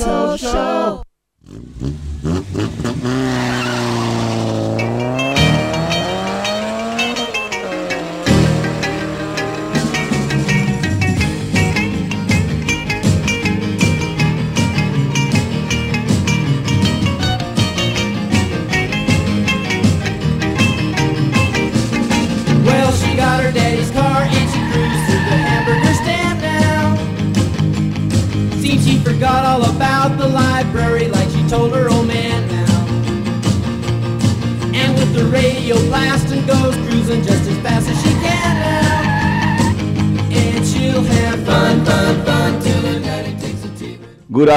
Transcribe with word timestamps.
Auto 0.00 0.36
Show. 0.36 0.67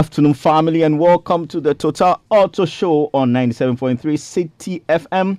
Afternoon, 0.02 0.34
family, 0.34 0.82
and 0.82 0.98
welcome 0.98 1.48
to 1.48 1.62
the 1.62 1.76
Total 1.76 2.20
Auto 2.32 2.66
Show 2.66 3.12
on 3.14 3.32
97.3 3.32 4.18
City 4.18 4.80
FM. 4.90 5.38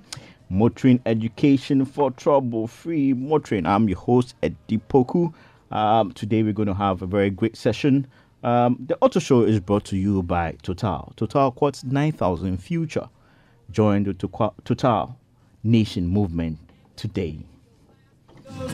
Motoring 0.49 1.01
education 1.05 1.83
for 1.83 2.11
trouble 2.11 2.67
free 2.67 3.11
motoring. 3.11 3.65
I'm 3.65 3.89
your 3.89 3.97
host, 3.97 4.35
Eddie 4.41 4.77
Poku. 4.77 5.33
Um, 5.69 6.13
today, 6.13 6.43
we're 6.43 6.53
going 6.53 6.69
to 6.69 6.73
have 6.73 7.01
a 7.01 7.05
very 7.05 7.29
great 7.29 7.57
session. 7.57 8.07
Um, 8.41 8.77
the 8.87 8.97
Auto 9.01 9.19
Show 9.19 9.41
is 9.41 9.59
brought 9.59 9.83
to 9.87 9.97
you 9.97 10.23
by 10.23 10.55
Total. 10.63 11.11
Total 11.17 11.51
Quartz 11.51 11.83
9000 11.83 12.55
Future. 12.55 13.09
Join 13.69 14.05
the 14.05 14.13
To- 14.13 14.53
Total 14.63 15.19
Nation 15.61 16.07
movement 16.07 16.57
today. 16.95 17.39
Goes 18.57 18.71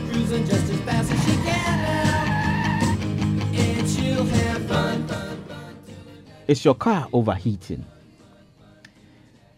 Is 6.50 6.66
your 6.66 6.74
car 6.74 7.08
overheating? 7.14 7.86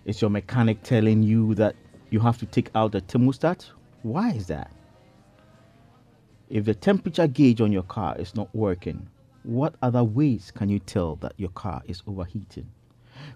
Is 0.04 0.20
your 0.20 0.30
mechanic 0.30 0.84
telling 0.84 1.24
you 1.24 1.56
that 1.56 1.78
you 2.10 2.20
have 2.20 2.38
to 2.40 2.46
take 2.46 2.70
out 2.76 2.92
the 2.92 3.00
thermostat? 3.00 3.70
Why 4.04 4.32
is 4.32 4.48
that? 4.48 4.70
If 6.50 6.66
the 6.66 6.74
temperature 6.74 7.28
gauge 7.28 7.62
on 7.62 7.72
your 7.72 7.84
car 7.84 8.18
is 8.20 8.36
not 8.36 8.54
working, 8.54 9.08
what 9.44 9.76
other 9.82 10.04
ways 10.04 10.52
can 10.54 10.68
you 10.68 10.80
tell 10.80 11.16
that 11.22 11.32
your 11.38 11.52
car 11.52 11.82
is 11.86 12.04
overheating? 12.06 12.70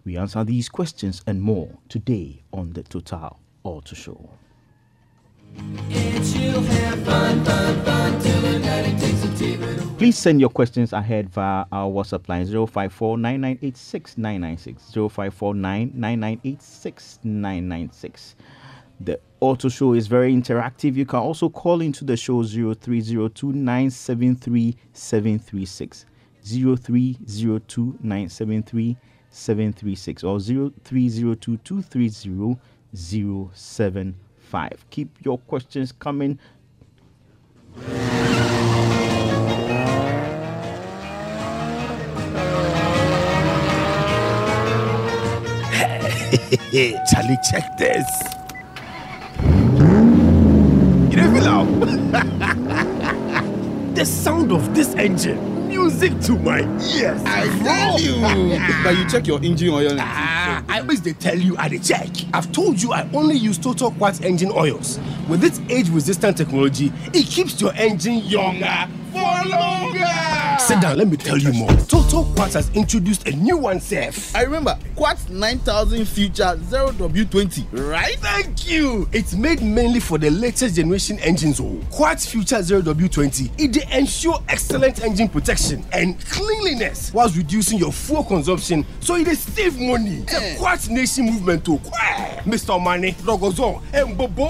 We 0.03 0.17
answer 0.17 0.43
these 0.43 0.67
questions 0.67 1.23
and 1.25 1.41
more 1.41 1.69
today 1.87 2.43
on 2.51 2.73
the 2.73 2.83
Total 2.83 3.39
Auto 3.63 3.95
Show. 3.95 4.29
Please 9.97 10.17
send 10.17 10.41
your 10.41 10.49
questions 10.49 10.91
ahead 10.91 11.29
via 11.29 11.63
our 11.71 11.89
WhatsApp 11.89 12.27
line 12.27 12.45
054 12.45 13.17
9986 13.17 14.17
996. 14.17 14.91
054 14.91 15.55
9986 15.55 17.19
996. 17.23 18.35
The 18.99 19.21
auto 19.39 19.69
show 19.69 19.93
is 19.93 20.07
very 20.07 20.33
interactive. 20.33 20.95
You 20.95 21.05
can 21.05 21.19
also 21.19 21.47
call 21.47 21.79
into 21.79 22.03
the 22.03 22.17
show 22.17 22.43
0302 22.43 23.53
973 23.53 24.75
736. 24.91 26.05
0302 26.43 27.97
973 28.01 28.97
736 29.29 30.23
or 30.25 30.41
0302 30.41 32.57
Keep 34.89 35.09
your 35.23 35.37
questions 35.37 35.93
coming. 35.93 36.37
Charlie, 47.11 47.37
check 47.49 47.75
this. 47.77 48.05
You 51.09 51.17
don't 51.17 51.33
feel 51.33 51.47
out? 51.47 51.65
the 53.95 54.05
sound 54.05 54.51
of 54.51 54.75
this 54.75 54.93
engine, 54.93 55.67
music 55.67 56.19
to 56.21 56.37
my 56.37 56.59
ears. 56.59 57.23
I 57.25 57.47
tell 57.63 57.99
you. 57.99 58.21
but 58.83 58.95
you 58.95 59.09
check 59.09 59.25
your 59.25 59.43
engine 59.43 59.69
oil. 59.69 59.97
Ah, 59.99 60.63
I 60.69 60.81
wish 60.81 60.99
they 60.99 61.13
tell 61.13 61.37
you 61.37 61.57
at 61.57 61.71
the 61.71 61.79
check. 61.79 62.09
I've 62.31 62.51
told 62.51 62.79
you 62.79 62.93
I 62.93 63.09
only 63.11 63.37
use 63.37 63.57
Total 63.57 63.89
Quartz 63.89 64.21
engine 64.21 64.51
oils. 64.51 64.99
With 65.27 65.43
its 65.43 65.59
age-resistant 65.69 66.37
technology, 66.37 66.93
it 67.11 67.25
keeps 67.25 67.59
your 67.59 67.73
engine 67.73 68.17
younger 68.17 68.87
for 69.15 69.49
longer. 69.49 70.05
Sit 70.59 70.81
down, 70.81 70.97
let 70.97 71.07
me 71.07 71.15
tell 71.17 71.37
you 71.37 71.53
more. 71.53 71.69
Total 71.87 72.23
Quartz 72.35 72.55
has 72.55 72.69
introduced 72.71 73.27
a 73.27 73.31
new 73.35 73.55
one, 73.57 73.79
Seth. 73.79 74.35
I 74.35 74.41
remember 74.43 74.77
Quartz 74.95 75.29
9000 75.29 76.05
Future 76.05 76.57
0W20, 76.69 77.65
right? 77.89 78.15
Thank 78.15 78.67
you. 78.69 79.07
It's 79.11 79.33
made 79.35 79.61
mainly 79.61 79.99
for 79.99 80.17
the 80.17 80.29
latest 80.31 80.75
generation 80.75 81.19
engines. 81.19 81.59
Oh, 81.59 81.79
Quartz 81.91 82.25
Future 82.25 82.57
0W20. 82.57 83.51
It 83.59 83.73
dey 83.73 83.83
ensure 83.97 84.39
excellent 84.49 85.03
engine 85.03 85.29
protection 85.29 85.85
and 85.91 86.19
cleanliness 86.25 87.13
whilst 87.13 87.35
reducing 87.37 87.77
your 87.77 87.91
fuel 87.91 88.23
consumption, 88.23 88.85
so 89.01 89.15
it 89.15 89.25
dey 89.25 89.35
save 89.35 89.79
money. 89.79 90.21
The 90.21 90.35
Eh. 90.41 90.57
Quartz 90.57 90.89
Nation 90.89 91.25
movement 91.25 91.67
oh. 91.69 91.77
Mr. 92.45 92.81
Mane, 92.83 93.13
Rogozon, 93.23 93.81
and 93.93 94.17
Bobo 94.17 94.47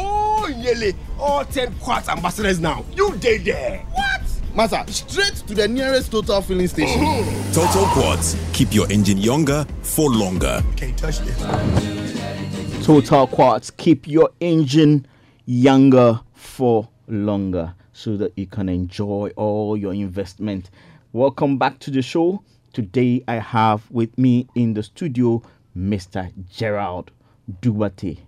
Nyele, 0.48 0.96
all 1.20 1.44
10 1.46 1.74
Quartz 1.80 2.08
ambassadors 2.10 2.60
now. 2.60 2.86
You 2.96 3.16
dey 3.18 3.38
there. 3.40 3.80
What? 3.92 4.05
Master, 4.56 4.86
straight 4.88 5.36
to 5.48 5.54
the 5.54 5.68
nearest 5.68 6.12
Total 6.12 6.42
filling 6.42 6.70
station. 6.70 7.02
Oh. 7.04 7.52
Total 7.54 7.86
Quartz. 7.88 8.38
Keep 8.54 8.74
your 8.74 8.90
engine 8.90 9.18
younger 9.18 9.66
for 9.82 10.10
longer. 10.10 10.64
Can't 10.78 10.98
touch 10.98 11.20
this. 11.20 12.86
Total 12.86 13.28
Quartz 13.28 13.70
keep 13.70 14.08
your 14.08 14.30
engine 14.40 15.06
younger 15.46 16.22
for 16.36 16.88
longer 17.10 17.74
so 17.92 18.16
that 18.16 18.32
you 18.38 18.48
can 18.48 18.70
enjoy 18.70 19.30
all 19.36 19.76
your 19.76 19.94
investment. 19.94 20.70
Welcome 21.12 21.58
back 21.58 21.80
to 21.80 21.92
the 21.92 22.02
show. 22.02 22.42
Today 22.72 23.26
I 23.28 23.36
have 23.36 23.92
with 23.92 24.18
me 24.18 24.48
in 24.56 24.74
the 24.74 24.84
studio 24.84 25.44
Mr. 25.78 26.32
Gerald 26.50 27.12
Duarte. 27.60 28.20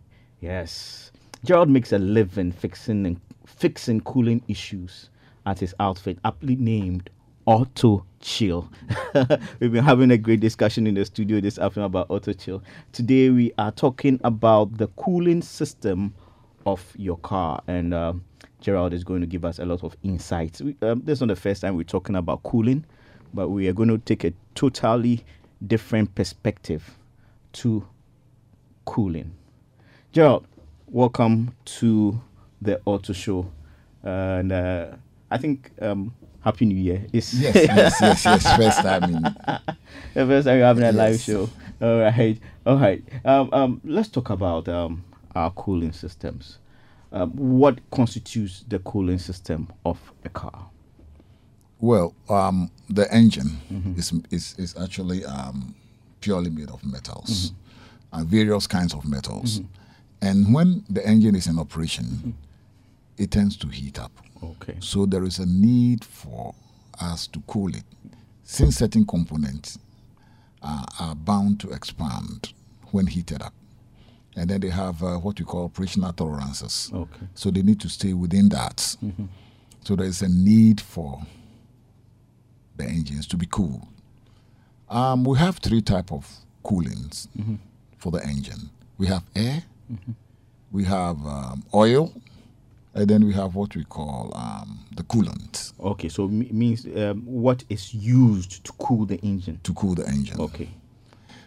Yes. 0.41 1.13
Gerald 1.45 1.69
makes 1.69 1.93
a 1.93 1.97
living 1.97 2.51
fixing 2.51 3.05
and 3.05 3.21
fixing 3.45 4.01
cooling 4.01 4.41
issues 4.49 5.09
at 5.47 5.59
his 5.59 5.73
outfit 5.79 6.19
aptly 6.25 6.57
named 6.57 7.09
Auto 7.45 8.05
Chill. 8.19 8.69
We've 9.59 9.71
been 9.71 9.83
having 9.83 10.11
a 10.11 10.17
great 10.17 10.41
discussion 10.41 10.85
in 10.85 10.95
the 10.95 11.05
studio 11.05 11.39
this 11.39 11.57
afternoon 11.57 11.85
about 11.85 12.07
Auto 12.09 12.33
Chill. 12.33 12.61
Today 12.91 13.29
we 13.29 13.53
are 13.57 13.71
talking 13.71 14.19
about 14.25 14.77
the 14.77 14.87
cooling 14.89 15.41
system 15.41 16.13
of 16.65 16.93
your 16.97 17.17
car, 17.19 17.63
and 17.67 17.93
um, 17.93 18.25
Gerald 18.59 18.93
is 18.93 19.05
going 19.05 19.21
to 19.21 19.27
give 19.27 19.45
us 19.45 19.57
a 19.59 19.65
lot 19.65 19.85
of 19.85 19.95
insights. 20.03 20.61
We, 20.61 20.75
um, 20.81 21.01
this 21.05 21.19
is 21.19 21.21
not 21.21 21.29
the 21.29 21.37
first 21.37 21.61
time 21.61 21.77
we're 21.77 21.83
talking 21.83 22.17
about 22.17 22.43
cooling, 22.43 22.83
but 23.33 23.47
we 23.47 23.69
are 23.69 23.73
going 23.73 23.89
to 23.89 23.99
take 23.99 24.25
a 24.25 24.33
totally 24.53 25.23
different 25.65 26.13
perspective 26.13 26.97
to 27.53 27.87
cooling. 28.83 29.33
Gerald, 30.11 30.45
welcome 30.87 31.55
to 31.63 32.19
the 32.61 32.81
Auto 32.83 33.13
Show, 33.13 33.49
and 34.03 34.51
uh, 34.51 34.87
I 35.29 35.37
think 35.37 35.71
um, 35.81 36.13
Happy 36.41 36.65
New 36.65 36.75
Year 36.77 37.05
is 37.11 37.33
Yes, 37.33 37.55
yes, 37.55 37.95
yes, 38.01 38.25
yes. 38.25 38.55
First 38.57 38.79
time 38.79 39.03
in. 39.03 39.21
the 40.13 40.25
first 40.25 40.47
time 40.47 40.57
you're 40.57 40.65
having 40.65 40.83
a 40.83 40.91
live 40.91 41.19
show. 41.19 41.49
All 41.81 41.99
right, 41.99 42.39
all 42.65 42.77
right. 42.77 43.03
Um, 43.25 43.49
um, 43.51 43.81
let's 43.83 44.07
talk 44.07 44.29
about 44.29 44.67
um, 44.69 45.03
our 45.35 45.51
cooling 45.51 45.91
systems. 45.91 46.59
Um, 47.11 47.31
what 47.31 47.79
constitutes 47.91 48.63
the 48.67 48.79
cooling 48.79 49.19
system 49.19 49.67
of 49.85 49.99
a 50.25 50.29
car? 50.29 50.69
Well, 51.79 52.15
um, 52.29 52.71
the 52.89 53.11
engine 53.13 53.95
is, 53.97 54.11
is 54.31 54.55
is 54.57 54.75
actually 54.81 55.23
um, 55.25 55.75
purely 56.21 56.49
made 56.49 56.69
of 56.69 56.83
metals, 56.83 57.53
uh, 58.11 58.23
various 58.23 58.65
kinds 58.65 58.93
of 58.93 59.05
metals, 59.07 59.61
and 60.21 60.53
when 60.53 60.83
the 60.89 61.05
engine 61.05 61.35
is 61.35 61.45
in 61.47 61.59
operation, 61.59 62.35
it 63.17 63.31
tends 63.31 63.57
to 63.57 63.67
heat 63.67 63.99
up. 63.99 64.11
Okay. 64.43 64.77
So 64.79 65.05
there 65.05 65.23
is 65.23 65.39
a 65.39 65.45
need 65.45 66.03
for 66.03 66.53
us 67.01 67.27
to 67.27 67.41
cool 67.47 67.73
it, 67.75 67.83
since 68.43 68.77
certain 68.77 69.05
components 69.05 69.79
are, 70.61 70.85
are 70.99 71.15
bound 71.15 71.59
to 71.61 71.69
expand 71.71 72.53
when 72.91 73.07
heated 73.07 73.41
up. 73.41 73.53
And 74.35 74.49
then 74.49 74.61
they 74.61 74.69
have 74.69 75.01
uh, 75.01 75.17
what 75.17 75.39
we 75.39 75.45
call 75.45 75.65
operational 75.65 76.13
tolerances. 76.13 76.91
Okay. 76.93 77.25
So 77.33 77.49
they 77.49 77.63
need 77.63 77.79
to 77.81 77.89
stay 77.89 78.13
within 78.13 78.49
that. 78.49 78.79
So 79.83 79.95
there 79.95 80.05
is 80.05 80.21
a 80.21 80.29
need 80.29 80.79
for 80.79 81.21
the 82.75 82.85
engines 82.85 83.25
to 83.27 83.37
be 83.37 83.47
cool. 83.49 83.87
Um, 84.89 85.23
we 85.23 85.37
have 85.39 85.57
three 85.57 85.81
type 85.81 86.11
of 86.11 86.29
coolings 86.63 87.27
for 87.97 88.11
the 88.11 88.23
engine. 88.23 88.69
We 88.97 89.07
have 89.07 89.23
air, 89.35 89.63
we 90.71 90.83
have 90.83 91.17
um, 91.25 91.63
oil, 91.73 92.13
and 92.97 93.07
then 93.09 93.25
we 93.25 93.33
have 93.33 93.55
what 93.55 93.75
we 93.75 93.83
call 93.85 94.31
um, 94.35 94.79
the 94.95 95.03
coolant 95.03 95.73
Okay, 95.79 96.09
so 96.09 96.25
it 96.25 96.53
means 96.53 96.85
um, 96.95 97.21
what 97.25 97.63
is 97.69 97.93
used 97.93 98.63
to 98.65 98.71
cool 98.73 99.05
the 99.05 99.17
engine. 99.17 99.59
to 99.63 99.73
cool 99.73 99.95
the 99.95 100.05
engine. 100.07 100.39
Okay. 100.41 100.69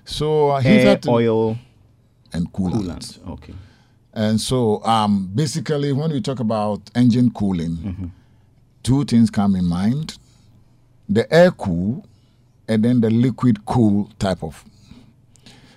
So 0.05 0.51
uh, 0.51 0.63
Air, 0.65 0.99
oil, 1.09 1.59
and 2.33 2.51
coolant. 2.53 3.19
coolant. 3.19 3.29
Okay. 3.29 3.55
And 4.13 4.41
so, 4.41 4.83
um, 4.85 5.31
basically, 5.35 5.93
when 5.93 6.11
we 6.11 6.21
talk 6.21 6.41
about 6.41 6.81
engine 6.97 7.31
cooling, 7.31 8.11
two 8.83 9.05
things 9.05 9.31
come 9.31 9.55
in 9.55 9.65
mind: 9.65 10.19
the 11.09 11.33
air 11.33 11.51
cool, 11.53 12.05
and 12.69 12.85
then 12.85 13.01
the 13.01 13.11
liquid 13.11 13.65
cool 13.67 14.11
type 14.19 14.43
of. 14.43 14.65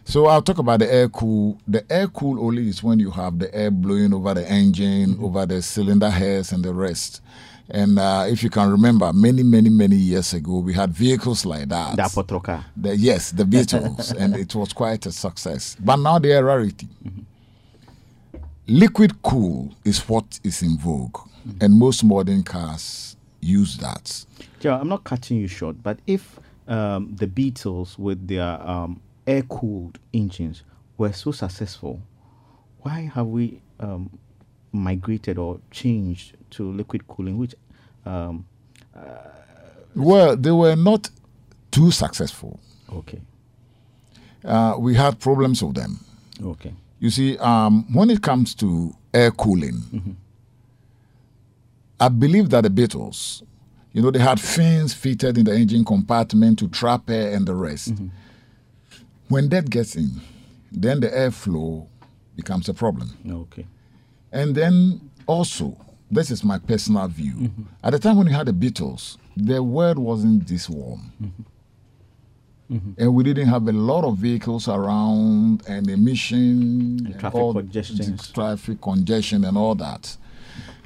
So 0.05 0.25
I'll 0.27 0.41
talk 0.41 0.57
about 0.57 0.79
the 0.79 0.93
air 0.93 1.09
cool. 1.09 1.57
The 1.67 1.85
air 1.91 2.07
cool 2.07 2.45
only 2.45 2.67
is 2.67 2.83
when 2.83 2.99
you 2.99 3.09
have 3.11 3.39
the 3.39 3.53
air 3.55 3.71
blowing 3.71 4.13
over 4.13 4.33
the 4.33 4.49
engine, 4.49 5.17
over 5.21 5.45
the 5.45 5.61
cylinder 5.61 6.09
heads, 6.09 6.51
and 6.51 6.63
the 6.63 6.73
rest. 6.73 7.21
And 7.69 7.97
uh, 7.97 8.25
if 8.27 8.43
you 8.43 8.49
can 8.49 8.69
remember, 8.69 9.11
many, 9.13 9.41
many, 9.41 9.69
many 9.69 9.95
years 9.95 10.33
ago, 10.33 10.59
we 10.59 10.73
had 10.73 10.91
vehicles 10.91 11.45
like 11.45 11.69
that. 11.69 11.95
The 11.95 12.03
Apotroka. 12.03 12.63
The, 12.75 12.95
yes, 12.95 13.31
the 13.31 13.45
Beetles, 13.45 14.11
and 14.19 14.35
it 14.35 14.53
was 14.53 14.73
quite 14.73 15.05
a 15.05 15.11
success. 15.11 15.77
But 15.79 15.95
now 15.95 16.19
they 16.19 16.33
are 16.33 16.43
rarity. 16.43 16.87
Liquid 18.67 19.21
cool 19.21 19.73
is 19.85 19.99
what 20.07 20.39
is 20.43 20.61
in 20.61 20.77
vogue, 20.77 21.17
and 21.61 21.73
most 21.73 22.03
modern 22.03 22.43
cars 22.43 23.15
use 23.39 23.77
that. 23.77 24.25
Gerald, 24.59 24.81
I'm 24.81 24.89
not 24.89 25.03
cutting 25.03 25.37
you 25.37 25.47
short, 25.47 25.81
but 25.81 25.99
if 26.07 26.39
um, 26.67 27.15
the 27.15 27.27
Beetles 27.27 27.97
with 27.97 28.27
their 28.27 28.61
um, 28.61 29.01
air-cooled 29.27 29.99
engines 30.13 30.63
were 30.97 31.13
so 31.13 31.31
successful, 31.31 32.01
why 32.81 33.09
have 33.13 33.27
we 33.27 33.61
um, 33.79 34.09
migrated 34.71 35.37
or 35.37 35.59
changed 35.71 36.35
to 36.51 36.71
liquid 36.71 37.07
cooling, 37.07 37.37
which 37.37 37.55
um, 38.05 38.45
Well, 39.95 40.35
they 40.35 40.51
were 40.51 40.75
not 40.75 41.09
too 41.71 41.91
successful. 41.91 42.59
okay, 42.91 43.21
Uh, 44.43 44.75
we 44.79 44.95
had 44.95 45.19
problems 45.19 45.63
with 45.63 45.75
them. 45.75 45.99
okay, 46.43 46.73
You 46.99 47.09
see, 47.09 47.37
um, 47.37 47.85
when 47.93 48.09
it 48.09 48.21
comes 48.21 48.53
to 48.55 48.93
air 49.13 49.31
cooling, 49.31 50.17
I 51.99 52.09
believe 52.09 52.49
that 52.49 52.61
the 52.63 52.69
Beetles, 52.69 53.43
you 53.93 54.01
know, 54.01 54.11
they 54.11 54.19
had 54.19 54.39
fins 54.39 54.93
fitted 54.93 55.37
in 55.37 55.45
the 55.45 55.55
engine 55.55 55.85
compartment 55.85 56.59
to 56.59 56.67
trap 56.67 57.09
air 57.09 57.33
and 57.35 57.45
the 57.47 57.55
rest. 57.55 57.93
When 59.29 59.49
that 59.49 59.69
gets 59.69 59.95
in, 59.95 60.21
then 60.71 60.99
the 60.99 61.09
airflow 61.09 61.87
becomes 62.35 62.67
a 62.69 62.73
problem. 62.73 63.09
okay, 63.29 63.65
And 64.31 64.55
then 64.55 65.09
also, 65.27 65.77
this 66.11 66.31
is 66.31 66.43
my 66.43 66.59
personal 66.59 67.07
view. 67.07 67.33
Mm-hmm. 67.33 67.63
At 67.83 67.91
the 67.91 67.99
time 67.99 68.17
when 68.17 68.27
you 68.27 68.33
had 68.33 68.47
the 68.47 68.53
Beetles, 68.53 69.17
the 69.37 69.61
world 69.63 69.97
wasn't 69.99 70.47
this 70.47 70.69
warm. 70.69 71.11
Mm-hmm. 71.21 71.43
Mm-hmm. 72.75 72.91
And 73.01 73.13
we 73.13 73.23
didn't 73.23 73.47
have 73.47 73.67
a 73.67 73.71
lot 73.71 74.03
of 74.03 74.17
vehicles 74.17 74.67
around 74.67 75.63
and 75.67 75.89
emission, 75.89 77.05
and 77.05 77.19
traffic 77.19 77.39
all 77.39 77.53
congestions. 77.53 78.31
traffic 78.31 78.81
congestion 78.81 79.43
and 79.45 79.57
all 79.57 79.75
that. 79.75 80.17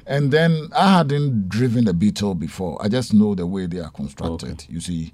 And 0.06 0.30
then 0.30 0.68
I 0.76 0.96
hadn't 0.98 1.48
driven 1.48 1.86
a 1.86 1.92
Beetle 1.92 2.34
before. 2.34 2.82
I 2.82 2.88
just 2.88 3.12
know 3.12 3.34
the 3.34 3.46
way 3.46 3.66
they 3.66 3.80
are 3.80 3.90
constructed, 3.90 4.64
you 4.68 4.80
see. 4.80 5.12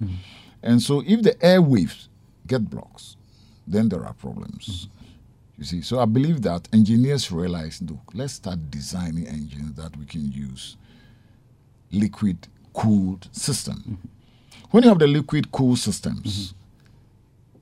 And 0.62 0.80
so 0.80 1.02
if 1.06 1.22
the 1.22 1.32
airwaves 1.34 2.08
get 2.46 2.68
blocks, 2.68 3.16
then 3.66 3.88
there 3.88 4.04
are 4.04 4.14
problems. 4.14 4.88
You 5.56 5.64
see, 5.64 5.82
so 5.82 6.00
I 6.00 6.04
believe 6.04 6.42
that 6.42 6.68
engineers 6.72 7.30
realize, 7.30 7.80
look, 7.80 8.00
let's 8.12 8.34
start 8.34 8.70
designing 8.70 9.26
engines 9.26 9.74
that 9.76 9.96
we 9.96 10.04
can 10.04 10.30
use 10.32 10.76
liquid 11.92 12.48
cooled 12.72 13.28
system. 13.30 13.98
When 14.70 14.82
you 14.82 14.88
have 14.88 14.98
the 14.98 15.06
liquid 15.06 15.52
cooled 15.52 15.78
systems, 15.78 16.54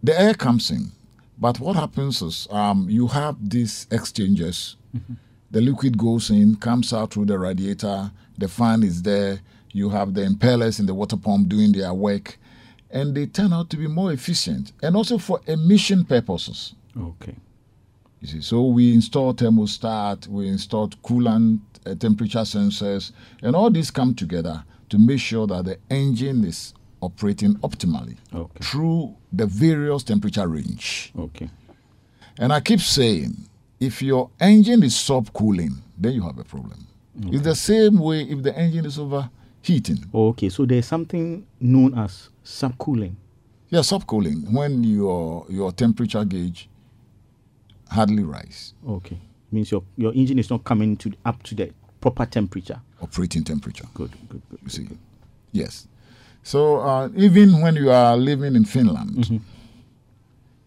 the 0.02 0.18
air 0.18 0.34
comes 0.34 0.70
in, 0.70 0.90
but 1.38 1.60
what 1.60 1.76
happens 1.76 2.22
is 2.22 2.48
um, 2.50 2.88
you 2.88 3.06
have 3.08 3.36
these 3.40 3.86
exchanges. 3.90 4.76
The 5.50 5.60
liquid 5.60 5.98
goes 5.98 6.30
in, 6.30 6.56
comes 6.56 6.92
out 6.94 7.12
through 7.12 7.26
the 7.26 7.38
radiator. 7.38 8.10
The 8.38 8.48
fan 8.48 8.82
is 8.82 9.02
there. 9.02 9.40
You 9.72 9.90
have 9.90 10.14
the 10.14 10.22
impellers 10.22 10.80
in 10.80 10.86
the 10.86 10.94
water 10.94 11.16
pump 11.16 11.48
doing 11.48 11.72
their 11.72 11.92
work, 11.92 12.38
and 12.92 13.14
they 13.14 13.26
turn 13.26 13.52
out 13.52 13.70
to 13.70 13.76
be 13.76 13.86
more 13.88 14.12
efficient 14.12 14.72
and 14.82 14.94
also 14.96 15.18
for 15.18 15.40
emission 15.46 16.04
purposes. 16.04 16.74
okay, 17.00 17.34
You 18.20 18.28
see, 18.28 18.40
so 18.42 18.62
we 18.66 18.92
install 18.94 19.34
thermostat, 19.34 20.28
we 20.28 20.48
install 20.48 20.88
coolant 21.02 21.60
uh, 21.86 21.94
temperature 21.94 22.40
sensors, 22.44 23.12
and 23.42 23.56
all 23.56 23.70
these 23.70 23.90
come 23.90 24.14
together 24.14 24.62
to 24.90 24.98
make 24.98 25.20
sure 25.20 25.46
that 25.46 25.64
the 25.64 25.78
engine 25.90 26.44
is 26.44 26.74
operating 27.00 27.54
optimally 27.60 28.16
Okay. 28.34 28.60
through 28.62 29.16
the 29.32 29.46
various 29.46 30.02
temperature 30.04 30.46
range. 30.46 31.12
okay, 31.18 31.48
And 32.38 32.52
I 32.52 32.60
keep 32.60 32.80
saying, 32.80 33.48
if 33.80 34.00
your 34.02 34.30
engine 34.38 34.82
is 34.84 34.94
subcooling, 34.94 35.78
then 35.98 36.12
you 36.12 36.22
have 36.22 36.38
a 36.38 36.44
problem. 36.44 36.86
It's 37.26 37.42
the 37.42 37.54
same 37.56 37.98
way 37.98 38.22
if 38.22 38.42
the 38.42 38.56
engine 38.56 38.86
is 38.86 38.98
overheating. 38.98 40.04
okay. 40.14 40.48
So 40.48 40.64
there's 40.66 40.86
something 40.86 41.44
known 41.60 41.98
as 41.98 42.28
subcooling. 42.44 43.14
Yeah, 43.70 43.80
subcooling 43.80 44.52
when 44.52 44.84
your 44.84 45.46
your 45.48 45.72
temperature 45.72 46.24
gauge 46.24 46.68
hardly 47.90 48.22
rise, 48.22 48.74
Okay, 48.86 49.18
means 49.50 49.70
your 49.70 49.82
your 49.96 50.12
engine 50.14 50.38
is 50.38 50.50
not 50.50 50.64
coming 50.64 50.96
to 50.98 51.12
up 51.24 51.42
to 51.44 51.54
the 51.54 51.72
proper 52.00 52.26
temperature. 52.26 52.80
operating 53.00 53.44
temperature. 53.44 53.86
Good, 53.94 54.10
good, 54.28 54.42
good. 54.50 54.58
You 54.62 54.68
see, 54.68 54.88
yes. 55.52 55.88
So 56.42 56.78
uh, 56.80 57.08
even 57.16 57.60
when 57.62 57.76
you 57.76 57.90
are 57.90 58.16
living 58.16 58.56
in 58.56 58.64
Finland, 58.64 59.40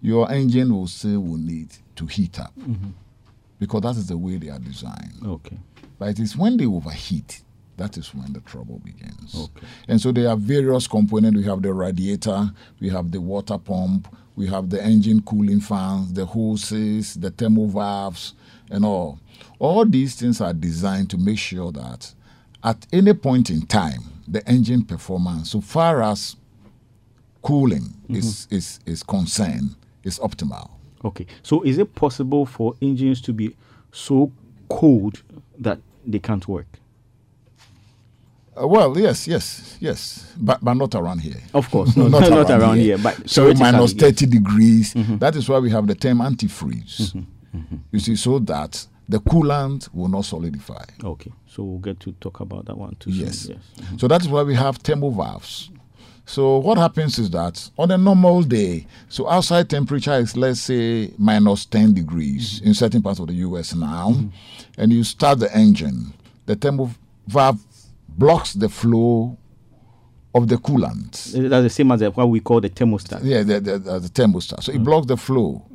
your 0.01 0.31
engine 0.31 0.73
will 0.73 0.87
say 0.87 1.15
will 1.17 1.37
need 1.37 1.69
to 1.97 2.05
heat 2.05 2.39
up 2.39 2.53
because 3.59 3.81
that 3.81 3.95
is 3.97 4.07
the 4.07 4.17
way 4.17 4.37
they 4.37 4.49
are 4.49 4.59
designed. 4.59 5.13
Okay, 5.25 5.57
But 5.99 6.09
it 6.09 6.19
is 6.19 6.35
when 6.37 6.57
they 6.57 6.65
overheat 6.65 7.41
that 7.77 7.97
is 7.97 8.13
when 8.13 8.31
the 8.33 8.39
trouble 8.41 8.79
begins. 8.83 9.35
Okay. 9.35 9.67
And 9.87 9.99
so 9.99 10.11
there 10.11 10.29
are 10.29 10.37
various 10.37 10.87
components. 10.87 11.37
We 11.37 11.43
have 11.45 11.61
the 11.61 11.73
radiator, 11.73 12.51
we 12.79 12.89
have 12.89 13.11
the 13.11 13.19
water 13.19 13.57
pump, 13.57 14.07
we 14.35 14.47
have 14.47 14.69
the 14.69 14.83
engine 14.83 15.21
cooling 15.21 15.59
fans, 15.59 16.13
the 16.13 16.25
hoses, 16.25 17.15
the 17.15 17.31
thermal 17.31 17.67
valves, 17.67 18.33
and 18.69 18.85
all. 18.85 19.19
All 19.59 19.85
these 19.85 20.15
things 20.15 20.41
are 20.41 20.53
designed 20.53 21.09
to 21.11 21.17
make 21.17 21.39
sure 21.39 21.71
that 21.71 22.13
at 22.63 22.85
any 22.91 23.13
point 23.13 23.49
in 23.49 23.65
time, 23.65 24.01
the 24.27 24.47
engine 24.49 24.83
performance, 24.83 25.51
so 25.51 25.61
far 25.61 26.01
as 26.01 26.35
cooling 27.41 27.81
mm-hmm. 27.81 28.15
is, 28.15 28.47
is, 28.49 28.79
is 28.85 29.03
concerned, 29.03 29.75
is 30.03 30.17
optimal. 30.19 30.71
okay. 31.03 31.27
So 31.43 31.61
is 31.63 31.77
it 31.77 31.93
possible 31.95 32.45
for 32.45 32.75
engines 32.81 33.21
to 33.21 33.33
be 33.33 33.55
so 33.91 34.31
cold 34.69 35.21
that 35.59 35.79
they 36.05 36.19
can't 36.19 36.47
work? 36.47 36.67
Uh, 38.59 38.67
well, 38.67 38.97
yes, 38.97 39.27
yes, 39.27 39.77
yes, 39.79 40.31
but 40.37 40.63
but 40.63 40.75
not 40.75 40.95
around 40.95 41.19
here. 41.19 41.41
Of 41.53 41.69
course, 41.69 41.97
no, 41.97 42.07
not, 42.09 42.29
not 42.29 42.49
around 42.49 42.77
here. 42.77 42.97
But 42.97 43.29
so 43.29 43.53
minus 43.53 43.93
thirty 43.93 44.25
degrees. 44.25 44.93
Mm-hmm. 44.93 45.17
That 45.17 45.35
is 45.35 45.49
why 45.49 45.59
we 45.59 45.69
have 45.71 45.87
the 45.87 45.95
term 45.95 46.19
antifreeze. 46.19 47.01
Mm-hmm. 47.01 47.57
Mm-hmm. 47.57 47.75
You 47.91 47.99
see, 47.99 48.15
so 48.15 48.39
that 48.39 48.87
the 49.09 49.19
coolant 49.19 49.93
will 49.93 50.07
not 50.07 50.25
solidify. 50.25 50.83
Okay, 51.03 51.31
so 51.47 51.63
we'll 51.63 51.79
get 51.79 51.99
to 52.01 52.13
talk 52.13 52.39
about 52.39 52.65
that 52.65 52.77
one 52.77 52.95
too. 52.99 53.11
Yes. 53.11 53.47
Yes. 53.47 53.57
Mm-hmm. 53.77 53.97
So 53.97 54.07
that 54.07 54.21
is 54.21 54.29
why 54.29 54.43
we 54.43 54.55
have 54.55 54.77
thermal 54.77 55.11
valves. 55.11 55.69
So 56.27 56.57
what 56.57 56.77
happens 56.79 57.19
is 57.19 57.29
that 57.31 57.69
on 57.77 57.91
a 57.91 57.97
normal 57.97 58.41
day, 58.41 58.87
so 59.09 59.29
outside 59.29 59.69
temperature 59.69 60.13
is 60.13 60.35
let's 60.35 60.59
say 60.59 61.11
minus 61.19 61.65
10 61.65 61.93
degrees 61.93 62.61
in 62.61 62.73
certain 62.73 63.03
parts 63.03 63.19
of 63.19 63.27
the 63.27 63.33
US 63.35 63.75
now, 63.75 64.15
and 64.77 64.91
you 64.91 65.03
start 65.03 65.37
the 65.39 65.55
engine, 65.55 66.13
the 66.47 66.55
thermal 66.55 66.89
valve 67.27 67.59
blocks 68.17 68.53
the 68.53 68.69
flow 68.69 69.37
of 70.33 70.47
the 70.47 70.57
coolant. 70.57 71.11
That's 71.49 71.63
the 71.63 71.69
same 71.69 71.91
as 71.91 72.01
what 72.01 72.29
we 72.29 72.39
call 72.41 72.61
the 72.61 72.69
thermostat. 72.69 73.21
Yeah, 73.23 73.43
the, 73.43 73.59
the, 73.59 73.79
the, 73.79 73.99
the 73.99 74.09
thermostat. 74.09 74.63
So 74.63 74.73
it 74.73 74.83
blocks 74.83 75.07
the 75.07 75.17
flow. 75.17 75.65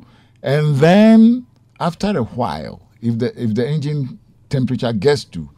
And 0.43 0.75
then 0.75 1.45
after 1.79 2.15
a 2.17 2.23
while, 2.23 2.81
if 3.01 3.17
the 3.17 3.41
if 3.41 3.55
the 3.55 3.67
engine 3.67 4.19
temperature 4.49 4.93
gets 4.93 5.23
to 5.25 5.49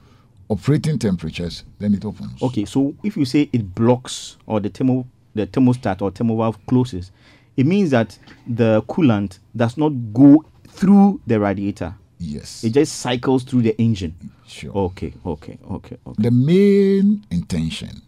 operating 0.50 1.00
temperatures, 1.00 1.64
then 1.80 1.94
it 1.94 2.06
opens. 2.06 2.42
Okay, 2.42 2.66
so 2.66 2.96
if 3.04 3.18
you 3.18 3.26
say 3.26 3.50
it 3.52 3.76
blocks 3.76 4.38
or 4.46 4.60
the 4.60 4.70
thermo 4.70 5.06
the 5.36 5.48
thermostat 5.48 6.02
or 6.02 6.12
thermal 6.12 6.38
valve 6.38 6.58
closes, 6.68 7.12
it 7.58 7.66
means 7.66 7.90
that 7.90 8.18
the 8.48 8.82
coolant 8.88 9.40
does 9.56 9.78
not 9.78 9.90
go 10.14 10.46
through 10.68 11.20
the 11.28 11.40
radiator. 11.40 11.96
Yes. 12.24 12.64
It 12.64 12.72
just 12.74 12.96
cycles 13.00 13.44
through 13.44 13.64
the 13.64 13.80
engine. 13.82 14.16
sure. 14.48 14.72
Okay, 14.76 15.14
okay, 15.26 15.58
okay, 15.70 15.98
okay, 16.08 16.22
The 16.24 16.32
main 16.32 17.26
intention 17.32 18.02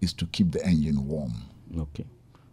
is 0.00 0.12
to 0.14 0.26
keep 0.26 0.50
the 0.52 0.64
engine 0.66 1.06
warm. 1.06 1.32
okay. 1.78 2.04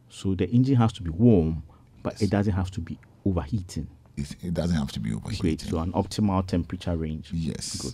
So 0.10 0.36
the 0.36 0.48
engine 0.50 0.76
has 0.76 0.94
to 0.94 1.02
be 1.04 1.10
warm, 1.10 1.64
but 2.04 2.22
it 2.22 2.30
doesn't 2.30 2.54
have 2.54 2.70
to 2.72 2.82
be 2.82 3.00
overheating. 3.26 3.88
It, 4.16 4.36
it 4.44 4.54
doesn't 4.54 4.76
have 4.78 4.92
to 4.92 5.00
be 5.00 5.12
overheated. 5.12 5.42
Great. 5.42 5.62
So 5.62 5.80
an 5.80 5.92
optimal 5.94 6.46
temperature 6.46 6.96
range. 6.96 7.32
Yes. 7.34 7.82
Good. 7.82 7.94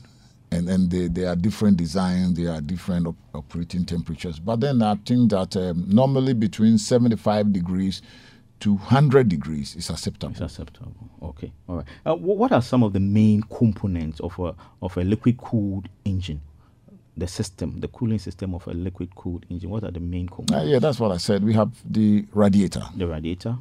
And 0.52 0.68
then 0.68 0.90
they, 0.90 1.08
there 1.08 1.30
are 1.30 1.36
different 1.38 1.78
designs, 1.78 2.34
there 2.38 2.52
are 2.52 2.60
different 2.60 3.08
op- 3.08 3.16
operating 3.34 3.86
temperatures. 3.86 4.40
But 4.40 4.60
then 4.60 4.82
I 4.82 4.96
think 5.06 5.30
that 5.32 5.56
um, 5.56 5.86
normally 5.88 6.34
between 6.34 6.78
75 6.78 7.54
degrees 7.54 8.02
to 8.62 8.74
100 8.76 9.30
degrees 9.30 9.76
is 9.76 9.90
acceptable. 9.90 10.32
It's 10.34 10.42
acceptable. 10.42 10.94
Okay. 11.22 11.52
All 11.68 11.78
right. 11.78 11.86
Uh, 12.06 12.16
wh- 12.16 12.38
what 12.38 12.52
are 12.52 12.62
some 12.62 12.84
of 12.84 12.94
the 12.94 13.00
main 13.00 13.42
components 13.44 14.20
of 14.20 14.38
a 14.40 14.54
of 14.82 14.98
a 14.98 15.04
liquid 15.04 15.38
cooled 15.38 15.88
engine? 16.06 16.42
The 17.18 17.28
system, 17.28 17.80
the 17.82 17.88
cooling 17.90 18.20
system 18.20 18.54
of 18.56 18.66
a 18.68 18.72
liquid 18.74 19.14
cooled 19.16 19.46
engine. 19.50 19.70
What 19.70 19.84
are 19.84 19.92
the 19.92 20.00
main 20.00 20.28
Uh, 20.32 20.36
components? 20.36 20.70
yeah, 20.72 20.80
that's 20.80 21.00
what 21.00 21.12
I 21.12 21.18
said. 21.18 21.44
We 21.44 21.54
have 21.54 21.72
the 21.90 22.26
radiator, 22.34 22.84
The 22.96 23.08
radiator, 23.08 23.58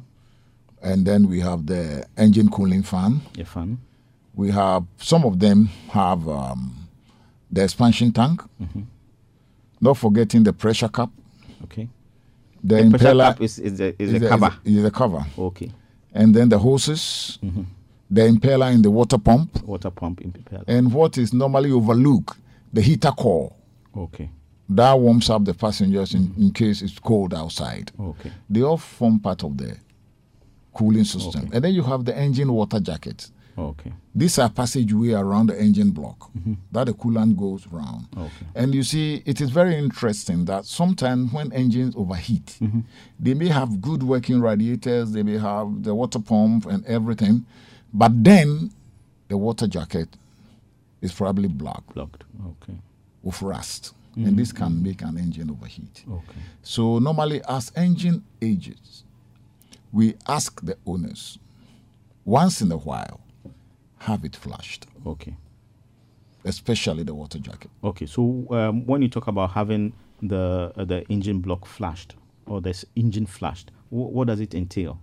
and 0.81 1.05
then 1.05 1.27
we 1.27 1.41
have 1.41 1.65
the 1.65 2.05
engine 2.17 2.49
cooling 2.49 2.83
fan. 2.83 3.21
the 3.33 3.43
fan, 3.45 3.79
We 4.35 4.51
have 4.51 4.85
some 4.97 5.25
of 5.25 5.39
them 5.39 5.65
have 5.89 6.27
um, 6.29 6.87
the 7.51 7.63
expansion 7.63 8.11
tank. 8.13 8.41
Mm-hmm. 8.61 8.81
Not 9.81 9.97
forgetting 9.97 10.43
the 10.43 10.53
pressure 10.53 10.87
cap. 10.89 11.09
okay. 11.63 11.87
The, 12.63 12.75
The 12.75 12.81
impeller 12.83 13.23
cap 13.33 13.41
is 13.41 13.59
is 13.59 13.77
the 13.77 13.95
is, 14.01 14.13
is 14.13 14.21
the 14.21 14.27
cover. 14.29 14.51
Is 14.65 14.75
a, 14.75 14.79
is 14.79 14.85
a 14.85 14.91
cover. 14.91 15.25
okay. 15.37 15.71
And 16.13 16.33
then 16.35 16.49
the 16.49 16.57
hoses, 16.59 17.37
Mm-hmm. 17.43 17.61
the 18.09 18.21
impeller 18.21 18.73
in 18.73 18.81
the 18.81 18.89
water 18.91 19.17
pump, 19.17 19.63
Water 19.63 19.91
pump 19.91 20.21
impeller. 20.21 20.63
and 20.67 20.91
what 20.91 21.17
is 21.17 21.31
normally 21.33 21.71
overlooked, 21.71 22.37
the 22.73 22.81
heater 22.81 23.11
core. 23.11 23.53
Okay. 23.95 24.29
That 24.69 24.93
warms 24.99 25.29
up 25.29 25.45
the 25.45 25.53
passengers 25.53 26.13
in, 26.13 26.33
in 26.37 26.51
case 26.51 26.81
it's 26.83 26.99
cold 26.99 27.33
outside. 27.33 27.91
Okay. 27.99 28.31
They 28.49 28.61
all 28.61 28.77
form 28.77 29.19
part 29.19 29.43
of 29.43 29.57
the 29.57 29.75
cooling 30.73 31.03
system. 31.05 31.45
Okay. 31.45 31.55
And 31.55 31.63
then 31.65 31.73
you 31.73 31.81
have 31.83 32.05
the 32.05 32.15
engine 32.17 32.51
water 32.53 32.79
jacket. 32.79 33.29
Okay. 33.57 33.91
These 34.15 34.39
are 34.39 34.49
passageway 34.49 35.11
around 35.11 35.47
the 35.47 35.61
engine 35.61 35.91
block 35.91 36.31
mm-hmm. 36.37 36.53
that 36.71 36.85
the 36.85 36.93
coolant 36.93 37.37
goes 37.37 37.67
round. 37.67 38.07
Okay. 38.17 38.45
And 38.55 38.73
you 38.73 38.83
see, 38.83 39.21
it 39.25 39.41
is 39.41 39.49
very 39.49 39.75
interesting 39.77 40.45
that 40.45 40.65
sometimes 40.65 41.31
when 41.33 41.51
engines 41.51 41.95
overheat, 41.97 42.57
mm-hmm. 42.61 42.81
they 43.19 43.33
may 43.33 43.47
have 43.47 43.81
good 43.81 44.03
working 44.03 44.39
radiators, 44.41 45.11
they 45.11 45.23
may 45.23 45.37
have 45.37 45.83
the 45.83 45.93
water 45.93 46.19
pump 46.19 46.65
and 46.65 46.85
everything, 46.85 47.45
but 47.93 48.23
then 48.23 48.71
the 49.27 49.37
water 49.37 49.67
jacket 49.67 50.09
is 51.01 51.13
probably 51.13 51.47
black 51.47 51.85
Blocked. 51.93 52.23
Okay. 52.45 52.77
with 53.23 53.41
rust. 53.41 53.93
And 54.15 54.37
this 54.37 54.51
mm-hmm. 54.51 54.65
can 54.65 54.83
make 54.83 55.01
an 55.01 55.17
engine 55.17 55.49
overheat. 55.49 56.03
Okay. 56.11 56.39
So 56.61 56.99
normally, 56.99 57.41
as 57.47 57.71
engine 57.73 58.25
ages, 58.41 59.05
we 59.93 60.15
ask 60.27 60.59
the 60.59 60.75
owners 60.85 61.39
once 62.25 62.61
in 62.61 62.69
a 62.71 62.77
while 62.77 63.21
have 63.99 64.23
it 64.25 64.35
flushed, 64.35 64.87
Okay. 65.05 65.35
especially 66.45 67.03
the 67.03 67.13
water 67.13 67.39
jacket. 67.39 67.69
Okay. 67.83 68.05
So 68.05 68.45
um, 68.51 68.85
when 68.85 69.01
you 69.01 69.07
talk 69.09 69.27
about 69.27 69.51
having 69.51 69.93
the 70.21 70.71
uh, 70.75 70.85
the 70.85 71.03
engine 71.09 71.39
block 71.39 71.65
flashed 71.65 72.15
or 72.45 72.61
the 72.61 72.69
s- 72.71 72.85
engine 72.95 73.25
flashed, 73.25 73.71
wh- 73.89 74.11
what 74.15 74.27
does 74.27 74.39
it 74.39 74.53
entail? 74.53 74.99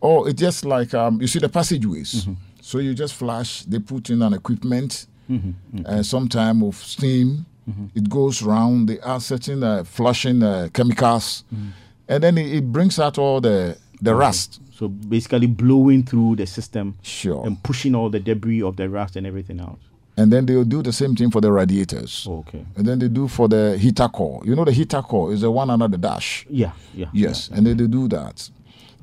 Oh, 0.00 0.24
it's 0.24 0.40
just 0.40 0.64
like 0.64 0.94
um, 0.94 1.20
you 1.20 1.26
see 1.28 1.38
the 1.38 1.48
passageways. 1.48 2.12
Mm-hmm. 2.24 2.32
So 2.60 2.78
you 2.78 2.94
just 2.94 3.14
flash. 3.14 3.62
They 3.64 3.78
put 3.78 4.10
in 4.10 4.22
an 4.22 4.32
equipment, 4.34 5.06
Mm-hmm. 5.30 5.86
uh, 5.86 6.02
sometime 6.02 6.62
of 6.62 6.74
steam. 6.76 7.46
It 7.94 8.10
goes 8.10 8.42
round. 8.42 8.88
They 8.88 8.98
are 9.00 9.20
certain 9.20 9.62
uh, 9.62 9.84
flushing 9.84 10.42
uh, 10.42 10.68
chemicals, 10.72 11.44
Mm-hmm. 11.54 11.68
and 12.08 12.22
then 12.22 12.36
it, 12.38 12.52
it 12.56 12.72
brings 12.72 12.98
out 12.98 13.18
all 13.18 13.40
the 13.40 13.76
the 14.02 14.14
rust. 14.14 14.60
So 14.74 14.88
basically 14.88 15.46
blowing 15.46 16.02
through 16.04 16.36
the 16.36 16.46
system 16.46 16.96
Sure. 17.02 17.46
and 17.46 17.62
pushing 17.62 17.94
all 17.94 18.10
the 18.10 18.20
debris 18.20 18.60
of 18.62 18.76
the 18.76 18.88
rust 18.88 19.16
and 19.16 19.26
everything 19.26 19.60
out. 19.60 19.78
And 20.16 20.30
then 20.32 20.44
they'll 20.44 20.64
do 20.64 20.82
the 20.82 20.92
same 20.92 21.14
thing 21.16 21.30
for 21.30 21.40
the 21.40 21.50
radiators. 21.50 22.26
Okay. 22.28 22.66
And 22.76 22.86
then 22.86 22.98
they 22.98 23.08
do 23.08 23.28
for 23.28 23.48
the 23.48 23.78
heater 23.78 24.08
core. 24.08 24.42
You 24.44 24.54
know 24.54 24.64
the 24.64 24.72
heater 24.72 25.00
core 25.02 25.32
is 25.32 25.40
the 25.40 25.50
one 25.50 25.70
under 25.70 25.88
the 25.88 25.96
dash. 25.98 26.44
Yeah. 26.50 26.72
Yeah. 26.94 27.06
Yes, 27.14 27.48
and 27.48 27.66
then 27.66 27.76
they 27.78 27.86
do 27.86 28.08
that. 28.08 28.50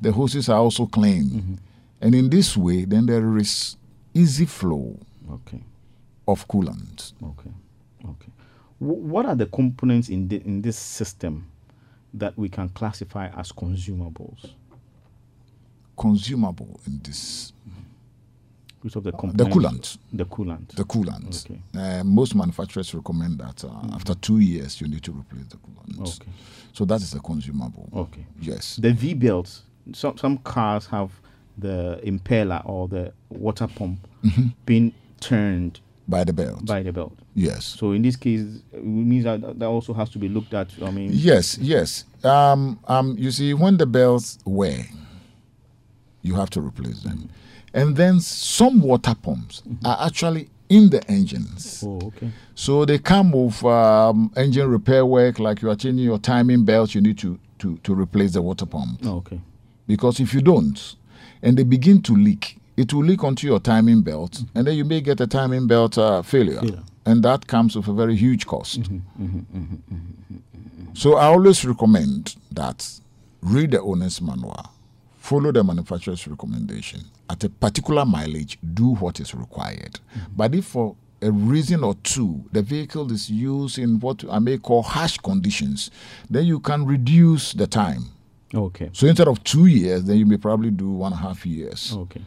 The 0.00 0.12
hoses 0.12 0.48
are 0.48 0.58
also 0.60 0.86
clean. 0.86 1.24
Mm-hmm. 1.24 1.54
And 2.02 2.14
in 2.14 2.30
this 2.30 2.56
way, 2.56 2.84
then 2.84 3.06
there 3.06 3.36
is 3.38 3.76
easy 4.14 4.46
flow 4.46 4.98
Okay. 5.30 5.60
of 6.28 6.46
coolant. 6.48 7.12
Okay. 7.22 7.50
Okay. 8.04 8.32
Wh- 8.78 8.82
what 9.12 9.26
are 9.26 9.34
the 9.34 9.46
components 9.46 10.08
in 10.08 10.28
the, 10.28 10.36
in 10.46 10.62
this 10.62 10.76
system 10.78 11.46
that 12.14 12.36
we 12.38 12.48
can 12.48 12.68
classify 12.70 13.28
as 13.36 13.52
consumables? 13.52 14.50
Consumable 16.00 16.80
in 16.86 17.00
this, 17.02 17.52
Which 18.82 18.96
of 18.96 19.04
the 19.04 19.10
the 19.10 19.44
coolant. 19.44 19.98
The 20.14 20.24
coolant. 20.24 20.68
The 20.74 20.84
coolant. 20.84 21.44
Okay. 21.44 21.60
Uh, 21.78 22.02
most 22.04 22.34
manufacturers 22.34 22.94
recommend 22.94 23.38
that 23.38 23.62
uh, 23.64 23.68
after 23.94 24.14
two 24.14 24.38
years 24.38 24.80
you 24.80 24.88
need 24.88 25.02
to 25.02 25.12
replace 25.12 25.44
the 25.48 25.58
coolant. 25.58 26.00
Okay. 26.22 26.30
So 26.72 26.84
that 26.86 27.02
is 27.02 27.12
a 27.14 27.20
consumable. 27.20 27.88
Okay. 27.94 28.24
Yes. 28.40 28.76
The 28.76 28.92
V 28.92 29.12
belts. 29.14 29.62
Some 29.92 30.16
some 30.16 30.38
cars 30.38 30.86
have 30.86 31.10
the 31.58 32.00
impeller 32.04 32.62
or 32.64 32.88
the 32.88 33.12
water 33.28 33.66
pump 33.66 33.98
Mm-hmm. 34.24 34.48
being 34.66 34.92
turned 35.20 35.80
By 36.08 36.24
the 36.24 36.32
belt. 36.32 36.64
by 36.66 36.82
the 36.82 36.92
belt. 36.92 37.12
yes. 37.34 37.64
So 37.78 37.92
in 37.92 38.02
this 38.02 38.16
case, 38.16 38.62
it 38.72 38.84
means 38.84 39.24
that 39.24 39.58
that 39.58 39.66
also 39.66 39.92
has 39.94 40.08
to 40.10 40.18
be 40.18 40.28
looked 40.28 40.54
at. 40.54 40.68
I 40.82 40.90
mean, 40.90 41.10
Yes, 41.12 41.58
yes. 41.58 42.04
Um, 42.24 42.78
um, 42.88 43.16
you 43.18 43.30
see, 43.30 43.52
when 43.54 43.76
the 43.78 43.86
belts 43.86 44.38
wear, 44.46 44.86
you 46.22 46.34
have 46.34 46.50
to 46.50 46.60
replace 46.60 47.00
them. 47.00 47.28
And 47.72 47.96
then 47.96 48.20
some 48.20 48.80
water 48.80 49.14
pumps 49.14 49.62
are 49.84 49.96
mm-hmm. 49.96 50.06
actually 50.06 50.48
in 50.68 50.90
the 50.90 51.04
engines. 51.10 51.82
oh, 51.86 52.00
okay. 52.06 52.30
So 52.54 52.84
they 52.84 52.98
come 52.98 53.32
with 53.32 53.62
um, 53.64 54.32
engine 54.36 54.68
repair 54.68 55.04
work, 55.04 55.38
like 55.38 55.62
you 55.62 55.70
are 55.70 55.76
changing 55.76 56.04
your 56.04 56.18
timing 56.18 56.64
belt, 56.64 56.94
you 56.94 57.00
need 57.00 57.18
to, 57.18 57.38
to, 57.58 57.76
to 57.78 57.94
replace 57.94 58.32
the 58.32 58.42
water 58.42 58.66
pump. 58.66 59.00
Oh, 59.04 59.16
okay. 59.16 59.40
Because 59.86 60.20
if 60.20 60.32
you 60.32 60.40
don't, 60.40 60.96
and 61.42 61.56
they 61.56 61.64
begin 61.64 62.02
to 62.02 62.12
leak, 62.14 62.56
it 62.76 62.92
will 62.94 63.04
leak 63.04 63.24
onto 63.24 63.46
your 63.46 63.58
timing 63.60 64.02
belt, 64.02 64.32
mm-hmm. 64.32 64.58
and 64.58 64.66
then 64.66 64.76
you 64.76 64.84
may 64.84 65.00
get 65.00 65.20
a 65.20 65.26
timing 65.26 65.66
belt 65.66 65.98
uh, 65.98 66.22
failure. 66.22 66.60
Failure. 66.60 66.82
And 67.06 67.22
that 67.24 67.46
comes 67.46 67.74
with 67.76 67.88
a 67.88 67.92
very 67.92 68.14
huge 68.14 68.46
cost. 68.46 68.82
Mm-hmm, 68.82 69.40
so 70.92 71.16
I 71.16 71.26
always 71.26 71.64
recommend 71.64 72.36
that 72.52 72.88
read 73.42 73.70
the 73.72 73.80
owner's 73.80 74.20
manual, 74.20 74.70
follow 75.20 75.52
the 75.52 75.62
manufacturer's 75.62 76.26
recommendation. 76.26 77.02
At 77.28 77.44
a 77.44 77.48
particular 77.48 78.04
mileage, 78.04 78.58
do 78.74 78.94
what 78.96 79.20
is 79.20 79.34
required. 79.34 80.00
Mm-hmm. 80.16 80.32
But 80.34 80.54
if 80.54 80.64
for 80.64 80.96
a 81.22 81.30
reason 81.30 81.84
or 81.84 81.94
two 82.02 82.42
the 82.50 82.62
vehicle 82.62 83.12
is 83.12 83.30
used 83.30 83.78
in 83.78 84.00
what 84.00 84.24
I 84.30 84.38
may 84.38 84.58
call 84.58 84.82
harsh 84.82 85.18
conditions, 85.18 85.90
then 86.28 86.46
you 86.46 86.58
can 86.58 86.86
reduce 86.86 87.52
the 87.52 87.66
time. 87.66 88.04
Okay. 88.52 88.90
So 88.92 89.06
instead 89.06 89.28
of 89.28 89.44
two 89.44 89.66
years, 89.66 90.04
then 90.04 90.16
you 90.16 90.26
may 90.26 90.38
probably 90.38 90.70
do 90.70 90.90
one 90.90 91.12
and 91.12 91.20
a 91.20 91.22
half 91.22 91.46
years. 91.46 91.92
Okay. 91.94 92.22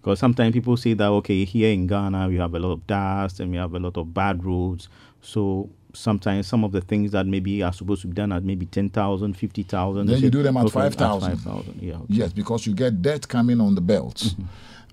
Because 0.00 0.18
sometimes 0.18 0.52
people 0.52 0.76
say 0.76 0.94
that 0.94 1.06
okay, 1.06 1.44
here 1.44 1.70
in 1.70 1.86
Ghana 1.86 2.28
we 2.28 2.36
have 2.36 2.54
a 2.54 2.58
lot 2.58 2.72
of 2.72 2.86
dust 2.86 3.38
and 3.38 3.52
we 3.52 3.58
have 3.58 3.74
a 3.74 3.78
lot 3.78 3.96
of 3.96 4.12
bad 4.12 4.44
roads. 4.44 4.88
So 5.20 5.70
sometimes 5.94 6.46
some 6.46 6.64
of 6.64 6.72
the 6.72 6.80
things 6.80 7.12
that 7.12 7.26
maybe 7.26 7.62
are 7.62 7.72
supposed 7.72 8.02
to 8.02 8.08
be 8.08 8.14
done 8.14 8.32
at 8.32 8.42
maybe 8.44 8.66
10,000, 8.66 9.34
50,000. 9.36 10.06
Then 10.06 10.16
you 10.16 10.22
say, 10.22 10.30
do 10.30 10.42
them 10.42 10.56
at 10.56 10.64
okay, 10.66 10.72
5,000. 10.72 11.36
5,000. 11.38 11.78
Yeah. 11.82 11.94
Okay. 11.94 12.04
Yes, 12.08 12.32
because 12.32 12.66
you 12.66 12.74
get 12.74 13.02
debt 13.02 13.26
coming 13.28 13.60
on 13.60 13.74
the 13.74 13.80
belts. 13.80 14.34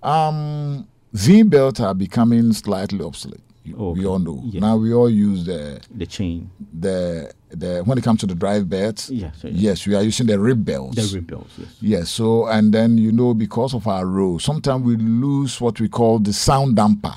Um, 0.04 0.88
V 1.14 1.44
belts 1.44 1.80
are 1.80 1.94
becoming 1.94 2.54
slightly 2.54 3.04
obsolete. 3.04 3.42
You- 3.64 3.76
We 3.76 4.06
all 4.06 4.20
know. 4.20 4.42
Yes. 4.46 4.62
Now 4.62 4.78
we 4.78 4.94
all 4.94 5.10
use 5.10 5.46
the 5.46 5.80
The 5.96 6.06
chain. 6.06 6.50
the 6.80 7.32
the 7.50 7.82
when 7.84 7.98
it 7.98 8.04
comes 8.04 8.20
to 8.22 8.28
the 8.28 8.36
drive 8.36 8.70
belts. 8.70 9.10
Yes, 9.10 9.36
yes. 9.44 9.54
Yes, 9.54 9.88
we 9.88 9.96
are 9.96 10.04
using 10.04 10.28
the 10.28 10.40
rib 10.40 10.64
belts. 10.64 10.96
The 10.96 11.16
rib 11.18 11.28
belts. 11.28 11.54
Yes. 11.58 11.68
Yes, 11.82 12.10
so 12.10 12.48
and 12.48 12.74
then 12.74 12.98
you 12.98 13.12
know 13.12 13.34
because 13.34 13.74
of 13.74 13.86
our 13.88 14.06
road, 14.06 14.42
sometimes 14.42 14.84
we 14.86 14.96
lose 14.98 15.60
what 15.60 15.80
we 15.80 15.90
call 15.90 16.20
the 16.20 16.32
sound 16.34 16.76
damper, 16.78 17.14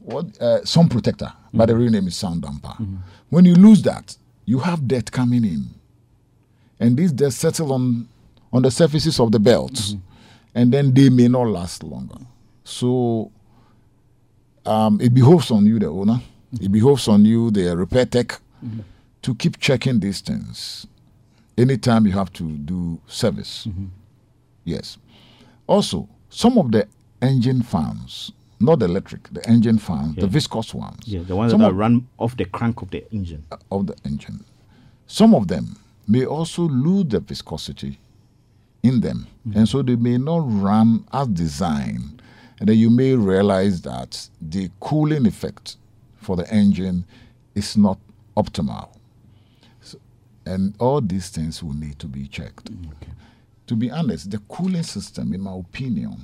what 0.00 0.26
uh, 0.42 0.64
sound 0.64 0.90
protector, 0.90 1.32
but 1.54 1.66
the 1.66 1.76
real 1.76 1.90
name 1.90 2.06
is 2.08 2.16
sound 2.16 2.42
damper. 2.42 2.74
When 3.30 3.44
you 3.44 3.54
lose 3.54 3.82
that, 3.82 4.16
you 4.44 4.60
have 4.60 4.88
dirt 4.88 5.12
coming 5.12 5.44
in, 5.44 5.66
and 6.80 6.96
these 6.96 7.12
dirt 7.12 7.32
settle 7.32 7.72
on 7.72 8.08
on 8.52 8.62
the 8.62 8.70
surfaces 8.70 9.20
of 9.20 9.32
the 9.32 9.38
belts, 9.38 9.92
mm-hmm. 9.92 10.00
and 10.54 10.72
then 10.72 10.94
they 10.94 11.10
may 11.10 11.28
not 11.28 11.46
last 11.48 11.82
longer. 11.82 12.18
So 12.64 13.30
um, 14.64 15.00
it 15.00 15.12
behoves 15.12 15.50
on 15.50 15.66
you, 15.66 15.78
the 15.78 15.86
owner. 15.86 16.14
Mm-hmm. 16.54 16.64
It 16.64 16.72
behoves 16.72 17.08
on 17.08 17.24
you, 17.24 17.50
the 17.50 17.76
repair 17.76 18.06
tech, 18.06 18.40
mm-hmm. 18.64 18.80
to 19.22 19.34
keep 19.34 19.58
checking 19.58 20.00
these 20.00 20.20
things 20.20 20.86
anytime 21.58 22.06
you 22.06 22.12
have 22.12 22.32
to 22.34 22.44
do 22.44 23.00
service. 23.06 23.68
Yes. 24.64 24.96
Also, 25.66 26.08
some 26.30 26.56
of 26.56 26.70
the 26.70 26.86
engine 27.20 27.62
fans, 27.62 28.32
not 28.60 28.80
the 28.80 28.86
electric, 28.86 29.32
the 29.32 29.46
engine 29.48 29.78
fans, 29.78 30.16
the 30.16 30.26
viscous 30.26 30.74
ones, 30.74 31.06
Yeah. 31.06 31.22
The 31.22 31.36
ones 31.36 31.52
some 31.52 31.60
that 31.60 31.70
of, 31.70 31.76
run 31.76 32.08
off 32.18 32.36
the 32.36 32.44
crank 32.44 32.82
of 32.82 32.90
the 32.90 33.04
engine. 33.12 33.44
Uh, 33.52 33.56
of 33.70 33.86
the 33.86 33.96
engine, 34.04 34.44
some 35.06 35.34
of 35.34 35.48
them 35.48 35.76
may 36.06 36.24
also 36.24 36.62
lose 36.62 37.06
the 37.08 37.20
viscosity 37.20 37.98
in 38.82 39.00
them. 39.00 39.26
Mm. 39.46 39.56
And 39.56 39.68
so 39.68 39.82
they 39.82 39.96
may 39.96 40.18
not 40.18 40.42
run 40.46 41.04
as 41.12 41.28
designed. 41.28 42.22
And 42.58 42.68
then 42.68 42.78
you 42.78 42.90
may 42.90 43.14
realize 43.14 43.82
that 43.82 44.28
the 44.40 44.70
cooling 44.80 45.26
effect 45.26 45.76
for 46.16 46.36
the 46.36 46.52
engine 46.52 47.04
is 47.54 47.76
not 47.76 47.98
optimal. 48.36 48.88
So- 49.80 49.98
and 50.46 50.74
all 50.78 51.00
these 51.00 51.28
things 51.28 51.62
will 51.62 51.74
need 51.74 51.98
to 52.00 52.06
be 52.06 52.26
checked. 52.26 52.72
Mm, 52.72 52.92
to 53.66 53.76
be 53.76 53.90
honest, 53.90 54.30
the 54.30 54.38
cooling 54.48 54.82
system, 54.82 55.32
in 55.34 55.42
my 55.42 55.52
opinion, 55.54 56.16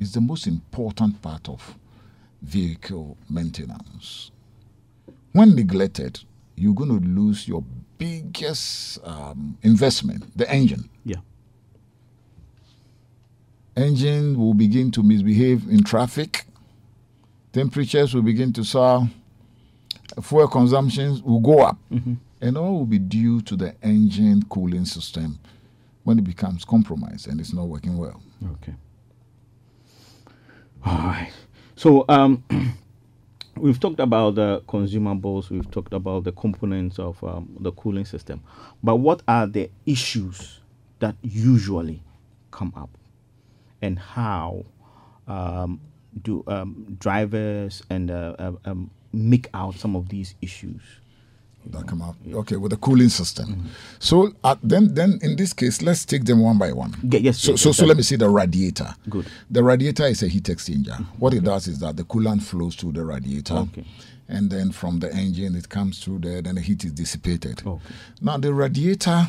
is 0.00 0.12
the 0.12 0.20
most 0.20 0.46
important 0.46 1.22
part 1.22 1.48
of 1.48 1.76
vehicle 2.42 3.16
maintenance. 3.28 4.30
When 5.32 5.54
neglected, 5.54 6.20
you're 6.56 6.74
going 6.74 6.88
to 7.00 7.06
lose 7.06 7.46
your 7.46 7.62
biggest 7.98 8.98
um, 9.04 9.58
investment, 9.62 10.36
the 10.36 10.50
engine. 10.50 10.88
Yeah. 11.04 11.18
Engine 13.76 14.36
will 14.38 14.54
begin 14.54 14.90
to 14.92 15.02
misbehave 15.02 15.68
in 15.68 15.84
traffic. 15.84 16.46
Temperatures 17.52 18.14
will 18.14 18.22
begin 18.22 18.52
to 18.54 18.64
soar. 18.64 19.08
Fuel 20.22 20.48
consumptions 20.48 21.22
will 21.22 21.40
go 21.40 21.60
up. 21.60 21.78
And 22.40 22.56
all 22.56 22.78
will 22.78 22.86
be 22.86 22.98
due 22.98 23.42
to 23.42 23.54
the 23.54 23.74
engine 23.82 24.42
cooling 24.48 24.86
system 24.86 25.38
when 26.04 26.18
it 26.18 26.24
becomes 26.24 26.64
compromised 26.64 27.28
and 27.28 27.38
it's 27.38 27.52
not 27.52 27.68
working 27.68 27.96
well. 27.98 28.20
Okay. 28.54 28.74
All 30.84 30.94
right. 30.94 31.32
So 31.76 32.04
um, 32.08 32.44
we've 33.56 33.80
talked 33.80 34.00
about 34.00 34.36
the 34.36 34.62
consumables. 34.68 35.50
We've 35.50 35.70
talked 35.70 35.92
about 35.92 36.24
the 36.24 36.32
components 36.32 36.98
of 36.98 37.22
um, 37.24 37.56
the 37.60 37.72
cooling 37.72 38.04
system. 38.04 38.42
But 38.82 38.96
what 38.96 39.22
are 39.28 39.46
the 39.46 39.70
issues 39.86 40.60
that 41.00 41.16
usually 41.22 42.02
come 42.50 42.72
up, 42.76 42.90
and 43.80 43.98
how 43.98 44.64
um, 45.28 45.80
do 46.22 46.44
um, 46.46 46.96
drivers 46.98 47.82
and 47.90 48.10
uh, 48.10 48.34
uh, 48.38 48.52
um, 48.64 48.90
make 49.12 49.48
out 49.54 49.74
some 49.76 49.96
of 49.96 50.08
these 50.08 50.34
issues? 50.42 50.99
That 51.66 51.86
come 51.86 52.02
out. 52.02 52.16
Okay, 52.32 52.56
with 52.56 52.70
the 52.70 52.76
cooling 52.76 53.08
system. 53.08 53.68
So 53.98 54.32
uh, 54.42 54.56
then, 54.62 54.94
then 54.94 55.18
in 55.22 55.36
this 55.36 55.52
case, 55.52 55.82
let's 55.82 56.04
take 56.04 56.24
them 56.24 56.40
one 56.40 56.58
by 56.58 56.72
one. 56.72 56.96
Yeah, 57.02 57.20
yes, 57.20 57.38
So, 57.38 57.52
yes, 57.52 57.60
so, 57.60 57.72
so 57.72 57.86
let 57.86 57.96
me 57.96 58.02
see 58.02 58.16
the 58.16 58.28
radiator. 58.28 58.94
Good. 59.08 59.26
The 59.50 59.62
radiator 59.62 60.04
is 60.04 60.22
a 60.22 60.28
heat 60.28 60.44
exchanger. 60.44 61.04
What 61.18 61.34
it 61.34 61.44
does 61.44 61.68
is 61.68 61.78
that 61.80 61.96
the 61.96 62.04
coolant 62.04 62.42
flows 62.42 62.74
through 62.76 62.92
the 62.92 63.04
radiator. 63.04 63.54
Okay. 63.54 63.84
And 64.28 64.48
then 64.50 64.70
from 64.72 65.00
the 65.00 65.12
engine, 65.12 65.56
it 65.56 65.68
comes 65.68 65.98
through 66.02 66.20
there, 66.20 66.40
then 66.40 66.54
the 66.54 66.60
heat 66.60 66.84
is 66.84 66.92
dissipated. 66.92 67.62
Okay. 67.66 67.94
Now, 68.20 68.38
the 68.38 68.54
radiator, 68.54 69.28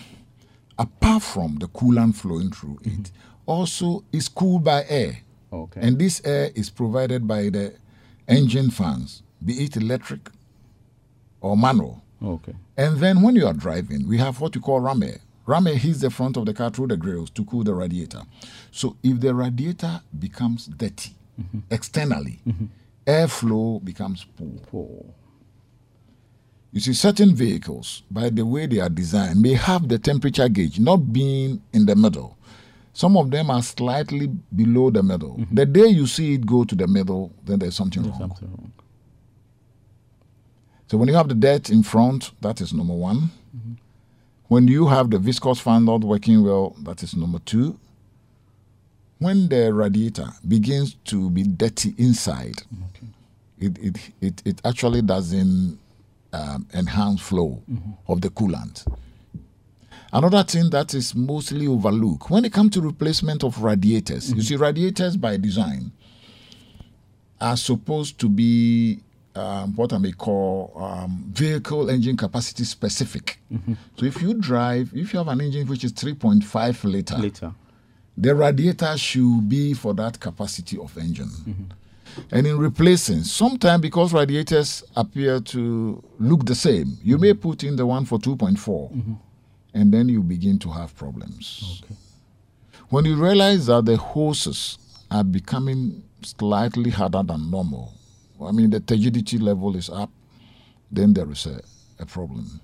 apart 0.78 1.24
from 1.24 1.58
the 1.58 1.68
coolant 1.68 2.16
flowing 2.16 2.52
through 2.52 2.80
it, 2.84 3.12
also 3.46 4.04
is 4.12 4.30
cooled 4.30 4.64
by 4.64 4.86
air. 4.88 5.20
Okay. 5.52 5.82
And 5.82 5.98
this 6.00 6.22
air 6.24 6.52
is 6.56 6.70
provided 6.70 7.28
by 7.28 7.50
the 7.50 7.74
engine 8.28 8.70
fans, 8.70 9.24
be 9.44 9.54
it 9.64 9.76
electric 9.76 10.30
or 11.42 11.58
manual. 11.58 12.02
Okay. 12.24 12.54
And 12.78 12.98
then 12.98 13.22
when 13.22 13.36
you 13.36 13.48
are 13.48 13.54
driving, 13.54 14.08
we 14.08 14.18
have 14.18 14.40
what 14.40 14.56
you 14.56 14.62
call 14.62 14.80
ram 14.80 15.04
air. 15.04 15.20
Ram 15.46 15.66
hits 15.66 16.02
the 16.02 16.10
front 16.10 16.38
of 16.38 16.46
the 16.46 16.54
car 16.54 16.70
through 16.70 16.88
the 16.88 16.98
grills 16.98 17.30
to 17.32 17.44
cool 17.46 17.64
the 17.64 17.74
radiator. 17.74 18.22
So 18.72 18.96
if 19.04 19.20
the 19.20 19.34
radiator 19.34 20.02
becomes 20.18 20.68
dirty 20.68 21.16
mm-hmm. 21.40 21.60
externally, 21.72 22.40
mm-hmm. 22.48 22.66
airflow 23.08 23.84
becomes 23.84 24.26
poor. 24.38 24.60
Poor. 24.68 25.06
You 26.72 26.80
see, 26.80 26.94
certain 26.94 27.36
vehicles, 27.36 28.04
by 28.10 28.30
the 28.30 28.46
way 28.46 28.66
they 28.66 28.80
are 28.80 28.90
designed, 28.90 29.42
may 29.42 29.56
have 29.56 29.90
the 29.90 30.00
temperature 30.00 30.48
gauge 30.48 30.80
not 30.80 31.12
being 31.12 31.62
in 31.74 31.86
the 31.86 31.96
middle. 31.96 32.38
Some 32.94 33.18
of 33.18 33.32
them 33.32 33.50
are 33.50 33.62
slightly 33.62 34.28
below 34.56 34.90
the 34.90 35.04
middle. 35.04 35.38
Mm-hmm. 35.38 35.56
The 35.56 35.66
day 35.66 35.88
you 35.88 36.08
see 36.08 36.36
it 36.36 36.46
go 36.46 36.64
to 36.64 36.76
the 36.76 36.88
middle, 36.88 37.34
then 37.44 37.60
there's 37.60 37.76
something 37.76 38.04
wrong. 38.04 38.20
Something 38.20 38.48
wrong. 38.50 38.72
So 40.92 40.98
when 40.98 41.08
you 41.08 41.14
have 41.14 41.30
the 41.30 41.36
dirt 41.36 41.70
in 41.70 41.84
front, 41.84 42.32
that 42.42 42.60
is 42.60 42.74
number 42.74 42.94
one. 42.94 43.32
When 44.50 44.68
you 44.68 44.88
have 44.88 45.10
the 45.10 45.20
viscous 45.20 45.62
fan 45.62 45.86
not 45.86 46.02
working 46.02 46.44
well, 46.44 46.76
that 46.84 47.02
is 47.02 47.16
number 47.16 47.40
two. 47.40 47.80
When 49.18 49.48
the 49.48 49.74
radiator 49.74 50.28
begins 50.46 50.96
to 51.06 51.30
be 51.30 51.44
dirty 51.44 51.96
inside, 51.98 52.64
it, 53.58 53.78
it, 53.78 53.98
it, 54.20 54.42
it 54.44 54.62
actually 54.66 55.02
doesn't 55.02 55.80
um, 56.34 56.68
enhance 56.74 57.22
flow 57.22 57.64
of 58.10 58.20
the 58.20 58.30
coolant. 58.30 58.86
Another 60.12 60.44
thing 60.44 60.72
that 60.72 60.94
is 60.94 61.16
mostly 61.16 61.68
overlooked 61.68 62.30
when 62.30 62.44
it 62.44 62.52
comes 62.52 62.72
to 62.72 62.82
replacement 62.82 63.46
of 63.46 63.64
radiators, 63.64 64.34
you 64.34 64.42
see, 64.42 64.58
radiators 64.58 65.16
by 65.16 65.38
design 65.38 65.94
are 67.40 67.56
supposed 67.56 68.20
to 68.20 68.28
be 68.28 69.00
um, 69.36 69.76
what 69.76 69.94
I 69.94 69.98
may 69.98 70.12
call 70.12 70.74
um, 70.76 71.26
vehicle 71.32 71.90
engine 71.90 72.18
capacity 72.18 72.64
specific. 72.64 73.40
So 73.98 74.06
if 74.06 74.22
you 74.22 74.34
drive, 74.34 74.92
if 74.94 75.14
you 75.14 75.20
have 75.20 75.28
an 75.30 75.42
engine 75.42 75.68
which 75.68 75.84
is 75.84 75.94
3.5 75.94 76.84
liter, 76.84 77.18
Later. 77.18 77.54
the 78.18 78.36
radiator 78.36 78.98
should 78.98 79.48
be 79.48 79.74
for 79.74 79.94
that 79.96 80.20
capacity 80.20 80.78
of 80.78 80.98
engine. 80.98 81.74
And 82.30 82.46
in 82.46 82.58
replacing, 82.58 83.24
sometimes 83.24 83.82
because 83.82 84.12
radiators 84.14 84.84
appear 84.98 85.40
to 85.40 86.04
look 86.20 86.46
the 86.46 86.56
same, 86.56 86.98
you 87.02 87.18
may 87.18 87.34
put 87.34 87.64
in 87.64 87.78
the 87.78 87.86
one 87.86 88.04
for 88.06 88.20
2.4 88.20 89.18
and 89.74 89.94
then 89.94 90.10
you 90.10 90.22
begin 90.22 90.60
to 90.60 90.70
have 90.72 90.94
problems. 90.98 91.82
When 92.90 93.06
you 93.06 93.16
realize 93.16 93.68
that 93.68 93.86
the 93.86 93.96
hoses 93.96 94.78
are 95.10 95.24
becoming 95.24 96.04
slightly 96.22 96.90
harder 96.90 97.24
than 97.24 97.50
normal, 97.50 97.94
I 98.48 98.52
mean, 98.52 98.70
the 98.70 98.80
turgidity 98.80 99.38
level 99.38 99.76
is 99.76 99.90
up, 99.90 100.10
then 100.92 101.14
there 101.14 101.30
is 101.32 101.46
a, 101.46 101.62
a 102.00 102.06
problem. 102.06 102.60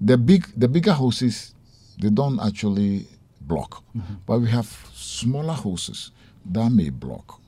The 0.00 0.16
big, 0.16 0.46
the 0.56 0.68
bigger 0.68 0.92
hoses, 0.92 1.54
they 2.00 2.10
don't 2.10 2.40
actually 2.40 3.06
block, 3.40 3.82
mm-hmm. 3.96 4.14
but 4.26 4.40
we 4.40 4.48
have 4.50 4.66
smaller 4.94 5.52
hoses 5.54 6.10
that 6.46 6.70
may 6.70 6.88
block, 6.90 7.40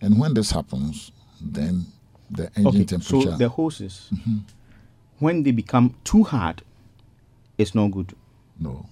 and 0.00 0.18
when 0.18 0.34
this 0.34 0.50
happens, 0.50 1.12
then 1.40 1.86
the 2.30 2.46
engine 2.56 2.66
Okay. 2.68 2.84
temperature. 2.84 3.30
So 3.30 3.36
the 3.36 3.48
hoses, 3.48 4.08
mm-hmm. 4.12 4.38
when 5.20 5.42
they 5.44 5.52
become 5.52 5.94
too 6.04 6.24
hard, 6.24 6.62
it's 7.58 7.74
not 7.74 7.88
good. 7.92 8.14
no, 8.58 8.86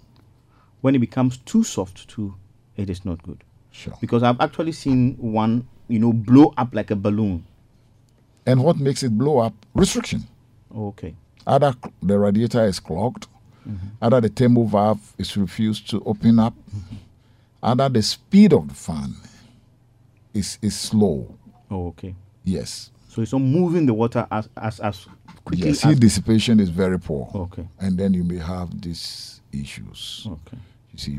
When 0.83 0.95
it 0.95 1.01
becomes 1.01 1.39
too 1.39 1.65
soft, 1.65 2.09
too, 2.09 2.35
it 2.77 2.89
is 2.89 3.05
not 3.05 3.23
good. 3.23 3.43
sure. 3.73 3.95
Because 4.01 4.23
I've 4.23 4.41
actually 4.41 4.73
seen 4.73 5.17
one, 5.19 5.67
you 5.91 5.99
know, 5.99 6.13
blow 6.13 6.55
up 6.57 6.75
like 6.75 6.91
a 6.91 6.97
balloon. 6.97 7.45
And 8.47 8.63
what 8.65 8.79
makes 8.79 9.03
it 9.03 9.17
blow 9.17 9.39
up? 9.39 9.55
Restriction. 9.75 10.27
Okay. 10.75 11.15
Either 11.47 11.75
the 12.03 12.19
radiator 12.19 12.65
is 12.65 12.79
clogged, 12.79 13.27
mm-hmm. 13.69 13.89
either 14.03 14.21
the 14.21 14.29
thermal 14.29 14.67
valve 14.67 15.15
is 15.19 15.37
refused 15.37 15.91
to 15.91 16.03
open 16.05 16.39
up, 16.39 16.55
mm-hmm. 16.55 16.97
either 17.63 17.89
the 17.89 18.03
speed 18.03 18.53
of 18.53 18.69
the 18.69 18.75
fan 18.75 19.15
is, 20.33 20.59
is 20.63 20.79
slow. 20.79 21.35
Oh, 21.71 21.89
okay. 21.89 22.15
Yes. 22.45 22.91
So 23.09 23.23
it's 23.23 23.33
not 23.33 23.41
moving 23.41 23.87
the 23.87 23.95
water 23.95 24.25
as 24.31 24.49
as 24.57 24.79
as 24.79 25.07
quickly 25.45 25.69
Yes, 25.69 25.83
heat 25.83 25.99
dissipation 25.99 26.61
is 26.61 26.69
very 26.69 26.99
poor. 26.99 27.29
Okay. 27.35 27.67
And 27.81 27.99
then 27.99 28.15
you 28.15 28.23
may 28.23 28.39
have 28.39 28.81
these 28.81 29.41
issues. 29.53 30.29
Okay. 30.29 30.59
You 30.93 30.99
see. 30.99 31.19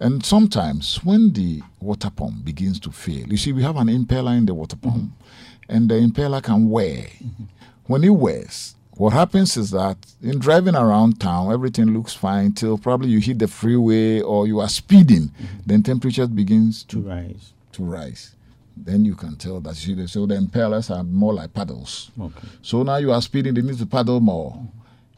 And 0.00 0.24
sometimes 0.24 0.96
when 1.04 1.32
the 1.34 1.62
water 1.78 2.08
pump 2.10 2.42
begins 2.44 2.80
to 2.80 2.90
fail, 2.90 3.26
you 3.28 3.36
see, 3.36 3.52
we 3.52 3.62
have 3.62 3.76
an 3.76 3.88
impeller 3.88 4.36
in 4.36 4.46
the 4.46 4.54
water 4.54 4.76
pump, 4.76 4.96
mm-hmm. 4.96 5.72
and 5.72 5.90
the 5.90 5.94
impeller 5.96 6.42
can 6.42 6.70
wear. 6.70 7.02
Mm-hmm. 7.02 7.44
When 7.84 8.02
it 8.04 8.08
wears, 8.08 8.74
what 8.92 9.12
happens 9.12 9.58
is 9.58 9.72
that 9.72 9.98
in 10.22 10.38
driving 10.38 10.74
around 10.74 11.20
town, 11.20 11.52
everything 11.52 11.92
looks 11.92 12.14
fine 12.14 12.52
till 12.52 12.78
probably 12.78 13.10
you 13.10 13.18
hit 13.20 13.38
the 13.38 13.46
freeway 13.48 14.20
or 14.20 14.46
you 14.46 14.58
are 14.60 14.68
speeding, 14.70 15.28
mm-hmm. 15.28 15.58
then 15.66 15.82
temperature 15.82 16.26
begins 16.26 16.82
To 16.84 17.02
to, 17.02 17.08
rise. 17.08 17.52
to 17.72 17.84
rise. 17.84 18.34
Then 18.76 19.04
you 19.04 19.14
can 19.14 19.36
tell 19.36 19.60
that 19.60 19.86
you 19.86 19.96
see, 19.96 20.06
so 20.06 20.24
the 20.24 20.36
impellers 20.36 20.94
are 20.94 21.04
more 21.04 21.34
like 21.34 21.52
paddles. 21.52 22.10
Okay. 22.18 22.48
So 22.62 22.82
now 22.82 22.96
you 22.96 23.12
are 23.12 23.20
speeding, 23.20 23.52
they 23.52 23.60
need 23.60 23.76
to 23.78 23.86
paddle 23.86 24.20
more. 24.20 24.58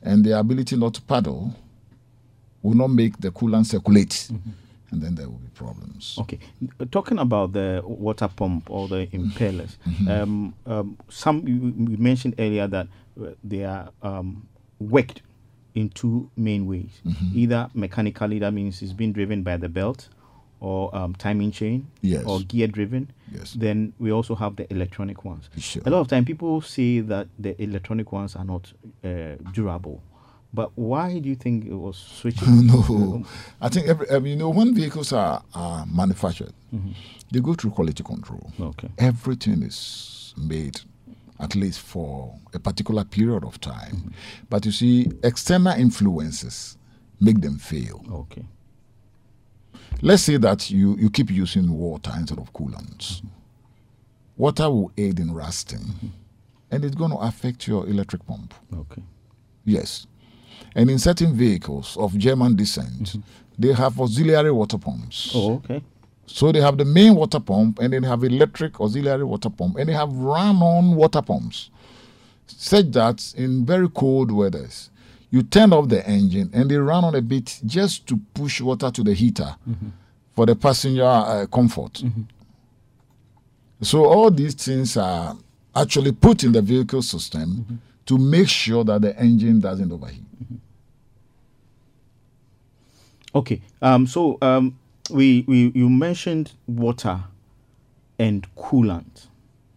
And 0.03 0.25
the 0.25 0.37
ability 0.37 0.75
not 0.77 0.95
to 0.95 1.03
paddle 1.03 1.55
will 2.63 2.75
not 2.75 2.89
make 2.89 3.21
the 3.21 3.31
coolant 3.31 3.67
circulate. 3.67 4.29
And 4.93 5.01
then 5.03 5.15
there 5.15 5.27
will 5.29 5.39
be 5.39 5.49
problems. 5.55 6.17
Okay. 6.21 6.39
Talking 6.91 7.19
about 7.19 7.53
the 7.55 7.83
water 7.85 8.29
pump 8.29 8.71
or 8.71 8.89
the 8.89 9.07
impellers, 9.09 9.77
um, 10.09 10.55
um, 10.67 10.99
some 11.09 11.47
you, 11.49 11.75
you 11.91 11.97
mentioned 11.97 12.35
earlier 12.39 12.67
that 12.69 12.87
uh, 13.21 13.31
they 13.43 13.65
are 13.65 13.89
um, 14.03 14.47
worked 14.79 15.23
in 15.75 15.89
two 15.89 16.31
main 16.37 16.67
ways. 16.67 17.01
Either 17.35 17.71
mechanically, 17.75 18.39
that 18.39 18.53
means 18.53 18.83
it's 18.83 18.93
being 18.93 19.13
driven 19.15 19.43
by 19.43 19.57
the 19.57 19.69
belt, 19.71 20.09
or 20.61 20.95
um, 20.95 21.15
timing 21.15 21.51
chain, 21.51 21.87
Yes. 22.03 22.25
or 22.27 22.41
gear 22.41 22.67
driven. 22.69 23.11
Yes. 23.35 23.55
Then 23.55 23.95
we 23.99 24.13
also 24.13 24.35
have 24.35 24.57
the 24.57 24.71
electronic 24.71 25.25
ones. 25.25 25.49
Sure. 25.57 25.83
A 25.87 25.91
lot 25.91 26.01
of 26.01 26.09
time 26.09 26.27
people 26.27 26.61
say 26.61 27.01
that 27.01 27.29
the 27.39 27.61
electronic 27.63 28.13
ones 28.13 28.37
are 28.37 28.45
not 28.45 28.71
uh, 29.03 29.37
durable. 29.53 30.03
But 30.55 30.71
why 30.77 31.19
do 31.19 31.29
you 31.29 31.35
think 31.35 31.67
it 31.67 31.75
was 31.75 31.97
switching? 31.97 32.67
no, 32.67 33.25
I 33.61 33.69
think 33.69 33.89
every, 33.89 34.09
um, 34.11 34.27
you 34.27 34.37
know 34.37 34.51
when 34.51 34.75
vehicles 34.75 35.13
are, 35.13 35.43
are 35.55 35.87
manufactured, 35.87 36.53
mm-hmm. 36.75 36.93
they 37.31 37.41
go 37.41 37.55
through 37.55 37.71
quality 37.71 38.03
control. 38.03 38.53
Okay. 38.61 38.89
Everything 38.99 39.63
is 39.63 40.35
made 40.37 40.81
at 41.41 41.55
least 41.57 41.81
for 41.81 42.35
a 42.55 42.59
particular 42.59 43.05
period 43.05 43.45
of 43.45 43.61
time. 43.61 43.97
Mm-hmm. 43.97 44.09
But 44.51 44.67
you 44.67 44.73
see, 44.73 45.11
external 45.25 45.73
influences 45.73 46.77
make 47.21 47.41
them 47.41 47.59
fail. 47.59 48.05
Okay. 48.11 48.45
Let's 50.03 50.23
say 50.23 50.37
that 50.37 50.71
you, 50.71 50.97
you 50.99 51.11
keep 51.11 51.31
using 51.31 51.71
water 51.73 52.13
instead 52.17 52.39
of 52.39 52.53
coolants. 52.53 53.21
Mm-hmm. 53.21 53.29
Water 54.37 54.71
will 54.71 54.93
aid 54.97 55.21
in 55.21 55.33
rusting, 55.33 56.13
and 56.71 56.85
it's 56.85 56.95
going 56.95 57.11
to 57.11 57.19
affect 57.19 57.69
your 57.69 57.87
electric 57.87 58.27
pump. 58.27 58.55
Okay. 58.75 59.03
Yes. 59.65 60.07
And 60.75 60.91
in 60.91 60.99
certain 60.99 61.35
vehicles 61.35 61.97
of 61.97 62.17
German 62.17 62.57
descent, 62.57 63.03
mm-hmm. 63.03 63.21
they 63.59 63.73
have 63.73 64.01
auxiliary 64.01 64.53
water 64.53 64.79
pumps. 64.79 65.33
Oh, 65.35 65.55
okay. 65.55 65.83
So 66.27 66.53
they 66.53 66.61
have 66.61 66.79
the 66.79 66.85
main 66.85 67.15
water 67.15 67.41
pump, 67.41 67.79
and 67.81 67.93
then 67.93 68.03
they 68.03 68.09
have 68.09 68.25
electric 68.25 68.81
auxiliary 68.81 69.25
water 69.25 69.51
pump, 69.51 69.77
and 69.77 69.89
they 69.89 69.93
have 69.93 70.13
run-on 70.13 70.95
water 70.97 71.21
pumps, 71.21 71.71
such 72.47 72.91
that 72.93 73.35
in 73.37 73.67
very 73.67 73.89
cold 73.89 74.31
weathers, 74.31 74.91
you 75.31 75.43
turn 75.43 75.73
off 75.73 75.89
the 75.89 76.07
engine 76.07 76.51
and 76.53 76.71
they 76.71 76.77
run 76.77 77.05
on 77.05 77.15
a 77.15 77.23
bit 77.23 77.59
just 77.65 78.07
to 78.07 78.19
push 78.35 78.61
water 78.61 78.91
to 78.91 79.03
the 79.03 79.15
heater 79.15 79.57
mm-hmm. 79.69 79.89
for 80.35 80.45
the 80.45 80.55
passenger 80.55 81.05
uh, 81.05 81.47
comfort. 81.47 81.95
Mm-hmm. 81.95 82.23
So 83.81 84.05
all 84.05 84.31
these 84.31 84.55
things 84.55 84.97
are 84.99 85.35
actually 85.75 86.13
put 86.13 86.45
in 86.45 86.53
the 86.53 86.61
vehicle 86.61 87.01
system 87.01 87.81
to 88.07 88.19
make 88.19 88.49
sure 88.49 88.85
that 88.85 89.03
the 89.03 89.17
engine 89.19 89.61
doesn't 89.61 89.91
overheat. 89.93 90.23
Okay. 93.35 93.63
Um. 93.81 94.07
So 94.07 94.39
um, 94.43 94.79
we 95.11 95.45
we 95.47 95.73
you 95.75 95.89
mentioned 95.89 96.53
water 96.67 97.21
and 98.19 98.47
coolant. 98.57 99.27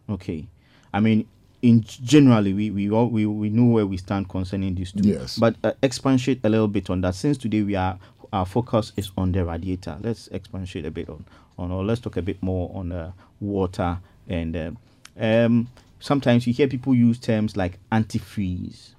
Okay. 0.09 0.47
I 0.93 0.99
mean, 0.99 1.27
in 1.61 1.81
generally, 1.83 2.53
we 2.53 2.69
we 2.71 2.91
all 2.91 3.07
we, 3.07 3.25
we 3.25 3.49
know 3.49 3.65
where 3.65 3.85
we 3.85 3.97
stand 3.97 4.29
concerning 4.29 4.75
these 4.75 4.91
two. 4.91 5.07
Yes. 5.07 5.37
But 5.37 5.55
uh, 5.63 5.73
expatiate 5.81 6.41
a 6.43 6.49
little 6.49 6.67
bit 6.67 6.89
on 6.89 7.01
that. 7.01 7.15
Since 7.15 7.37
today 7.37 7.61
we 7.61 7.75
are 7.75 7.97
our 8.33 8.45
focus 8.45 8.91
is 8.97 9.11
on 9.17 9.31
the 9.31 9.45
radiator. 9.45 9.97
Let's 10.01 10.29
expatiate 10.31 10.85
a 10.85 10.91
bit 10.91 11.09
on 11.09 11.25
on 11.57 11.71
or 11.71 11.83
let's 11.85 12.01
talk 12.01 12.17
a 12.17 12.21
bit 12.21 12.41
more 12.43 12.69
on 12.73 12.91
uh, 12.91 13.11
water 13.39 13.99
and 14.27 14.55
uh, 14.55 14.71
um. 15.17 15.67
Sometimes 16.05 16.45
you 16.45 16.53
hear 16.53 16.67
people 16.67 16.93
use 16.93 17.17
terms 17.17 17.57
like 17.57 17.79
antifreeze. 17.91 18.89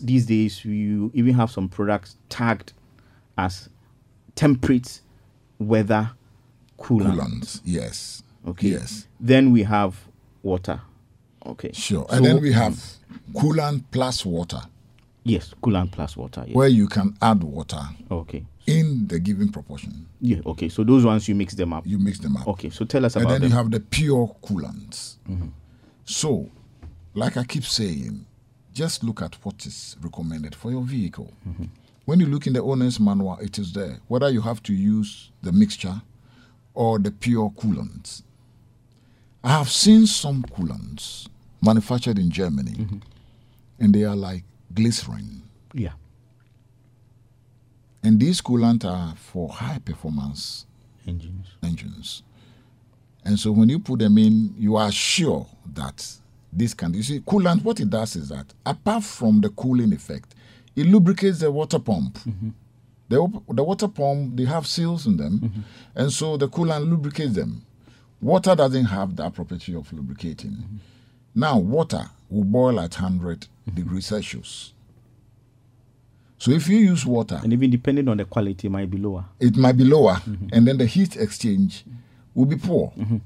These 0.00 0.26
days, 0.26 0.64
you 0.64 1.10
even 1.12 1.34
have 1.34 1.50
some 1.50 1.68
products 1.68 2.14
tagged 2.28 2.72
as 3.36 3.68
temperate 4.36 5.00
weather 5.58 6.12
coolant. 6.78 7.16
Coolants, 7.18 7.60
yes. 7.64 8.22
Okay. 8.46 8.68
Yes. 8.68 9.08
Then 9.18 9.50
we 9.50 9.64
have 9.64 9.96
water. 10.44 10.80
Okay. 11.44 11.72
Sure. 11.72 12.06
So- 12.08 12.14
and 12.14 12.24
then 12.24 12.40
we 12.40 12.52
have 12.52 12.80
coolant 13.32 13.82
plus 13.90 14.24
water, 14.24 14.60
yes, 15.24 15.52
coolant 15.60 15.90
plus 15.90 16.16
water. 16.16 16.44
Yes. 16.46 16.54
where 16.54 16.68
you 16.68 16.86
can 16.86 17.16
add 17.20 17.42
water 17.42 17.80
okay. 18.08 18.46
in 18.68 19.08
the 19.08 19.18
given 19.18 19.50
proportion. 19.50 20.06
Yeah. 20.20 20.42
Okay. 20.46 20.68
So 20.68 20.84
those 20.84 21.04
ones 21.04 21.26
you 21.26 21.34
mix 21.34 21.54
them 21.54 21.72
up. 21.72 21.84
You 21.88 21.98
mix 21.98 22.20
them 22.20 22.36
up. 22.36 22.46
Okay. 22.46 22.70
So 22.70 22.84
tell 22.84 23.04
us 23.04 23.16
And 23.16 23.24
about 23.24 23.34
And 23.34 23.42
then 23.42 23.50
them. 23.50 23.56
you 23.56 23.62
have 23.64 23.70
the 23.72 23.80
pure 23.80 24.36
coolants. 24.44 25.16
Mm-hmm. 25.28 25.48
So, 26.08 26.48
like 27.12 27.36
I 27.36 27.44
keep 27.44 27.64
saying, 27.64 28.24
just 28.72 29.04
look 29.04 29.20
at 29.20 29.34
what 29.44 29.66
is 29.66 29.94
recommended 30.00 30.54
for 30.54 30.70
your 30.70 30.80
vehicle. 30.82 31.30
Mm-hmm. 31.46 31.64
When 32.06 32.18
you 32.18 32.24
look 32.26 32.46
in 32.46 32.54
the 32.54 32.62
owner's 32.62 32.98
manual, 32.98 33.36
it 33.42 33.58
is 33.58 33.74
there 33.74 33.98
whether 34.08 34.30
you 34.30 34.40
have 34.40 34.62
to 34.62 34.72
use 34.72 35.30
the 35.42 35.52
mixture 35.52 36.00
or 36.72 36.98
the 36.98 37.10
pure 37.10 37.50
coolants. 37.50 38.22
I 39.44 39.50
have 39.50 39.68
seen 39.68 40.06
some 40.06 40.44
coolants 40.44 41.28
manufactured 41.60 42.18
in 42.18 42.30
Germany, 42.30 42.72
mm-hmm. 42.72 42.98
and 43.78 43.94
they 43.94 44.04
are 44.04 44.16
like 44.16 44.44
glycerin. 44.74 45.42
yeah. 45.74 45.92
And 48.02 48.18
these 48.18 48.40
coolants 48.40 48.84
are 48.86 49.14
for 49.16 49.50
high 49.50 49.80
performance 49.84 50.64
Engines. 51.06 51.48
engines. 51.62 52.22
And 53.24 53.38
so 53.38 53.52
when 53.52 53.68
you 53.68 53.78
put 53.78 53.98
them 53.98 54.16
in, 54.18 54.54
you 54.58 54.76
are 54.76 54.90
sure 54.92 55.46
that 55.74 56.06
this 56.52 56.72
can. 56.74 56.94
You 56.94 57.02
see, 57.02 57.20
coolant, 57.20 57.62
what 57.62 57.78
it 57.80 57.90
does 57.90 58.16
is 58.16 58.28
that 58.30 58.46
apart 58.64 59.04
from 59.04 59.40
the 59.40 59.50
cooling 59.50 59.92
effect, 59.92 60.34
it 60.76 60.86
lubricates 60.86 61.40
the 61.40 61.50
water 61.50 61.78
pump. 61.78 62.14
Mm-hmm. 62.20 62.50
The, 63.10 63.16
op- 63.18 63.44
the 63.54 63.64
water 63.64 63.88
pump, 63.88 64.36
they 64.36 64.44
have 64.44 64.66
seals 64.66 65.06
in 65.06 65.16
them, 65.16 65.40
mm-hmm. 65.40 65.60
and 65.94 66.12
so 66.12 66.36
the 66.36 66.48
coolant 66.48 66.88
lubricates 66.88 67.34
them. 67.34 67.64
Water 68.20 68.54
doesn't 68.54 68.84
have 68.86 69.16
that 69.16 69.34
property 69.34 69.74
of 69.74 69.92
lubricating. 69.92 70.50
Mm-hmm. 70.50 70.76
Now, 71.34 71.58
water 71.58 72.10
will 72.28 72.44
boil 72.44 72.80
at 72.80 72.94
100 73.00 73.46
degrees 73.74 74.06
Celsius. 74.06 74.72
So 76.38 76.50
if 76.52 76.68
you 76.68 76.78
use 76.78 77.04
water, 77.04 77.40
And 77.42 77.52
even 77.52 77.70
depending 77.70 78.08
on 78.08 78.16
the 78.18 78.24
quality, 78.24 78.68
it 78.68 78.70
might 78.70 78.90
be 78.90 78.98
lower. 78.98 79.24
it 79.40 79.56
might 79.56 79.76
be 79.76 79.84
lower, 79.84 80.20
and 80.52 80.66
then 80.66 80.78
the 80.78 80.86
heat 80.86 81.16
exchange 81.16 81.84
will 82.38 82.46
be 82.46 82.56
poor. 82.56 82.92
Mm-hmm. 82.96 83.16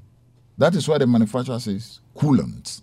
That 0.57 0.75
is 0.75 0.87
why 0.87 0.97
the 0.97 1.05
manufacturer 1.07 1.59
says 1.59 1.99
coolant, 2.15 2.81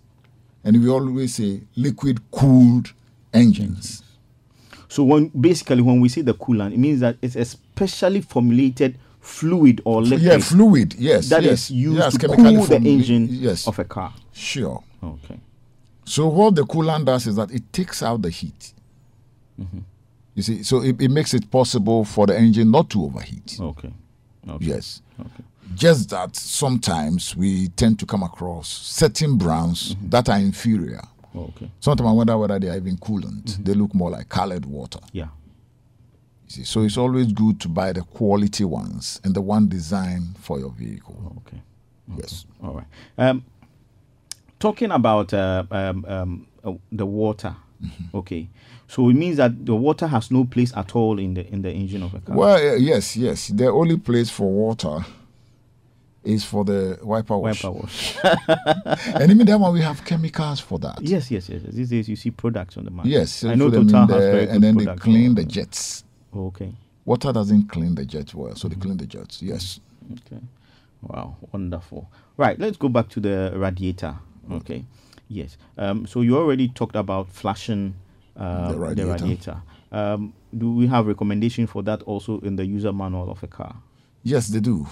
and 0.65 0.81
we 0.81 0.89
always 0.89 1.35
say 1.35 1.63
liquid 1.77 2.21
cooled 2.31 2.93
engines. 3.35 4.03
So 4.89 5.03
when 5.05 5.29
basically 5.29 5.83
when 5.83 6.01
we 6.01 6.09
say 6.09 6.23
the 6.23 6.35
coolant, 6.35 6.73
it 6.73 6.79
means 6.79 7.01
that 7.01 7.17
it's 7.21 7.37
a 7.37 7.45
specially 7.45 8.21
formulated 8.21 8.97
fluid 9.21 9.81
or 9.85 10.03
liquid 10.03 10.23
Yeah, 10.23 10.39
fluid. 10.39 10.95
Yes, 10.95 11.29
that 11.31 11.43
yes, 11.43 11.65
is 11.65 11.71
used 11.73 11.99
yes, 11.99 12.17
to 12.19 12.29
cool 12.29 12.65
the 12.65 12.77
engine 12.77 13.29
Yes, 13.31 13.67
of 13.67 13.79
a 13.79 13.85
car. 13.85 14.13
sure. 14.33 14.83
Okay. 15.03 15.39
So 16.05 16.27
what 16.29 16.55
the 16.57 16.63
coolant 16.63 17.05
does 17.07 17.27
is 17.27 17.37
that 17.37 17.51
it 17.51 17.73
takes 17.73 18.03
out 18.03 18.23
the 18.23 18.31
heat. 18.31 18.73
Mm-hmm. 19.61 19.79
You 20.35 20.43
see, 20.43 20.63
so 20.63 20.83
it, 20.83 21.01
it 21.01 21.11
makes 21.11 21.35
it 21.35 21.51
possible 21.51 22.05
for 22.05 22.27
the 22.27 22.37
engine 22.39 22.71
not 22.71 22.91
to 22.91 23.05
overheat. 23.05 23.59
Okay. 23.61 23.93
Okay. 24.49 24.65
Yes. 24.65 25.03
Okay. 25.21 25.45
Just 25.75 26.11
that 26.11 26.35
sometimes 26.37 27.37
we 27.37 27.69
tend 27.69 27.99
to 28.01 28.07
come 28.07 28.23
across 28.23 28.69
certain 28.69 29.37
browns 29.37 29.97
that 30.03 30.29
are 30.29 30.39
inferior. 30.39 31.03
Okay. 31.35 31.71
Sometimes 31.81 32.09
I 32.09 32.13
wonder 32.13 32.37
whether 32.37 32.59
they 32.59 32.69
are 32.69 32.77
even 32.77 32.97
coolant. 32.97 33.65
They 33.65 33.75
look 33.75 33.95
more 33.95 34.11
like 34.11 34.29
colored 34.29 34.67
water. 34.67 34.99
Yeah. 35.13 35.29
You 36.47 36.51
see, 36.51 36.65
so 36.65 36.83
it's 36.83 36.97
always 36.99 37.33
good 37.33 37.61
to 37.61 37.69
buy 37.69 37.93
the 37.93 38.03
quality 38.03 38.65
ones 38.65 39.21
and 39.23 39.35
the 39.35 39.41
one 39.41 39.69
designed 39.69 40.37
for 40.39 40.59
your 40.59 40.71
vehicle. 40.71 41.43
Okay. 41.47 41.63
Yes. 42.17 42.47
All 42.63 42.75
right. 42.75 42.87
Um, 43.17 43.45
talking 44.59 44.91
about 44.91 45.33
uh, 45.33 45.65
um, 45.71 46.05
um, 46.09 46.47
uh, 46.65 46.73
the 46.91 47.07
water. 47.07 47.55
Mm-hmm. 47.81 48.17
Okay. 48.17 48.49
So 48.89 49.09
it 49.09 49.15
means 49.15 49.37
that 49.37 49.65
the 49.65 49.77
water 49.77 50.09
has 50.09 50.33
no 50.33 50.45
place 50.45 50.77
at 50.77 50.97
all 50.97 51.21
in 51.21 51.35
the 51.35 51.47
in 51.47 51.63
the 51.63 51.71
engine 51.71 52.03
of 52.03 52.13
a 52.13 52.19
car. 52.21 52.37
Well, 52.37 52.73
uh, 52.73 52.77
yes, 52.77 53.17
yes. 53.17 53.47
The 53.49 53.69
only 53.69 53.97
place 53.97 54.29
for 54.29 54.51
water 54.51 55.05
is 56.25 56.45
for 56.45 56.65
the 56.65 56.99
wiper 57.03 57.37
wash. 57.39 57.65
Wiper 57.65 57.79
wash. 57.79 58.17
and 58.25 59.31
even 59.31 59.47
that 59.47 59.59
one, 59.59 59.73
we 59.73 59.81
have 59.81 60.05
chemicals 60.05 60.61
for 60.61 60.79
that. 60.79 61.01
yes, 61.01 61.31
yes, 61.31 61.49
yes. 61.49 61.63
These 61.63 61.91
days 61.91 62.09
you 62.09 62.17
see 62.17 62.31
products 62.31 62.77
on 62.77 62.85
the 62.85 62.91
market. 62.91 63.11
Yes. 63.11 63.33
so 63.33 63.51
I 63.51 63.55
know 63.55 63.67
put 63.67 63.73
them 63.73 63.83
in 63.83 63.89
Total 63.89 64.07
has 64.07 64.19
there, 64.25 64.33
very 64.33 64.47
good 64.47 64.55
and 64.55 64.65
then 64.65 64.77
they 64.77 64.97
clean 64.97 65.35
the 65.35 65.45
jets. 65.45 66.05
Okay. 66.37 66.75
Water 67.07 67.33
doesn't 67.33 67.69
clean 67.69 67.95
the 67.95 68.05
jets 68.05 68.35
well, 68.35 68.55
so 68.55 68.69
Mm-hmm. 68.69 68.79
they 68.79 68.85
clean 68.85 68.97
the 68.99 69.07
jets. 69.07 69.43
Yes. 69.43 69.81
Okay. 70.13 70.43
Wow, 71.03 71.37
wonderful. 71.53 72.11
Right, 72.37 72.59
let's 72.59 72.77
go 72.77 72.89
back 72.91 73.09
to 73.11 73.21
the 73.21 73.53
radiator. 73.57 74.17
Okay. 74.53 74.85
Yes. 75.29 75.57
Um, 75.79 76.07
so 76.07 76.21
you 76.21 76.37
already 76.37 76.69
talked 76.69 76.97
about 76.97 77.31
flashing 77.31 77.95
uh, 78.37 78.73
The 78.73 79.07
radiator. 79.07 79.63
Um, 79.93 80.35
do 80.57 80.73
we 80.73 80.87
have 80.89 81.07
recommendation 81.07 81.67
for 81.67 81.83
that 81.85 82.03
also 82.03 82.41
in 82.41 82.57
the 82.57 82.67
user 82.67 82.93
manual 82.93 83.31
of 83.31 83.43
a 83.43 83.47
car? 83.47 83.77
Yes, 84.23 84.49
they 84.49 84.61
do. 84.61 84.87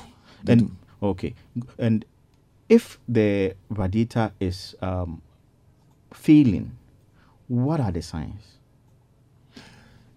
They 0.44 0.54
and 0.54 0.68
do. 0.68 0.76
Okay, 1.02 1.34
and 1.78 2.04
if 2.68 2.98
the 3.08 3.54
radiator 3.70 4.32
is 4.40 4.76
um, 4.82 5.22
failing, 6.12 6.76
what 7.48 7.80
are 7.80 7.90
the 7.92 8.02
signs? 8.02 8.58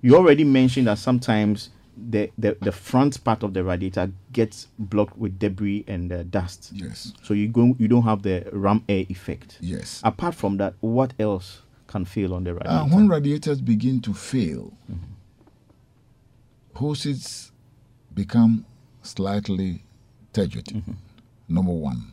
You 0.02 0.16
already 0.18 0.44
mentioned 0.44 0.88
that 0.88 0.98
sometimes 0.98 1.70
the, 2.10 2.32
the, 2.38 2.58
the 2.62 2.72
front 2.72 3.24
part 3.24 3.44
of 3.44 3.54
the 3.54 3.64
radiator 3.64 4.12
gets 4.32 4.68
blocked 4.80 5.18
with 5.18 5.38
debris 5.38 5.86
and 5.88 6.12
uh, 6.12 6.24
dust. 6.24 6.72
Yes. 6.74 7.14
So 7.22 7.34
you 7.34 7.48
go 7.48 7.76
you 7.78 7.88
don't 7.88 8.04
have 8.04 8.24
the 8.24 8.48
ram 8.52 8.84
air 8.90 9.06
effect. 9.10 9.58
Yes. 9.62 10.02
Apart 10.04 10.36
from 10.36 10.58
that, 10.58 10.74
what 10.80 11.14
else 11.20 11.62
can 11.88 12.06
fail 12.06 12.34
on 12.34 12.44
the 12.44 12.54
radiator? 12.54 12.76
Uh, 12.76 12.88
when 12.88 13.08
radiators 13.08 13.62
begin 13.62 14.02
to 14.02 14.14
fail, 14.14 14.74
hoses 16.74 17.52
become 18.14 18.66
slightly 19.04 19.84
turgid. 20.34 20.84
Number 21.48 21.72
one. 21.72 22.04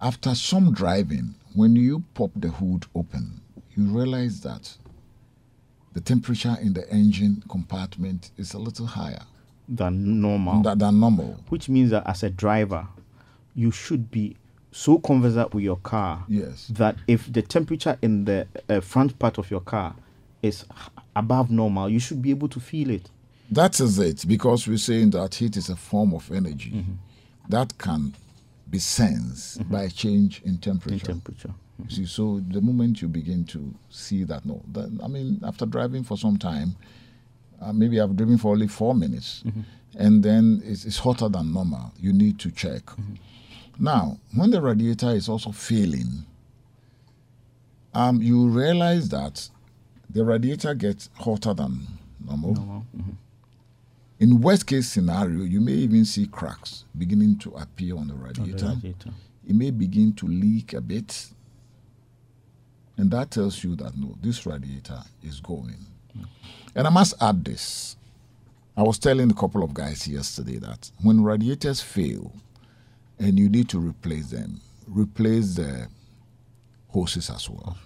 After 0.00 0.34
some 0.34 0.72
driving, 0.72 1.34
when 1.54 1.76
you 1.76 2.04
pop 2.14 2.30
the 2.36 2.48
hood 2.48 2.86
open, 2.94 3.40
you 3.76 3.84
realize 3.84 4.40
that 4.42 4.76
the 5.92 6.00
temperature 6.00 6.56
in 6.60 6.72
the 6.72 6.88
engine 6.90 7.42
compartment 7.48 8.30
is 8.38 8.54
a 8.54 8.58
little 8.58 8.86
higher 8.86 9.22
Than 9.68 10.20
normal. 10.20 10.62
than, 10.62 10.78
than 10.78 11.00
normal. 11.00 11.38
which 11.48 11.68
means 11.68 11.90
that 11.90 12.06
as 12.06 12.22
a 12.22 12.30
driver, 12.30 12.86
you 13.54 13.70
should 13.70 14.10
be 14.10 14.36
so 14.72 14.98
conversant 14.98 15.52
with 15.52 15.64
your 15.64 15.76
car 15.76 16.24
Yes. 16.28 16.68
that 16.68 16.96
if 17.08 17.30
the 17.32 17.42
temperature 17.42 17.98
in 18.02 18.24
the 18.24 18.46
uh, 18.68 18.80
front 18.80 19.18
part 19.18 19.36
of 19.38 19.50
your 19.50 19.60
car 19.60 19.94
is 20.42 20.64
above 21.16 21.50
normal, 21.50 21.88
you 21.88 21.98
should 21.98 22.22
be 22.22 22.30
able 22.30 22.48
to 22.48 22.60
feel 22.60 22.88
it. 22.90 23.10
That 23.50 23.80
is 23.80 23.98
it, 23.98 24.24
because 24.28 24.68
we're 24.68 24.78
saying 24.78 25.10
that 25.10 25.34
heat 25.34 25.56
is 25.56 25.68
a 25.68 25.76
form 25.76 26.14
of 26.14 26.30
energy 26.30 26.70
Mm-hmm. 26.70 26.92
that 27.48 27.76
can 27.78 28.14
be 28.68 28.78
sensed 28.78 29.68
by 29.68 29.82
a 29.84 29.90
change 29.90 30.40
in 30.44 30.50
In 30.52 30.58
temperature. 30.58 31.06
temperature. 31.06 31.52
You 31.82 31.90
See, 31.90 32.06
so 32.06 32.40
the 32.48 32.60
moment 32.60 33.02
you 33.02 33.08
begin 33.08 33.44
to 33.46 33.74
see 33.88 34.22
that, 34.24 34.44
no, 34.44 34.62
that, 34.72 34.90
I 35.02 35.08
mean, 35.08 35.40
after 35.42 35.66
driving 35.66 36.04
for 36.04 36.16
some 36.16 36.36
time, 36.36 36.76
uh, 37.60 37.72
maybe 37.72 38.00
I've 38.00 38.14
driven 38.16 38.38
for 38.38 38.52
only 38.52 38.68
four 38.68 38.94
minutes, 38.94 39.42
and 39.98 40.22
then 40.22 40.62
it's, 40.64 40.84
it's 40.84 40.98
hotter 40.98 41.28
than 41.28 41.52
normal. 41.52 41.92
You 41.98 42.12
need 42.12 42.38
to 42.40 42.50
check. 42.52 42.82
Now, 43.78 44.18
when 44.34 44.50
the 44.50 44.60
radiator 44.60 45.10
is 45.10 45.28
also 45.28 45.50
failing, 45.52 46.26
um, 47.94 48.22
you 48.22 48.46
realize 48.48 49.08
that 49.08 49.48
the 50.08 50.24
radiator 50.24 50.74
gets 50.74 51.08
hotter 51.14 51.54
than 51.54 51.86
normal. 52.24 52.84
In 54.20 54.42
worst 54.42 54.66
case 54.66 54.86
scenario, 54.86 55.44
you 55.44 55.62
may 55.62 55.72
even 55.72 56.04
see 56.04 56.26
cracks 56.26 56.84
beginning 56.96 57.38
to 57.38 57.52
appear 57.52 57.96
on 57.96 58.06
the 58.06 58.12
on 58.12 58.20
the 58.20 58.26
radiator 58.26 58.66
radiator. 58.66 59.10
it 59.48 59.54
may 59.54 59.70
begin 59.70 60.12
to 60.12 60.26
leak 60.26 60.74
a 60.74 60.80
bit. 60.82 61.28
And 62.98 63.10
that 63.12 63.30
tells 63.30 63.64
you 63.64 63.76
that 63.76 63.96
no, 63.96 64.14
this 64.20 64.44
radiator 64.44 65.00
is 65.22 65.40
going. 65.40 65.86
Mm. 66.16 66.26
And 66.74 66.86
I 66.86 66.90
must 66.90 67.14
add 67.22 67.42
this. 67.46 67.96
I 68.76 68.82
was 68.82 68.98
telling 68.98 69.30
a 69.30 69.34
couple 69.34 69.62
of 69.64 69.72
guys 69.72 70.06
yesterday 70.06 70.58
that 70.58 70.90
when 71.02 71.24
radiators 71.24 71.80
fail 71.80 72.30
and 73.18 73.38
you 73.38 73.48
need 73.48 73.70
to 73.70 73.78
replace 73.78 74.26
them, 74.26 74.60
replace 74.86 75.54
the 75.54 75.88
hoses 76.88 77.30
as 77.30 77.48
well. 77.48 77.78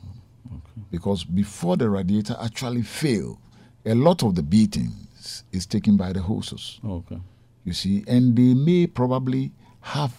Because 0.90 1.22
before 1.22 1.76
the 1.76 1.88
radiator 1.88 2.36
actually 2.42 2.82
fail, 2.82 3.38
a 3.86 3.94
lot 3.94 4.24
of 4.24 4.34
the 4.34 4.42
beatings 4.42 5.03
is 5.52 5.66
taken 5.66 5.96
by 5.96 6.12
the 6.12 6.20
hoses 6.20 6.80
Okay. 6.84 7.18
you 7.64 7.72
see, 7.72 8.04
and 8.06 8.36
they 8.36 8.54
may 8.54 8.86
probably 8.86 9.52
have 9.80 10.12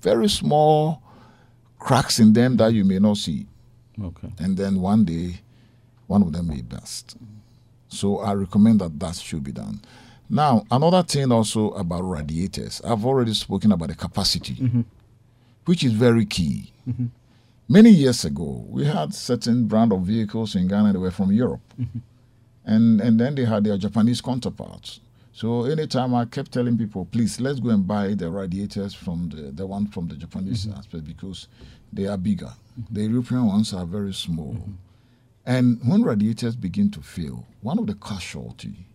very 0.00 0.28
small 0.28 1.02
cracks 1.78 2.18
in 2.18 2.32
them 2.32 2.56
that 2.56 2.72
you 2.72 2.84
may 2.84 2.98
not 2.98 3.16
see. 3.16 3.46
Okay. 4.02 4.28
And 4.38 4.56
then 4.56 4.80
one 4.80 5.04
day, 5.04 5.40
one 6.06 6.22
of 6.22 6.32
them 6.32 6.48
may 6.48 6.62
burst. 6.62 7.16
So 7.88 8.18
I 8.20 8.34
recommend 8.34 8.80
that 8.80 8.98
that 9.00 9.16
should 9.16 9.44
be 9.44 9.52
done. 9.52 9.80
Now, 10.28 10.64
another 10.70 11.02
thing 11.02 11.32
also 11.32 11.70
about 11.70 12.02
radiators, 12.02 12.80
I've 12.84 13.04
already 13.04 13.34
spoken 13.34 13.72
about 13.72 13.88
the 13.88 13.96
capacity, 13.96 14.54
mm-hmm. 14.54 14.82
which 15.64 15.82
is 15.82 15.92
very 15.92 16.24
key. 16.24 16.72
Mm-hmm. 16.88 17.06
Many 17.68 17.90
years 17.90 18.24
ago, 18.24 18.64
we 18.68 18.84
had 18.84 19.12
certain 19.12 19.66
brand 19.66 19.92
of 19.92 20.02
vehicles 20.02 20.54
in 20.54 20.68
Ghana 20.68 20.92
that 20.92 21.00
were 21.00 21.10
from 21.10 21.32
Europe, 21.32 21.60
mm-hmm. 21.80 21.98
And 22.64 23.00
and 23.00 23.18
then 23.18 23.34
they 23.34 23.44
had 23.44 23.64
their 23.64 23.78
Japanese 23.78 24.20
counterparts. 24.20 25.00
So 25.32 25.64
anytime 25.64 26.14
I 26.14 26.24
kept 26.24 26.52
telling 26.52 26.76
people, 26.76 27.06
please 27.06 27.40
let's 27.40 27.60
go 27.60 27.70
and 27.70 27.86
buy 27.86 28.14
the 28.14 28.30
radiators 28.30 28.94
from 28.94 29.28
the 29.30 29.50
the 29.52 29.66
one 29.66 29.86
from 29.86 30.08
the 30.08 30.16
Japanese 30.16 30.66
mm-hmm. 30.66 30.78
aspect 30.78 31.04
because 31.04 31.48
they 31.92 32.06
are 32.06 32.18
bigger. 32.18 32.52
The 32.90 33.02
European 33.02 33.46
ones 33.46 33.72
are 33.74 33.86
very 33.86 34.14
small. 34.14 34.56
And 35.46 35.80
when 35.84 36.02
radiators 36.02 36.54
begin 36.54 36.90
to 36.92 37.00
fail, 37.00 37.46
one 37.62 37.78
of 37.78 37.86
the 37.86 37.94
casualty 37.94 38.86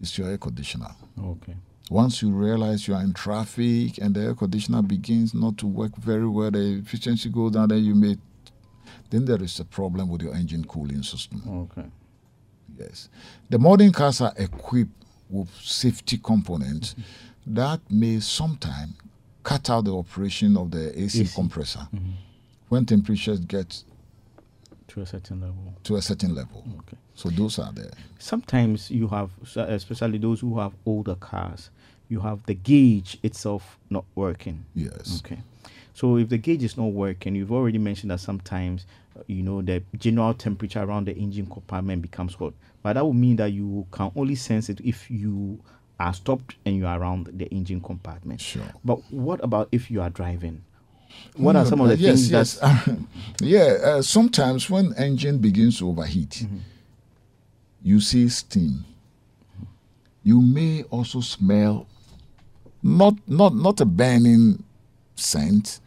is 0.00 0.16
your 0.18 0.28
air 0.28 0.38
conditioner. 0.38 0.94
Okay. 1.18 1.56
Once 1.90 2.22
you 2.22 2.30
realize 2.30 2.86
you 2.86 2.94
are 2.94 3.02
in 3.02 3.12
traffic 3.12 3.98
and 3.98 4.14
the 4.14 4.20
air 4.20 4.34
conditioner 4.34 4.82
begins 4.82 5.34
not 5.34 5.58
to 5.58 5.66
work 5.66 5.96
very 5.96 6.26
well, 6.26 6.50
the 6.50 6.78
efficiency 6.78 7.28
goes 7.28 7.52
down, 7.52 7.68
then 7.68 7.84
you 7.84 7.94
may, 7.94 8.16
then 9.10 9.24
there 9.24 9.42
is 9.42 9.58
a 9.60 9.64
problem 9.64 10.08
with 10.08 10.22
your 10.22 10.34
engine 10.34 10.64
cooling 10.64 11.02
system. 11.02 11.42
Okay. 11.72 11.88
Yes. 12.78 13.08
The 13.50 13.58
modern 13.58 13.92
cars 13.92 14.20
are 14.20 14.32
equipped 14.36 14.90
with 15.30 15.48
safety 15.60 16.18
components 16.18 16.94
that 17.46 17.80
may 17.90 18.20
sometimes 18.20 18.92
cut 19.42 19.68
out 19.70 19.84
the 19.84 19.94
operation 19.96 20.56
of 20.56 20.70
the 20.70 20.90
AC, 21.00 21.22
AC. 21.22 21.34
compressor 21.34 21.80
mm-hmm. 21.94 22.10
when 22.68 22.86
temperatures 22.86 23.40
get 23.40 23.82
To 24.88 25.00
a 25.00 25.06
certain 25.06 25.40
level. 25.40 25.74
to 25.84 25.96
a 25.96 26.02
certain 26.02 26.34
level. 26.34 26.64
Okay. 26.80 26.96
So 27.14 27.28
those 27.30 27.58
are 27.58 27.72
there. 27.72 27.90
Sometimes 28.18 28.90
you 28.90 29.08
have, 29.08 29.30
uh, 29.56 29.62
especially 29.62 30.18
those 30.18 30.40
who 30.40 30.58
have 30.58 30.72
older 30.86 31.14
cars, 31.14 31.70
you 32.08 32.20
have 32.20 32.44
the 32.46 32.54
gauge 32.54 33.18
itself 33.22 33.78
not 33.90 34.04
working. 34.14 34.64
Yes. 34.74 35.22
Okay. 35.24 35.40
So 35.94 36.16
if 36.16 36.28
the 36.28 36.38
gauge 36.38 36.62
is 36.62 36.76
not 36.76 36.86
working, 36.92 37.34
you've 37.34 37.52
already 37.52 37.78
mentioned 37.78 38.10
that 38.10 38.20
sometimes, 38.20 38.86
uh, 39.18 39.22
you 39.26 39.42
know, 39.42 39.60
the 39.62 39.82
general 39.98 40.32
temperature 40.34 40.82
around 40.82 41.04
the 41.06 41.14
engine 41.16 41.46
compartment 41.46 42.02
becomes 42.02 42.34
hot. 42.34 42.54
But 42.82 42.94
that 42.94 43.04
would 43.06 43.14
mean 43.16 43.36
that 43.36 43.52
you 43.52 43.86
can 43.92 44.10
only 44.16 44.34
sense 44.34 44.68
it 44.68 44.80
if 44.82 45.10
you 45.10 45.60
are 46.00 46.14
stopped 46.14 46.56
and 46.64 46.76
you 46.76 46.86
are 46.86 46.98
around 46.98 47.26
the 47.34 47.46
engine 47.46 47.80
compartment. 47.80 48.40
Sure. 48.40 48.62
But 48.84 48.96
what 49.12 49.42
about 49.44 49.68
if 49.70 49.90
you 49.90 50.00
are 50.00 50.10
driving? 50.10 50.64
What 51.36 51.56
are 51.56 51.66
some 51.66 51.80
of 51.82 51.88
the 51.88 51.96
yes, 51.96 52.08
things 52.26 52.30
yes. 52.30 52.54
that 52.58 52.98
yeah, 53.42 53.76
uh, 53.84 54.02
sometimes 54.02 54.70
when 54.70 54.94
engine 54.94 55.38
begins 55.38 55.78
to 55.78 55.88
overheat, 55.88 56.30
Mm-hmm. 56.30 56.56
you 57.82 58.00
see 58.00 58.28
steam. 58.30 58.84
You 60.24 60.40
may 60.40 60.84
also 60.84 61.20
smell 61.20 61.86
not 62.82 63.14
not 63.28 63.54
not 63.54 63.80
a 63.80 63.84
burning 63.84 64.64
scent, 65.22 65.80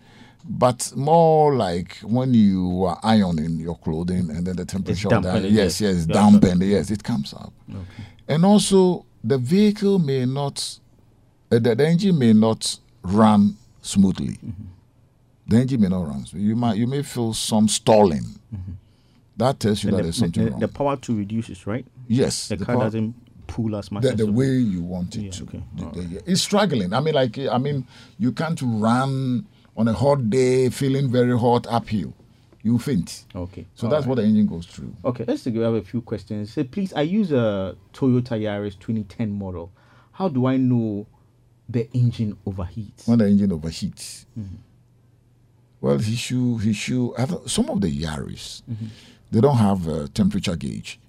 but 0.43 0.91
more 0.95 1.55
like 1.55 1.97
when 2.03 2.33
you 2.33 2.83
are 2.85 2.99
ironing 3.03 3.59
your 3.59 3.77
clothing 3.77 4.29
and 4.29 4.45
then 4.45 4.55
the 4.55 4.65
temperature 4.65 5.09
dampened, 5.09 5.45
yes, 5.45 5.81
yes. 5.81 5.95
yes, 5.97 6.05
dampened, 6.05 6.61
yes, 6.63 6.91
it 6.91 7.03
comes 7.03 7.33
up. 7.33 7.53
And 8.27 8.45
also 8.45 9.05
the 9.23 9.37
vehicle 9.37 9.99
may 9.99 10.25
not, 10.25 10.79
uh, 11.51 11.59
the, 11.59 11.75
the 11.75 11.87
engine 11.87 12.17
may 12.17 12.33
not 12.33 12.77
run 13.03 13.57
smoothly 13.81 14.39
the 15.47 15.57
engine 15.57 15.79
may 15.81 15.89
not 15.89 16.07
run. 16.07 16.25
So 16.25 16.37
you 16.37 16.55
might 16.55 16.75
you 16.77 16.87
may 16.87 17.03
feel 17.03 17.33
some 17.33 17.67
stalling. 17.67 18.25
That 19.37 19.59
tells 19.59 19.83
you 19.83 19.89
and 19.89 19.97
that 19.97 19.97
the, 19.97 20.03
there's 20.03 20.17
something 20.17 20.45
the, 20.45 20.51
wrong. 20.51 20.59
the 20.59 20.67
power 20.67 20.95
to 20.97 21.15
reduces, 21.15 21.67
right? 21.67 21.85
yes, 22.07 22.47
The, 22.47 22.55
the 22.55 22.65
car 22.65 22.75
power- 22.75 22.85
doesn't 22.85 23.13
as 23.75 23.91
much 23.91 24.03
the, 24.03 24.09
as 24.11 24.15
the 24.17 24.31
way 24.31 24.47
you 24.57 24.81
want 24.81 25.15
it 25.15 25.21
Yeah, 25.21 25.31
to. 25.31 25.43
okay. 25.43 25.63
The- 25.75 26.01
the-. 26.01 26.31
It's 26.31 26.41
struggling. 26.41 26.93
I 26.93 26.99
mean, 26.99 27.13
like 27.15 27.37
I 27.39 27.57
mean, 27.57 27.85
you 28.19 28.31
can't 28.31 28.59
run 28.63 29.45
on 29.77 29.87
a 29.87 29.93
hot 29.93 30.29
day 30.29 30.69
feeling 30.69 31.09
very 31.11 31.37
hot 31.37 31.65
uphill. 31.69 32.13
You 32.63 32.79
faint. 32.79 33.25
Okay. 33.35 33.65
So 33.75 33.85
all 33.87 33.91
that's 33.91 34.05
right. 34.05 34.09
what 34.09 34.15
the 34.15 34.23
engine 34.23 34.47
goes 34.47 34.65
through. 34.65 34.93
Okay, 35.05 35.23
let's 35.27 35.43
take 35.43 35.53
we 35.53 35.59
have 35.61 35.75
a 35.75 35.81
few 35.83 36.01
questions. 36.01 36.51
Say, 36.53 36.63
please, 36.63 36.91
I 36.93 37.01
use 37.01 37.31
a 37.31 37.75
Toyota 37.93 38.39
Yaris 38.41 38.73
2010 38.79 39.31
model. 39.31 39.71
How 40.13 40.29
do 40.29 40.47
I 40.47 40.57
know 40.57 41.05
the 41.69 41.87
engine 41.93 42.37
overheats? 42.47 43.07
When 43.07 43.19
the 43.19 43.27
engine 43.27 43.51
overheats. 43.51 44.25
Mm-hmm. 44.39 44.55
Well, 45.81 45.97
he 45.99 46.15
should 46.15 46.57
he 46.61 46.73
should. 46.73 47.11
Don't- 47.17 47.49
Some 47.49 47.69
of 47.69 47.81
the 47.81 47.91
Yaris, 48.01 48.63
Mm-hmm. 48.69 48.85
they 49.31 49.41
don't 49.41 49.57
have 49.57 49.87
a 49.87 50.07
temperature 50.07 50.55
gauge. 50.55 50.99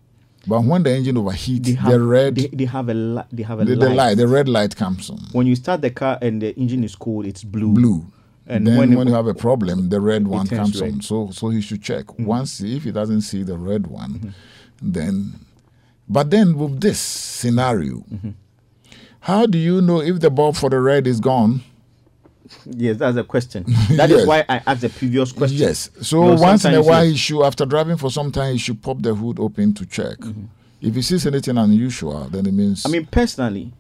But 0.47 0.63
when 0.65 0.83
the 0.85 0.95
engine 0.95 1.17
overheats, 1.17 1.65
They 1.65 1.73
have 1.73 1.91
the 1.93 2.01
red, 2.01 2.35
They, 2.37 2.47
they 2.49 2.65
have 2.67 2.89
a 2.89 2.95
li- 2.95 3.23
they 3.33 3.43
have 3.43 3.61
a 3.61 3.65
the, 3.65 3.75
light. 3.77 3.89
the 3.89 3.95
light, 3.95 4.17
the 4.17 4.29
red 4.29 4.49
light 4.49 4.77
comes 4.77 5.11
on. 5.11 5.19
When 5.33 5.47
you 5.47 5.57
start 5.57 5.81
the 5.83 5.91
car 5.91 6.19
and 6.23 6.41
the 6.41 6.55
engine 6.57 6.85
is 6.85 6.95
cold, 6.95 7.27
it's 7.27 7.43
blue. 7.45 7.73
blue. 7.73 8.07
And 8.47 8.65
then 8.67 8.79
when 8.79 8.95
when, 8.95 9.09
it- 9.09 9.11
you 9.11 9.17
have 9.17 9.27
a 9.27 9.35
problem, 9.35 9.89
the 9.89 10.01
red 10.01 10.29
one 10.29 10.47
comes 10.47 10.81
red. 10.81 10.93
on. 10.95 11.01
So 11.01 11.31
so 11.33 11.49
he 11.49 11.61
should 11.61 11.83
check. 11.83 12.07
Mm-hmm. 12.07 12.25
Once 12.27 12.61
if 12.61 12.85
he 12.85 12.93
doesn't 12.93 13.23
see 13.23 13.43
the 13.43 13.59
red 13.59 13.89
one, 13.89 14.13
mm-hmm. 14.15 14.29
then 14.81 15.35
but 16.09 16.31
then 16.31 16.57
with 16.57 16.81
this 16.81 17.01
scenario, 17.01 17.97
mm-hmm. 18.13 18.31
how 19.21 19.47
do 19.47 19.59
you 19.59 19.81
know 19.83 20.01
if 20.01 20.21
the 20.21 20.31
bulb 20.31 20.55
for 20.55 20.71
the 20.71 20.79
red 20.81 21.09
is 21.09 21.19
gone? 21.21 21.63
Yes, 22.67 22.97
that's 22.99 23.17
a 23.17 23.25
question. 23.25 23.65
That 23.97 24.11
is 24.11 24.19
Yes. 24.19 24.27
why 24.27 24.45
I 24.49 24.61
asked 24.67 24.81
the 24.83 24.89
previous 24.89 25.33
question. 25.33 25.59
Yes. 25.59 25.91
So 26.03 26.23
You 26.31 26.35
know, 26.37 26.43
once 26.43 26.65
in 26.65 26.75
a 26.75 26.83
while 26.83 27.05
he 27.05 27.17
should 27.17 27.45
after 27.45 27.67
driving 27.67 27.97
for 27.97 28.11
some 28.11 28.31
time 28.33 28.53
he 28.53 28.59
should 28.59 28.83
pop 28.83 29.03
the 29.03 29.15
hood 29.15 29.39
open 29.39 29.75
to 29.75 29.87
check. 29.87 30.19
Mm-hmm. 30.19 30.45
If 30.81 30.95
he 30.95 31.03
sees 31.03 31.27
anything 31.27 31.57
unusual, 31.59 32.29
then 32.31 32.47
it 32.47 32.53
means 32.53 32.85
I 32.87 32.89
mean, 32.91 33.07
personally, 33.07 33.73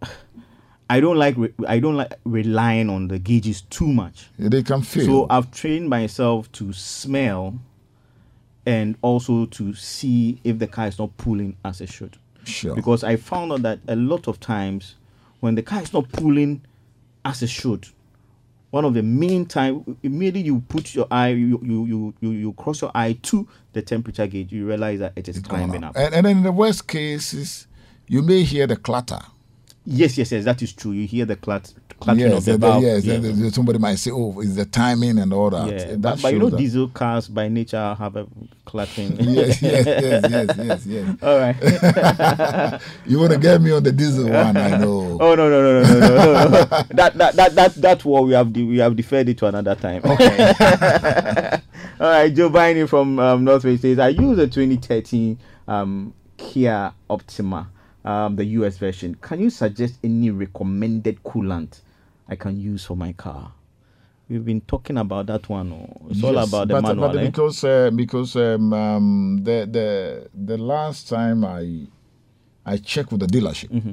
I 0.90 1.00
don't 1.00 1.16
like 1.16 1.36
re- 1.36 1.52
I 1.66 1.78
don't 1.80 1.96
like 1.96 2.12
relying 2.24 2.90
on 2.90 3.08
the 3.08 3.18
gauges 3.18 3.62
too 3.62 3.88
much. 3.88 4.28
they 4.38 4.62
can 4.62 4.82
fail. 4.82 5.04
So 5.06 5.26
I've 5.30 5.50
trained 5.50 5.88
myself 5.88 6.50
to 6.52 6.72
smell 6.72 7.58
and 8.66 8.96
also 9.02 9.46
to 9.46 9.74
see 9.74 10.40
if 10.44 10.58
the 10.58 10.66
car 10.66 10.86
is 10.86 10.98
not 10.98 11.16
pulling 11.16 11.56
as 11.64 11.80
it 11.80 11.88
should. 11.90 12.16
sure. 12.44 12.74
Because 12.74 13.02
I 13.04 13.16
found 13.16 13.52
out 13.52 13.62
that 13.62 13.80
a 13.88 13.96
lot 13.96 14.28
of 14.28 14.38
times 14.38 14.94
when 15.40 15.54
the 15.56 15.62
car 15.62 15.82
is 15.82 15.92
not 15.92 16.10
pulling 16.12 16.60
as 17.24 17.42
it 17.42 17.48
should, 17.50 17.86
one 18.70 18.84
of 18.84 18.94
the 18.94 19.02
main 19.02 19.44
time 19.46 19.98
immediately 20.02 20.42
you 20.42 20.60
put 20.60 20.94
your 20.94 21.06
eye, 21.10 21.28
you 21.28 21.60
you 21.62 21.84
you 21.86 22.14
you, 22.20 22.30
you 22.30 22.52
cross 22.54 22.80
your 22.80 22.90
eye 22.94 23.18
to 23.22 23.46
the 23.74 23.82
temperature 23.82 24.26
gauge, 24.26 24.52
you 24.52 24.66
realize 24.66 24.98
that 25.00 25.12
it 25.16 25.28
is 25.28 25.36
It's 25.38 25.46
climbing 25.48 25.84
up. 25.84 25.90
up. 25.90 25.96
And, 25.96 26.14
and 26.14 26.26
then 26.26 26.38
in 26.38 26.42
the 26.42 26.52
worst 26.52 26.88
cases, 26.88 27.66
you 28.08 28.22
may 28.22 28.42
hear 28.44 28.66
the 28.66 28.76
clatter. 28.76 29.20
Yes, 29.84 30.16
yes, 30.16 30.30
yes, 30.30 30.44
that 30.44 30.62
is 30.62 30.72
true. 30.72 30.92
You 30.92 31.08
hear 31.08 31.24
the 31.24 31.34
clat- 31.34 31.72
clattering 31.98 32.30
yes, 32.30 32.38
of 32.38 32.44
the 32.44 32.58
valve. 32.58 32.82
yes, 32.84 33.04
yeah. 33.04 33.50
somebody 33.50 33.80
might 33.80 33.96
say, 33.96 34.12
"Oh, 34.12 34.38
it's 34.40 34.54
the 34.54 34.64
timing 34.64 35.18
and 35.18 35.32
all 35.32 35.50
that." 35.50 35.68
Yeah, 35.68 35.80
And 35.94 36.02
but, 36.02 36.22
but 36.22 36.32
you 36.32 36.38
know, 36.38 36.50
that- 36.50 36.56
diesel 36.56 36.86
cars 36.88 37.26
by 37.26 37.48
nature 37.48 37.96
have 37.98 38.14
a 38.14 38.26
clattering. 38.64 39.16
yes, 39.18 39.60
yes, 39.60 39.84
yes, 39.84 40.24
yes, 40.30 40.56
yes, 40.56 40.86
yes. 40.86 41.16
All 41.22 41.38
right. 41.38 42.80
You 43.06 43.18
want 43.18 43.32
to 43.32 43.38
get 43.38 43.60
me 43.60 43.72
on 43.72 43.82
the 43.82 43.90
diesel 43.92 44.28
one? 44.30 44.56
I 44.56 44.76
know. 44.76 45.18
Oh 45.20 45.34
no 45.34 45.48
no 45.50 45.82
no 45.82 45.82
no 45.82 45.98
no 45.98 46.08
no! 46.08 46.48
no. 46.48 46.48
that 46.90 47.14
that 47.18 47.34
that 47.34 47.54
that 47.56 47.74
that 47.74 48.04
war 48.04 48.22
we 48.24 48.34
have 48.34 48.52
de- 48.52 48.64
we 48.64 48.78
have 48.78 48.94
deferred 48.94 49.28
it 49.28 49.38
to 49.38 49.46
another 49.46 49.74
time. 49.74 50.02
Okay. 50.04 50.52
All 52.00 52.08
right, 52.10 52.32
Joe 52.34 52.50
Biden 52.50 52.88
from 52.88 53.18
um, 53.18 53.44
Northwest 53.44 53.82
says 53.82 53.98
I 53.98 54.08
use 54.08 54.38
a 54.38 54.46
2013 54.46 55.38
um, 55.68 56.14
Kia 56.36 56.92
Optima, 57.10 57.68
um, 58.04 58.36
the 58.36 58.44
US 58.44 58.78
version. 58.78 59.14
Can 59.16 59.40
you 59.40 59.50
suggest 59.50 59.98
any 60.02 60.30
recommended 60.30 61.22
coolant 61.22 61.80
I 62.28 62.36
can 62.36 62.60
use 62.60 62.84
for 62.84 62.96
my 62.96 63.12
car? 63.12 63.52
We've 64.28 64.44
been 64.44 64.62
talking 64.62 64.96
about 64.96 65.26
that 65.26 65.48
one. 65.48 65.72
oh. 65.72 66.06
It's 66.10 66.22
all 66.24 66.38
about 66.38 66.68
the 66.68 66.74
but, 66.74 66.82
manual. 66.82 67.08
But 67.08 67.18
eh? 67.18 67.26
because 67.26 67.64
uh, 67.64 67.90
because 67.94 68.34
um, 68.36 68.72
um, 68.72 69.40
the 69.42 69.68
the 69.70 70.28
the 70.34 70.56
last 70.56 71.08
time 71.08 71.44
I 71.44 71.86
I 72.64 72.76
checked 72.78 73.10
with 73.12 73.20
the 73.20 73.26
dealership, 73.26 73.68
Mm-hmm. 73.70 73.92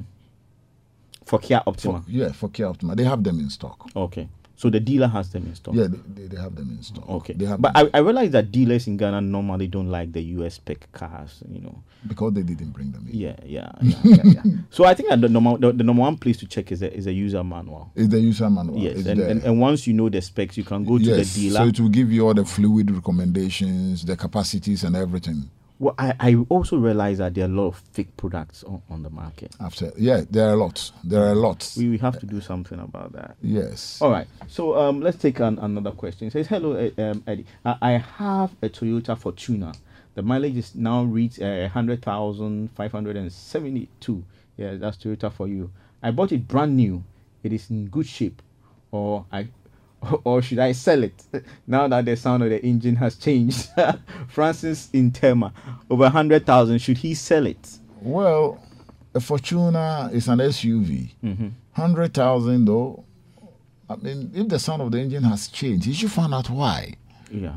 for 1.25 1.39
Kia 1.39 1.59
for, 1.63 1.69
Optima. 1.71 2.03
yeah, 2.07 2.31
for 2.31 2.49
Kia 2.49 2.67
Optima, 2.67 2.95
they 2.95 3.03
have 3.03 3.23
them 3.23 3.39
in 3.39 3.49
stock. 3.49 3.89
Okay, 3.95 4.29
so 4.59 4.69
the 4.69 4.81
dealer 4.81 5.07
has 5.07 5.29
them 5.29 5.45
in 5.47 5.55
stock. 5.55 5.73
Yeah, 5.73 5.87
they, 5.89 6.27
they, 6.27 6.35
have 6.41 6.53
them 6.53 6.69
in 6.71 6.83
stock. 6.83 7.07
Okay, 7.09 7.31
they 7.31 7.45
have 7.45 7.61
but 7.61 7.71
I, 7.75 7.89
I 7.93 7.99
realize 7.99 8.31
that 8.31 8.51
dealers 8.51 8.87
in 8.87 8.97
Ghana 8.97 9.21
normally 9.21 9.67
don't 9.67 9.87
like 9.87 10.11
the 10.11 10.21
US 10.21 10.55
spec 10.55 10.91
cars. 10.91 11.41
You 11.47 11.61
know. 11.61 11.81
because 12.05 12.33
they 12.33 12.41
didn't 12.41 12.71
bring 12.71 12.91
them 12.91 13.07
in. 13.09 13.17
Yeah, 13.17 13.37
yeah, 13.45 13.71
yeah, 13.81 13.97
yeah, 14.03 14.23
yeah. 14.25 14.41
So 14.69 14.83
I 14.83 14.95
think 14.95 15.07
that 15.07 15.21
the 15.21 15.29
number 15.29 15.57
the, 15.57 15.71
the 15.71 15.83
number 15.85 16.01
one 16.01 16.17
place 16.17 16.35
to 16.39 16.45
check 16.45 16.73
is 16.73 16.81
a 16.81 16.93
is 16.93 17.07
a 17.07 17.13
user 17.13 17.41
manual. 17.41 17.89
Is 17.95 18.09
the 18.09 18.19
user 18.19 18.49
manual. 18.49 18.77
Yes, 18.77 19.05
and, 19.05 19.21
and, 19.21 19.41
and 19.43 19.61
once 19.61 19.87
you 19.87 19.93
know 19.93 20.09
the 20.09 20.21
specs, 20.21 20.57
you 20.57 20.65
can 20.65 20.83
go 20.83 20.97
to 20.97 21.05
yes, 21.05 21.33
the 21.33 21.39
dealer. 21.41 21.59
so 21.61 21.65
it 21.67 21.79
will 21.79 21.87
give 21.87 22.11
you 22.11 22.27
all 22.27 22.33
the 22.33 22.43
fluid 22.43 22.91
recommendations, 22.91 24.03
the 24.03 24.17
capacities, 24.17 24.83
and 24.83 24.93
everything. 24.97 25.49
Well, 25.79 25.95
I, 25.97 26.13
I 26.19 26.35
also 26.49 26.77
realize 26.77 27.19
that 27.19 27.33
there 27.35 27.45
are 27.45 27.47
a 27.47 27.53
lot 27.53 27.67
of 27.67 27.77
fake 27.93 28.15
products 28.17 28.65
on, 28.65 28.81
on 28.89 29.01
the 29.01 29.09
market. 29.09 29.55
After, 29.61 29.93
yeah, 29.97 30.23
there 30.29 30.49
are 30.49 30.57
lots. 30.57 30.91
There 31.05 31.23
are 31.25 31.33
lots. 31.33 31.77
We, 31.77 31.87
we 31.87 31.97
have 31.99 32.19
to 32.19 32.25
do 32.25 32.41
something 32.41 32.77
about 32.79 33.13
that. 33.13 33.37
yes. 33.41 34.01
All 34.01 34.11
right. 34.11 34.27
So 34.49 34.77
um, 34.77 34.99
let's 34.99 35.17
take 35.17 35.39
an, 35.39 35.57
another 35.59 35.91
question. 35.91 36.27
It 36.27 36.33
says, 36.33 36.47
"Hello, 36.47 36.73
eh, 36.73 36.91
um, 36.97 37.23
Eddie. 37.25 37.45
I, 37.63 37.77
I 37.81 37.91
have 37.91 38.51
a 38.61 38.67
Toyota 38.67 39.17
Fortuner. 39.17 39.73
The 40.15 40.21
mileage 40.21 40.57
is 40.57 40.75
now 40.75 41.03
reached 41.03 41.41
uh, 41.41 41.69
hundred 41.69 42.01
thousand 42.01 42.71
five 42.75 42.91
hundred 42.91 43.15
and 43.15 43.31
seventy-two. 43.31 44.21
Yeah, 44.57 44.75
that's 44.75 44.97
Toyota 44.97 45.31
for 45.31 45.47
you. 45.47 45.71
I 46.03 46.11
bought 46.11 46.33
it 46.33 46.45
brand 46.45 46.75
new. 46.75 47.05
It 47.41 47.53
is 47.53 47.69
in 47.69 47.87
good 47.87 48.05
shape, 48.05 48.41
or 48.91 49.25
I." 49.31 49.47
Or 50.23 50.41
should 50.41 50.59
I 50.59 50.71
sell 50.71 51.03
it 51.03 51.25
now 51.67 51.88
that 51.88 52.05
the 52.05 52.15
sound 52.15 52.43
of 52.43 52.49
the 52.49 52.63
engine 52.63 52.95
has 52.97 53.15
changed? 53.15 53.69
Francis 54.29 54.89
in 54.93 55.12
Tema, 55.12 55.53
over 55.89 56.09
hundred 56.09 56.45
thousand. 56.45 56.79
Should 56.79 56.97
he 56.97 57.13
sell 57.13 57.45
it? 57.45 57.77
Well, 58.01 58.63
a 59.13 59.19
Fortuner 59.19 60.13
is 60.13 60.27
an 60.27 60.39
SUV. 60.39 61.12
Mm-hmm. 61.23 61.47
Hundred 61.73 62.13
thousand 62.13 62.65
though. 62.65 63.03
I 63.89 63.95
mean, 63.95 64.31
if 64.35 64.47
the 64.47 64.59
sound 64.59 64.81
of 64.81 64.91
the 64.91 64.99
engine 64.99 65.23
has 65.23 65.47
changed, 65.47 65.83
did 65.83 65.89
you 65.89 65.95
should 65.95 66.12
find 66.12 66.33
out 66.33 66.49
why. 66.49 66.93
Yeah. 67.31 67.55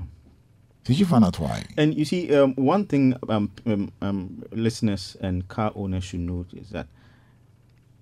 Did 0.84 0.98
you 0.98 1.06
find 1.06 1.24
out 1.24 1.38
why? 1.38 1.64
And 1.76 1.94
you 1.94 2.04
see, 2.04 2.34
um, 2.34 2.54
one 2.54 2.86
thing 2.86 3.14
um, 3.28 3.52
um, 3.66 3.92
um, 4.00 4.42
listeners 4.50 5.16
and 5.20 5.46
car 5.46 5.70
owners 5.76 6.04
should 6.04 6.20
know 6.20 6.44
is 6.54 6.70
that 6.70 6.88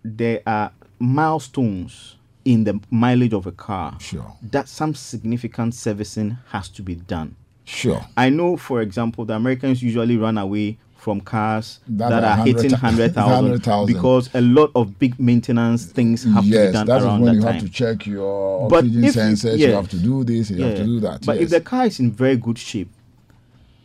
there 0.02 0.40
are 0.46 0.72
milestones 0.98 2.16
in 2.44 2.64
the 2.64 2.80
mileage 2.90 3.32
of 3.34 3.46
a 3.46 3.52
car 3.52 3.96
Sure. 4.00 4.32
that 4.50 4.68
some 4.68 4.94
significant 4.94 5.74
servicing 5.74 6.38
has 6.50 6.68
to 6.70 6.82
be 6.82 6.94
done. 6.94 7.36
Sure. 7.64 8.04
I 8.16 8.30
know, 8.30 8.56
for 8.56 8.80
example, 8.80 9.24
the 9.24 9.34
Americans 9.34 9.82
usually 9.82 10.16
run 10.16 10.38
away 10.38 10.78
from 10.96 11.20
cars 11.20 11.80
That 11.88 12.10
that, 12.10 12.24
are 12.24 12.44
hitting 12.44 12.72
100,000 12.72 13.14
100,000 13.24 13.86
because 13.86 14.28
a 14.34 14.40
lot 14.42 14.70
of 14.74 14.98
big 14.98 15.18
maintenance 15.18 15.86
things 15.86 16.24
have 16.24 16.36
to 16.44 16.50
be 16.50 16.56
yes, 16.56 16.72
done 16.74 16.86
that 16.86 16.98
is 16.98 17.04
around 17.04 17.20
when 17.22 17.32
that 17.32 17.34
you 17.36 17.40
time. 17.42 17.54
have 17.54 17.62
to 17.62 17.68
check 17.70 18.06
your 18.06 18.68
But 18.68 18.84
oxygen 18.84 19.04
you- 19.04 19.10
sensors. 19.12 19.58
You, 19.58 19.72
have 19.72 19.88
to 19.90 19.96
do 19.98 20.24
this. 20.24 20.50
You 20.50 20.62
have 20.64 20.76
to 20.76 20.84
do 20.84 21.00
that. 21.00 21.24
But 21.24 21.36
yes. 21.36 21.44
if 21.44 21.50
the 21.50 21.60
car 21.62 21.86
is 21.86 22.00
in 22.00 22.10
very 22.12 22.36
good 22.36 22.58
shape 22.58 22.90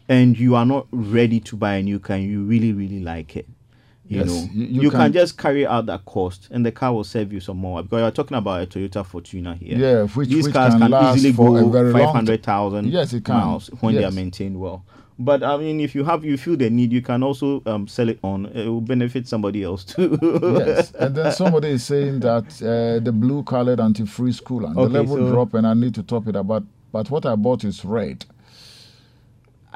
and 0.10 0.38
you 0.38 0.56
are 0.56 0.66
not 0.66 0.88
ready 0.92 1.40
to 1.42 1.56
buy 1.56 1.76
a 1.76 1.84
new 1.84 2.00
car 2.00 2.18
and 2.18 2.26
you 2.26 2.44
really, 2.44 2.74
really 2.74 3.00
like 3.00 3.36
it, 3.38 3.48
you 4.08 4.20
Yes, 4.20 4.28
know, 4.28 4.50
you- 4.54 4.66
you, 4.66 4.82
you 4.84 4.90
can, 4.92 5.00
can- 5.00 5.14
just 5.14 5.38
carry 5.38 5.66
out 5.66 5.88
that 5.88 6.06
cost 6.06 6.48
and 6.52 6.66
the 6.66 6.72
car 6.72 6.94
will 6.94 7.04
save 7.04 7.34
you 7.34 7.40
some 7.40 7.58
more. 7.58 7.82
Because 7.84 8.02
you're 8.02 8.12
talking 8.12 8.38
about 8.38 8.62
a 8.64 8.68
Toyota 8.68 9.04
Fortuner 9.06 9.58
here. 9.58 9.78
Yeah, 9.78 10.04
which- 10.08 10.30
These 10.30 10.46
which 10.46 10.54
cars 10.54 10.74
can 10.76 10.92
can, 10.92 11.16
easily 11.18 11.34
go 11.34 11.70
very 11.70 11.92
500,000 11.92 12.88
Yes, 12.88 13.14
it 13.14 13.26
can. 13.26 13.36
miles 13.36 13.68
when 13.82 13.96
they 13.96 14.04
are 14.04 14.12
maintained 14.12 14.60
well. 14.60 14.84
But 15.18 15.44
I 15.44 15.56
mean, 15.56 15.80
if 15.80 15.96
you 15.96 16.04
have, 16.04 16.26
you 16.26 16.36
feel 16.38 16.58
the 16.58 16.70
need, 16.70 16.92
you 16.92 17.02
can 17.02 17.24
also 17.24 17.64
um, 17.66 17.88
sell 17.88 18.10
it 18.10 18.20
on. 18.22 18.48
It 18.48 18.68
will 18.68 18.82
benefit 18.82 19.30
somebody 19.30 19.64
else 19.64 19.86
too. 19.86 20.20
yes, 20.68 20.92
and 21.00 21.16
then 21.16 21.32
somebody 21.32 21.70
is 21.70 21.86
saying 21.86 22.20
that 22.20 22.44
uh, 22.62 23.02
the 23.02 23.14
blue 23.14 23.42
colored 23.44 23.80
antifreeze 23.80 24.42
coolant, 24.44 24.76
the 24.76 24.82
Okay, 24.82 24.94
level 24.94 25.16
so- 25.16 25.30
drop, 25.32 25.54
and 25.54 25.66
I 25.66 25.74
need 25.74 25.96
to 25.96 26.04
top 26.04 26.28
it 26.28 26.36
up. 26.36 26.48
But, 26.48 26.64
but 26.92 27.10
what 27.10 27.26
I 27.26 27.36
bought 27.38 27.64
is 27.64 27.86
red. 27.86 28.26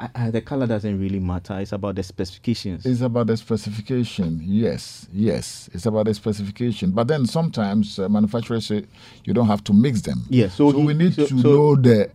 I, 0.00 0.08
I, 0.14 0.30
the 0.30 0.40
color 0.40 0.66
doesn't 0.66 0.98
really 0.98 1.20
matter. 1.20 1.58
It's 1.60 1.72
about 1.72 1.94
the 1.96 2.02
specifications. 2.02 2.86
It's 2.86 3.02
about 3.02 3.26
the 3.26 3.36
specification. 3.36 4.40
Yes, 4.42 5.06
yes, 5.12 5.68
it's 5.74 5.84
about 5.84 6.06
the 6.06 6.14
specification. 6.14 6.90
But 6.92 7.08
then 7.08 7.26
sometimes 7.26 7.98
uh, 7.98 8.08
manufacturers 8.08 8.66
say 8.66 8.86
you 9.24 9.34
don't 9.34 9.46
have 9.46 9.62
to 9.64 9.74
mix 9.74 10.00
them. 10.00 10.22
Yeah, 10.30 10.48
so 10.48 10.70
he- 10.70 10.82
we 10.86 10.94
need 10.94 11.14
so- 11.14 11.26
to 11.26 11.38
so- 11.40 11.48
know 11.48 11.76
the 11.76 12.10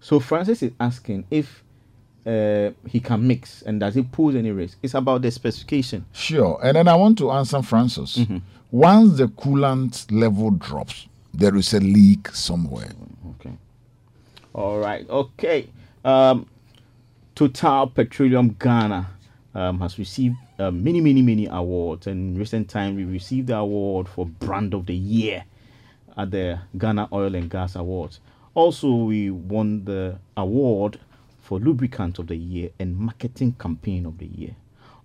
So 0.00 0.20
Francis 0.20 0.62
is 0.62 0.72
asking 0.78 1.24
if 1.30 1.64
uh, 2.26 2.70
he 2.86 3.00
can 3.00 3.26
mix 3.26 3.62
and 3.62 3.80
does 3.80 3.96
it 3.96 4.12
pose 4.12 4.34
any 4.34 4.50
risk? 4.50 4.76
It's 4.82 4.94
about 4.94 5.22
the 5.22 5.30
specification. 5.30 6.04
Sure. 6.12 6.60
And 6.62 6.76
then 6.76 6.88
I 6.88 6.94
want 6.96 7.16
to 7.18 7.30
answer 7.30 7.62
Francis. 7.62 8.18
Mm-hmm. 8.18 8.38
Once 8.70 9.16
the 9.16 9.28
coolant 9.28 10.10
level 10.12 10.50
drops, 10.50 11.06
there 11.32 11.56
is 11.56 11.72
a 11.72 11.80
leak 11.80 12.28
somewhere. 12.28 12.90
Okay. 13.40 13.52
All 14.54 14.78
right. 14.80 15.08
Okay. 15.08 15.68
Um, 16.04 16.46
Total 17.36 17.86
Petroleum 17.86 18.56
Ghana 18.58 19.10
um, 19.54 19.78
has 19.80 19.98
received 19.98 20.36
uh, 20.58 20.70
many, 20.70 21.02
many, 21.02 21.20
many 21.20 21.46
awards. 21.46 22.06
And 22.06 22.30
in 22.30 22.38
recent 22.38 22.70
time, 22.70 22.96
we 22.96 23.04
received 23.04 23.48
the 23.48 23.58
award 23.58 24.08
for 24.08 24.24
Brand 24.24 24.72
of 24.72 24.86
the 24.86 24.94
Year 24.94 25.44
at 26.16 26.30
the 26.30 26.60
Ghana 26.78 27.10
Oil 27.12 27.34
and 27.34 27.50
Gas 27.50 27.76
Awards. 27.76 28.20
Also, 28.54 28.90
we 28.90 29.28
won 29.28 29.84
the 29.84 30.18
award 30.34 30.98
for 31.42 31.58
Lubricant 31.58 32.18
of 32.18 32.28
the 32.28 32.36
Year 32.36 32.70
and 32.78 32.96
Marketing 32.96 33.52
Campaign 33.58 34.06
of 34.06 34.16
the 34.16 34.28
Year. 34.28 34.56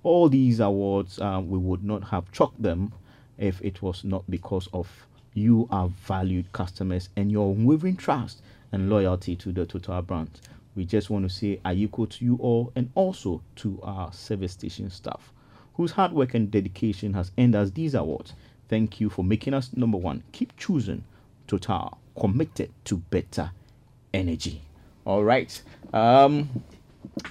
All 0.02 0.30
these 0.30 0.62
awards, 0.62 1.20
uh, 1.20 1.42
we 1.46 1.58
would 1.58 1.84
not 1.84 2.06
have 2.06 2.32
chalked 2.32 2.64
them 2.64 2.94
if 3.38 3.62
it 3.62 3.82
was 3.82 4.06
not 4.06 4.24
because 4.30 4.70
of 4.72 4.88
you, 5.34 5.68
our 5.70 5.90
valued 5.90 6.50
customers, 6.54 7.10
and 7.18 7.30
your 7.30 7.54
unwavering 7.54 7.98
trust 7.98 8.42
and 8.72 8.90
loyalty 8.90 9.36
to 9.36 9.52
the 9.52 9.66
Total 9.66 10.02
brand. 10.02 10.40
We 10.76 10.86
just 10.86 11.10
want 11.10 11.24
to 11.28 11.30
say 11.30 11.60
Ayekoo 11.66 12.10
to 12.10 12.26
you 12.26 12.38
all 12.40 12.72
and 12.76 12.90
also 12.96 13.42
to 13.58 13.80
our 13.84 14.12
service 14.14 14.54
station 14.54 14.90
staff, 14.90 15.32
whose 15.76 15.92
hard 15.92 16.14
work 16.14 16.34
and 16.34 16.50
dedication 16.50 17.14
has 17.14 17.32
earned 17.38 17.56
us 17.56 17.72
these 17.72 17.94
awards. 17.94 18.34
Thank 18.70 19.02
you 19.02 19.10
for 19.10 19.24
making 19.24 19.54
us 19.54 19.70
number 19.76 19.98
one. 19.98 20.24
Keep 20.32 20.56
choosing 20.58 21.04
Total, 21.48 21.98
committed 22.18 22.72
to 22.86 22.98
better 22.98 23.52
energy. 24.14 24.62
All 25.04 25.24
right. 25.24 25.62
Um, 25.92 26.50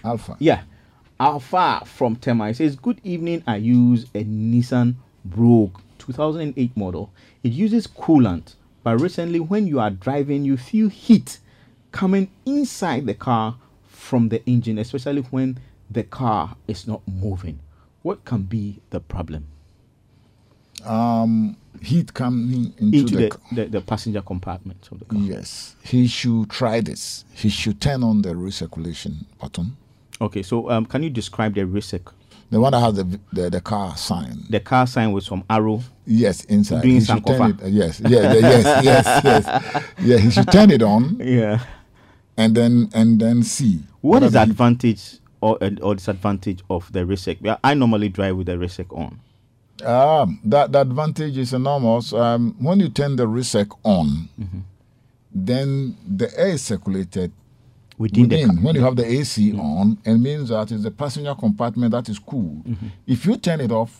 Alpha. 0.05 0.37
yeah. 0.39 0.62
Alpha 1.19 1.83
from 1.87 2.17
Tema. 2.17 2.49
It 2.51 2.57
says, 2.57 2.77
Good 2.77 3.01
evening. 3.05 3.43
I 3.47 3.57
use 3.57 4.05
a 4.14 4.25
Nissan 4.25 4.97
Rogue 5.35 5.79
2008 5.99 6.77
model. 6.77 7.11
It 7.43 7.53
uses 7.53 7.87
coolant, 7.87 8.55
but 8.83 9.01
recently, 9.01 9.41
when 9.41 9.67
you 9.67 9.81
are 9.81 9.91
driving, 9.91 10.45
you 10.45 10.57
feel 10.59 10.89
heat 10.91 11.39
coming 11.93 12.30
inside 12.47 13.07
the 13.07 13.14
car 13.14 13.57
from 13.88 14.28
the 14.28 14.45
engine, 14.49 14.78
especially 14.78 15.22
when 15.22 15.59
the 15.91 16.03
car 16.05 16.57
is 16.68 16.86
not 16.86 17.03
moving. 17.07 17.61
What 18.03 18.24
can 18.24 18.43
be 18.43 18.80
the 18.91 19.01
problem? 19.01 19.47
Um, 20.84 21.57
heat 21.82 22.14
coming 22.14 22.72
into, 22.78 22.99
Into 23.01 23.16
the, 23.16 23.28
the, 23.53 23.55
the, 23.64 23.64
the 23.66 23.80
passenger 23.82 24.22
compartment 24.22 24.88
of 24.91 24.99
the 25.01 25.05
car. 25.05 25.18
Yes, 25.20 25.76
he 25.82 26.07
should 26.07 26.49
try 26.49 26.80
this. 26.80 27.24
He 27.34 27.51
should 27.51 27.80
turn 27.80 28.03
on 28.03 28.22
the 28.22 28.30
recirculation 28.30 29.26
button. 29.38 29.76
Okay, 30.20 30.43
so 30.43 30.70
um, 30.70 30.86
can 30.86 31.03
you 31.03 31.11
describe 31.11 31.55
the 31.55 31.62
recirc? 31.62 32.12
The 32.51 32.61
one 32.61 32.72
that 32.72 32.80
has 32.80 32.95
the 32.95 33.20
the, 33.32 33.51
the 33.51 33.61
car 33.61 33.97
sign. 33.97 34.45
The 34.49 34.61
car 34.61 34.86
sign 34.86 35.12
with 35.12 35.24
some 35.24 35.45
arrow. 35.51 35.82
Yes, 36.07 36.45
inside. 36.45 36.82
Doing 36.82 36.95
he 36.97 37.01
should 37.05 37.26
turn 37.26 37.51
it. 37.51 37.62
uh, 37.62 37.66
yes, 37.66 38.01
yeah, 38.01 38.09
yeah, 38.09 38.34
yes, 38.34 38.84
yes, 38.84 39.20
yes. 39.24 39.84
Yeah, 40.01 40.16
he 40.16 40.30
should 40.30 40.51
turn 40.51 40.70
it 40.70 40.82
on 40.82 41.16
Yeah. 41.22 41.62
And 42.41 42.55
then 42.55 42.88
and 42.95 43.20
then 43.20 43.43
see. 43.43 43.80
What 44.01 44.22
is 44.22 44.32
the 44.32 44.43
advantage 44.43 45.18
or 45.41 45.59
or 45.82 45.95
disadvantage 45.95 46.62
of 46.70 46.91
the 46.93 47.01
recirc? 47.01 47.59
I 47.62 47.74
normally 47.74 48.09
drive 48.09 48.36
with 48.36 48.47
the 48.47 48.53
recirc 48.57 48.91
on. 48.97 49.20
Um, 49.84 50.41
that 50.45 50.72
the 50.72 50.80
advantage 50.80 51.36
is 51.38 51.53
enormous. 51.53 52.12
Um, 52.12 52.55
when 52.59 52.80
you 52.80 52.88
turn 52.88 53.16
the 53.16 53.26
recirc 53.26 53.70
on, 53.84 54.28
Mm-hmm. 54.41 54.59
then 55.32 55.97
the 56.07 56.28
air 56.38 56.49
is 56.51 56.62
circulated 56.62 57.32
Within, 57.99 58.28
the 58.28 58.36
within. 58.36 58.57
car. 58.57 58.64
when 58.64 58.74
you 58.74 58.80
have 58.82 58.97
the 58.97 59.05
AC 59.07 59.53
on, 59.59 59.99
it 60.05 60.14
means 60.16 60.49
that 60.49 60.72
it's 60.72 60.82
the 60.84 60.91
passenger 60.91 61.34
compartment 61.34 61.91
that 61.93 62.09
is 62.09 62.18
cool. 62.18 62.62
Mm-hmm. 62.66 62.86
If 63.07 63.26
you 63.26 63.36
turn 63.36 63.61
it 63.61 63.70
off, 63.70 63.99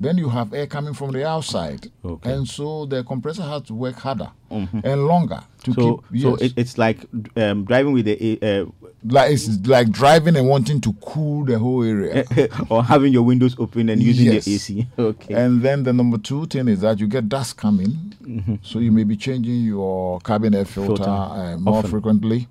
then 0.00 0.16
you 0.18 0.28
have 0.30 0.52
air 0.54 0.66
coming 0.66 0.94
from 0.94 1.12
the 1.12 1.24
outside, 1.28 1.90
Okay. 2.04 2.32
and 2.32 2.48
so 2.48 2.86
the 2.86 3.04
compressor 3.04 3.42
has 3.42 3.62
to 3.62 3.74
work 3.74 3.96
harder 3.96 4.30
and 4.50 5.06
longer 5.06 5.40
to 5.64 5.70
Mm-hmm. 5.70 5.80
So, 5.80 6.04
keep. 6.10 6.22
so 6.22 6.34
it, 6.36 6.52
it's 6.56 6.78
like 6.78 6.98
um, 7.36 7.64
driving 7.64 7.92
with 7.92 8.06
the 8.06 8.38
uh, 8.42 8.70
like 9.04 9.32
it's 9.32 9.48
like 9.66 9.90
driving 9.90 10.36
and 10.36 10.48
wanting 10.48 10.80
to 10.82 10.92
cool 10.94 11.44
the 11.44 11.58
whole 11.58 11.82
area. 11.84 12.24
or 12.70 12.82
having 12.82 13.12
your 13.12 13.22
windows 13.22 13.54
open 13.58 13.88
and 13.90 14.02
using 14.02 14.26
Yes. 14.32 14.44
the 14.46 14.54
AC. 14.54 14.86
Okay. 14.98 15.34
And 15.34 15.62
then 15.62 15.82
the 15.84 15.92
number 15.92 16.18
two 16.18 16.46
thing 16.46 16.68
is 16.68 16.80
that 16.80 16.98
you 16.98 17.06
get 17.06 17.28
dust 17.28 17.56
coming, 17.58 18.58
so 18.62 18.78
you 18.78 18.90
may 18.92 19.04
be 19.04 19.16
changing 19.16 19.60
your 19.64 20.18
cabin 20.20 20.54
air 20.54 20.64
filter, 20.64 21.04
Filter 21.04 21.10
uh, 21.10 21.56
more 21.58 21.76
often. 21.76 21.90
frequently. 21.90 22.48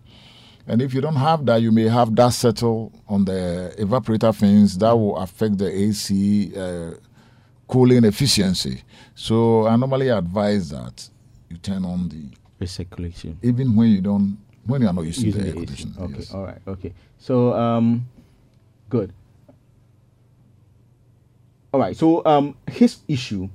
And 0.68 0.84
if 0.84 0.94
you 0.94 1.02
don't 1.02 1.16
have 1.16 1.46
that, 1.48 1.64
you 1.64 1.72
may 1.72 1.88
have 1.88 2.14
dust 2.14 2.40
settle 2.40 2.92
on 3.08 3.26
the 3.26 3.74
evaporator 3.80 4.34
fins 4.36 4.78
that 4.78 4.92
will 4.92 5.18
affect 5.18 5.58
the 5.58 5.68
AC 5.68 6.52
uh, 6.56 6.92
cooling 7.70 8.04
efficiency. 8.04 8.82
So 9.16 9.68
I 9.68 9.76
normally 9.78 10.10
advise 10.10 10.70
that 10.72 11.08
you 11.50 11.58
turn 11.58 11.86
on 11.86 12.10
the 12.10 12.24
Recirculation. 12.66 13.38
even 13.42 13.74
when 13.76 13.90
you 13.92 14.02
don't 14.02 14.38
when 14.66 14.82
you 14.82 14.88
are 14.88 14.94
not 14.94 15.06
using, 15.06 15.26
Using 15.28 15.42
the 15.42 15.48
air 15.48 15.54
the 15.56 15.62
AC. 15.62 15.66
conditioner. 15.84 16.06
Okay. 16.06 16.14
yes. 16.18 16.34
All 16.34 16.44
right. 16.44 16.58
Okay. 16.68 16.94
So 17.18 17.54
um, 17.54 18.06
good. 18.90 19.14
All 21.74 21.80
right. 21.80 21.96
So 21.96 22.24
um, 22.26 22.56
his 22.68 22.98
issue. 23.08 23.48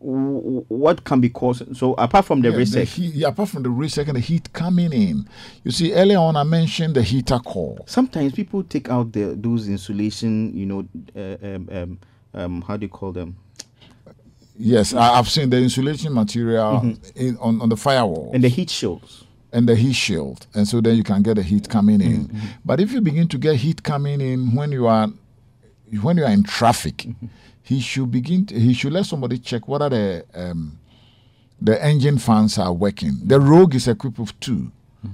w- 0.00 0.64
What 0.68 1.04
can 1.04 1.20
be 1.20 1.28
caused? 1.28 1.76
So 1.76 1.94
apart 1.94 2.24
from 2.24 2.40
the 2.40 2.50
Yeah, 2.50 2.64
the 2.64 2.84
heat, 2.84 3.14
yeah, 3.14 3.28
apart 3.28 3.48
from 3.50 3.62
the 3.64 3.68
recirc 3.68 4.06
and 4.08 4.16
the 4.16 4.20
heat 4.20 4.52
coming 4.52 4.92
in, 4.92 5.28
you 5.64 5.70
see 5.70 5.92
earlier 5.92 6.18
on 6.18 6.36
I 6.36 6.42
mentioned 6.44 6.94
the 6.94 7.02
heater 7.02 7.38
core. 7.38 7.78
sometimes 7.86 8.32
people 8.32 8.62
take 8.62 8.88
out 8.88 9.12
the 9.12 9.34
those 9.36 9.68
insulation. 9.68 10.56
You 10.56 10.66
know, 10.66 10.88
uh, 11.16 11.56
um, 11.82 11.98
um, 12.34 12.62
how 12.62 12.76
do 12.76 12.84
you 12.86 12.88
call 12.90 13.12
them? 13.12 13.36
Yes, 14.58 14.92
I, 14.94 15.18
I've 15.18 15.28
seen 15.28 15.50
the 15.50 15.56
insulation 15.58 16.12
material 16.12 16.94
in, 17.16 17.36
on, 17.38 17.60
on 17.62 17.68
the 17.68 17.76
firewall 17.76 18.30
And 18.34 18.44
the 18.44 18.48
heat 18.48 18.70
shields. 18.70 19.24
and 19.52 19.66
the 19.68 19.74
heat 19.74 19.94
shield, 19.94 20.46
and 20.54 20.68
so 20.68 20.80
then 20.80 20.96
you 20.96 21.02
can 21.02 21.22
get 21.22 21.36
the 21.36 21.42
heat 21.42 21.68
coming 21.68 22.00
in. 22.00 22.30
But 22.64 22.80
if 22.80 22.92
you 22.92 23.00
begin 23.00 23.28
to 23.28 23.38
get 23.38 23.56
heat 23.56 23.82
coming 23.82 24.20
in 24.20 24.54
when 24.54 24.70
you 24.72 24.86
are 24.86 25.08
when 26.02 26.16
you 26.16 26.24
are 26.24 26.30
in 26.32 26.42
traffic, 26.42 27.06
he 27.62 27.80
should 27.80 28.10
begin. 28.10 28.46
To, 28.46 28.58
he 28.58 28.72
should 28.74 28.92
let 28.92 29.06
somebody 29.06 29.38
check 29.38 29.68
whether 29.68 29.88
the 29.88 30.24
um, 30.34 30.78
the 31.60 31.82
engine 31.84 32.18
fans 32.18 32.58
are 32.58 32.72
working. 32.72 33.18
The 33.24 33.38
Rogue 33.40 33.74
is 33.74 33.88
equipped 33.88 34.18
with 34.18 34.38
2 34.40 34.70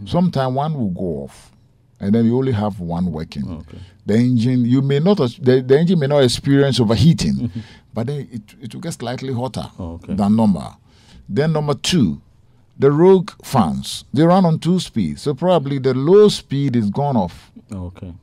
Sometimes 0.06 0.54
one 0.54 0.74
will 0.74 0.90
go 0.90 1.24
off, 1.24 1.50
and 2.01 2.14
then 2.14 2.24
you 2.24 2.36
only 2.36 2.53
have 2.53 2.80
one 2.80 3.11
working. 3.12 3.49
Okay. 3.51 3.78
The 4.07 4.14
engine, 4.16 4.64
you 4.64 4.80
may 4.82 5.01
not, 5.01 5.16
the, 5.18 5.61
the 5.66 5.78
engine 5.78 5.99
may 5.99 6.07
not 6.07 6.22
experience 6.24 6.80
overheating, 6.80 7.51
but 7.94 8.07
then 8.07 8.28
it, 8.32 8.42
it 8.62 8.74
will 8.74 8.80
get 8.80 8.94
slightly 8.94 9.32
hotter 9.32 9.66
Oh, 9.78 9.94
okay. 9.94 10.14
than 10.14 10.36
normal. 10.36 10.76
Then 11.28 11.53
number 11.53 11.74
two, 11.74 12.20
the 12.78 12.90
Rogue 12.92 13.30
fans, 13.44 14.05
they 14.14 14.22
run 14.22 14.44
on 14.46 14.59
two 14.61 14.78
speeds, 14.80 15.22
so 15.22 15.34
probably 15.34 15.78
the 15.78 15.92
low 15.94 16.28
speed 16.28 16.76
is 16.76 16.88
gone 16.90 17.16
off. 17.16 17.51
Okay. 17.72 18.14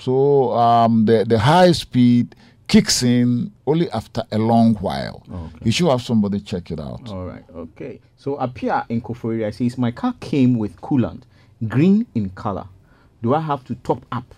So 0.00 0.52
um, 0.52 1.06
the 1.06 1.24
the 1.26 1.38
high 1.38 1.72
speed 1.72 2.34
kicks 2.68 3.02
in 3.02 3.52
only 3.66 3.90
after 3.90 4.22
a 4.32 4.38
long 4.38 4.74
while. 4.76 5.22
Okay. 5.32 5.64
You 5.64 5.72
should 5.72 5.88
have 5.90 6.02
somebody 6.02 6.40
check 6.40 6.70
it 6.70 6.78
out. 6.80 7.08
All 7.10 7.24
right. 7.26 7.44
Okay. 7.54 8.00
So 8.16 8.38
Apia 8.38 8.84
in 8.88 9.00
Koforia 9.00 9.52
says 9.52 9.76
my 9.78 9.90
car 9.90 10.14
came 10.20 10.58
with 10.58 10.80
coolant, 10.80 11.22
green 11.68 12.06
in 12.14 12.30
color. 12.30 12.66
Do 13.22 13.34
I 13.34 13.40
have 13.40 13.64
to 13.66 13.76
top 13.76 14.04
up, 14.10 14.34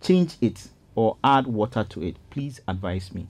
change 0.00 0.36
it, 0.40 0.68
or 0.94 1.16
add 1.24 1.46
water 1.46 1.84
to 1.84 2.02
it? 2.02 2.16
Please 2.30 2.60
advise 2.68 3.14
me. 3.14 3.26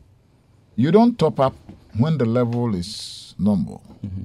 You 0.77 0.91
don't 0.91 1.17
top 1.19 1.39
up 1.39 1.55
when 1.97 2.19
the 2.19 2.25
level 2.25 2.75
is 2.75 3.35
normal. 3.39 3.83
Mm-hmm. 4.05 4.23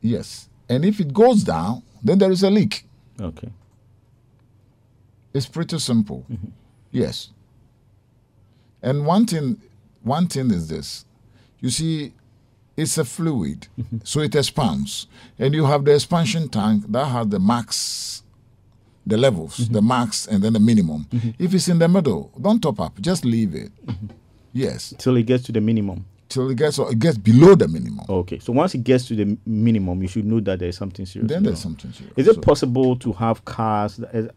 Yes. 0.00 0.48
And 0.68 0.84
if 0.84 0.98
it 0.98 1.14
goes 1.14 1.44
down, 1.44 1.82
then 2.02 2.18
there 2.18 2.32
is 2.32 2.42
a 2.42 2.50
leak. 2.50 2.84
Okay. 3.20 3.50
It's 5.32 5.46
pretty 5.46 5.78
simple. 5.78 6.24
Mm-hmm. 6.30 6.48
Yes. 6.90 7.30
And 8.82 9.06
one 9.06 9.24
thing, 9.26 9.62
one 10.02 10.26
thing 10.26 10.50
is 10.50 10.68
this: 10.68 11.04
you 11.60 11.70
see, 11.70 12.12
it's 12.76 12.98
a 12.98 13.04
fluid, 13.04 13.68
mm-hmm. 13.78 13.98
so 14.02 14.20
it 14.20 14.34
expands, 14.34 15.06
and 15.38 15.54
you 15.54 15.64
have 15.64 15.84
the 15.84 15.94
expansion 15.94 16.48
tank 16.48 16.84
that 16.88 17.06
has 17.06 17.28
the 17.28 17.38
max, 17.38 18.23
the 19.06 19.16
levels, 19.16 19.68
the 19.68 19.82
max, 19.82 20.26
and 20.26 20.42
then 20.42 20.52
the 20.54 20.60
minimum. 20.60 21.06
If 21.38 21.52
it's 21.54 21.68
in 21.68 21.78
the 21.78 21.88
middle, 21.88 22.30
don't 22.40 22.60
top 22.62 22.80
up; 22.80 23.00
just 23.00 23.24
leave 23.24 23.54
it. 23.54 23.70
Yes, 24.52 24.94
Till 24.98 25.16
it 25.16 25.24
gets 25.26 25.44
to 25.44 25.52
the 25.52 25.60
minimum. 25.60 26.06
till 26.28 26.48
it 26.50 26.56
gets 26.56 26.78
it 26.78 26.98
gets 26.98 27.18
below 27.18 27.54
the 27.54 27.68
minimum. 27.68 28.04
Okay. 28.08 28.38
So 28.38 28.52
once 28.52 28.74
it 28.74 28.82
gets 28.84 29.06
to 29.08 29.14
the 29.16 29.36
minimum, 29.46 30.00
you 30.02 30.08
should 30.08 30.24
know 30.24 30.40
that 30.40 30.58
there's 30.60 30.76
something 30.78 31.06
serious. 31.06 31.28
then 31.30 31.42
there's 31.42 31.60
something 31.60 31.92
serious. 31.92 32.14
Is 32.16 32.28
it 32.28 32.34
So- 32.36 32.40
possible 32.40 32.96
to 32.96 33.12
have 33.12 33.44
cars, 33.44 33.96
that, 33.96 34.32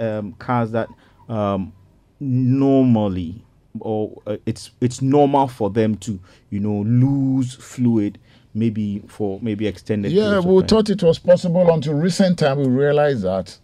um, 0.00 0.32
cars 0.34 0.70
that 0.72 0.88
um, 1.28 1.72
normally, 2.20 3.42
or 3.80 4.20
uh, 4.26 4.36
it's 4.46 4.70
it's 4.80 5.02
normal 5.02 5.48
for 5.48 5.70
them 5.70 5.96
to, 5.96 6.18
you 6.50 6.60
know, 6.60 6.82
lose 6.82 7.54
fluid, 7.54 8.18
maybe 8.54 9.02
for 9.08 9.38
maybe 9.42 9.66
extended. 9.66 10.12
Yeah, 10.12 10.40
we 10.40 10.62
thought 10.62 10.88
it 10.90 11.02
was 11.02 11.18
possible 11.18 11.70
until 11.72 11.94
recent 11.94 12.38
time. 12.38 12.58
We 12.58 12.66
realized 12.68 13.22
that 13.22 13.56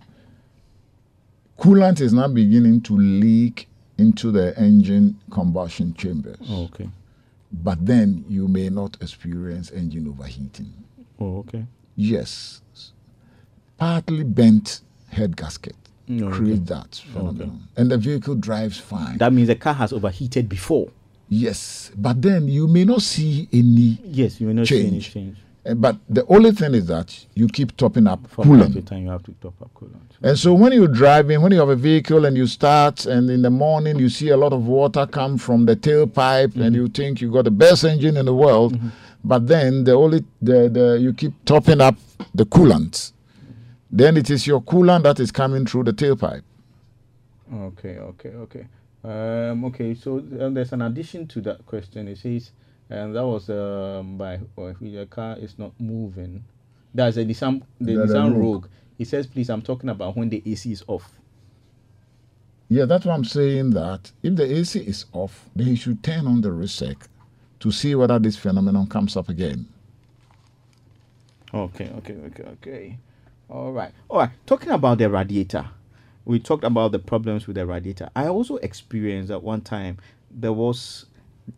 coolant 1.58 2.00
is 2.00 2.12
now 2.12 2.28
beginning 2.28 2.80
to 2.82 2.96
leak 2.96 3.68
into 3.98 4.30
the 4.30 4.58
engine 4.58 5.18
combustion 5.30 5.94
chambers. 5.94 6.36
Oh, 6.48 6.64
okay. 6.64 6.88
But 7.52 7.84
then 7.86 8.24
you 8.28 8.48
may 8.48 8.68
not 8.68 8.96
experience 9.00 9.70
engine 9.70 10.08
overheating. 10.08 10.72
Oh, 11.20 11.38
okay. 11.38 11.64
Yes, 11.96 12.60
partly 13.78 14.24
bent 14.24 14.80
head 15.08 15.36
gasket 15.36 15.76
Mm, 16.08 16.22
okay. 16.34 16.52
that 16.56 16.96
phenomenon, 16.96 17.66
and 17.78 17.90
the 17.90 17.96
vehicle 17.96 18.34
drives 18.34 18.78
fine. 18.78 19.16
That 19.16 19.32
means 19.32 19.48
the 19.48 19.54
car 19.54 19.72
has 19.72 19.90
overheated 19.90 20.50
before. 20.50 20.90
yes, 21.30 21.90
but 21.96 22.20
then 22.20 22.46
you 22.46 22.68
may 22.68 22.84
not 22.84 23.00
see 23.00 23.48
any. 23.50 23.98
Yes, 24.04 24.38
you 24.38 24.46
may 24.48 24.52
not 24.52 24.66
see 24.66 24.86
any 24.86 25.00
Change. 25.00 25.38
Eh, 25.64 25.74
But 25.74 25.96
the 26.08 26.24
only 26.26 26.52
thing 26.52 26.74
is 26.74 26.86
that 26.86 27.26
you 27.34 27.48
keep 27.48 27.76
topping 27.76 28.06
up 28.06 28.26
From 28.28 28.44
coolant. 28.48 28.86
time, 28.86 29.02
you 29.04 29.10
have 29.10 29.22
to 29.24 29.32
top 29.40 29.54
up 29.62 29.70
coolant. 29.74 30.00
And 30.22 30.38
so 30.38 30.54
when 30.54 30.72
you're 30.72 30.88
driving, 30.88 31.40
when 31.42 31.52
you 31.52 31.58
have 31.58 31.68
a 31.68 31.76
vehicle 31.76 32.24
and 32.24 32.36
you 32.36 32.46
start, 32.46 33.06
and 33.06 33.30
in 33.30 33.42
the 33.42 33.50
morning 33.50 33.98
you 33.98 34.08
see 34.08 34.28
a 34.30 34.36
lot 34.36 34.52
of 34.52 34.66
water 34.66 35.06
come 35.06 35.38
from 35.38 35.66
the 35.66 35.76
tailpipe, 35.76 36.56
and 36.56 36.74
you 36.74 36.88
think 36.88 37.20
you 37.20 37.30
got 37.30 37.44
the 37.44 37.50
best 37.50 37.84
engine 37.84 38.16
in 38.16 38.26
the 38.26 38.34
world, 38.34 38.78
but 39.24 39.46
then 39.46 39.84
the 39.84 39.92
only 39.92 40.24
the, 40.42 40.68
the 40.68 40.98
you 41.00 41.12
keep 41.12 41.32
topping 41.44 41.80
up 41.80 41.96
the 42.34 42.44
coolant, 42.44 43.12
then 43.90 44.16
it 44.16 44.30
is 44.30 44.46
your 44.46 44.60
coolant 44.62 45.02
that 45.04 45.20
is 45.20 45.30
coming 45.30 45.66
through 45.66 45.84
the 45.84 45.92
tailpipe. 45.92 46.42
Okay, 47.52 47.98
okay, 47.98 48.30
okay. 48.30 48.66
Um, 49.04 49.64
okay, 49.66 49.94
so 49.94 50.16
um, 50.40 50.54
there's 50.54 50.72
an 50.72 50.80
addition 50.82 51.26
to 51.28 51.40
that 51.42 51.64
question. 51.66 52.08
It 52.08 52.18
says, 52.18 52.52
and 52.90 53.14
that 53.14 53.24
was 53.26 53.48
um, 53.50 54.16
by 54.18 54.40
or 54.56 54.70
if 54.70 54.80
your 54.80 55.06
car 55.06 55.36
is 55.38 55.58
not 55.58 55.72
moving. 55.78 56.44
That's 56.94 57.16
a 57.16 57.24
Nissan, 57.24 57.62
the 57.80 57.96
That's 57.96 58.12
a 58.12 58.14
Nissan 58.14 58.40
Rogue. 58.40 58.66
He 58.98 59.04
says, 59.04 59.26
please, 59.26 59.50
I'm 59.50 59.62
talking 59.62 59.90
about 59.90 60.16
when 60.16 60.28
the 60.28 60.42
AC 60.46 60.70
is 60.70 60.84
off. 60.86 61.18
Yeah, 62.68 62.84
that's 62.84 63.04
why 63.04 63.14
I'm 63.14 63.24
saying 63.24 63.70
that 63.70 64.12
if 64.22 64.36
the 64.36 64.44
AC 64.44 64.80
is 64.80 65.06
off, 65.12 65.48
then 65.56 65.68
you 65.68 65.76
should 65.76 66.02
turn 66.02 66.26
on 66.26 66.40
the 66.40 66.50
recirc 66.50 66.96
to 67.60 67.72
see 67.72 67.94
whether 67.94 68.18
this 68.18 68.36
phenomenon 68.36 68.86
comes 68.86 69.16
up 69.16 69.28
again. 69.28 69.66
Okay, 71.52 71.90
okay, 71.98 72.14
okay, 72.26 72.42
okay. 72.42 72.98
All 73.48 73.72
right, 73.72 73.92
all 74.08 74.18
right. 74.18 74.30
Talking 74.46 74.70
about 74.70 74.98
the 74.98 75.10
radiator, 75.10 75.68
we 76.24 76.38
talked 76.38 76.64
about 76.64 76.92
the 76.92 76.98
problems 76.98 77.46
with 77.46 77.56
the 77.56 77.66
radiator. 77.66 78.08
I 78.16 78.28
also 78.28 78.56
experienced 78.56 79.30
at 79.30 79.42
one 79.42 79.60
time 79.60 79.98
there 80.30 80.52
was 80.52 81.06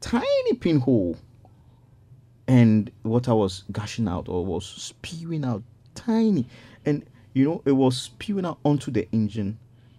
tiny 0.00 0.52
pinhole, 0.54 1.16
and 2.48 2.90
water 3.04 3.34
was 3.34 3.64
gushing 3.72 4.08
out 4.08 4.28
or 4.28 4.44
was 4.44 4.64
spewing 4.66 5.44
out, 5.44 5.62
tiny, 5.94 6.46
and 6.84 7.04
you 7.34 7.44
know 7.44 7.62
it 7.64 7.72
was 7.72 7.96
spewing 7.96 8.44
out 8.44 8.58
onto 8.64 8.90
the 8.90 9.08
engine, 9.12 9.58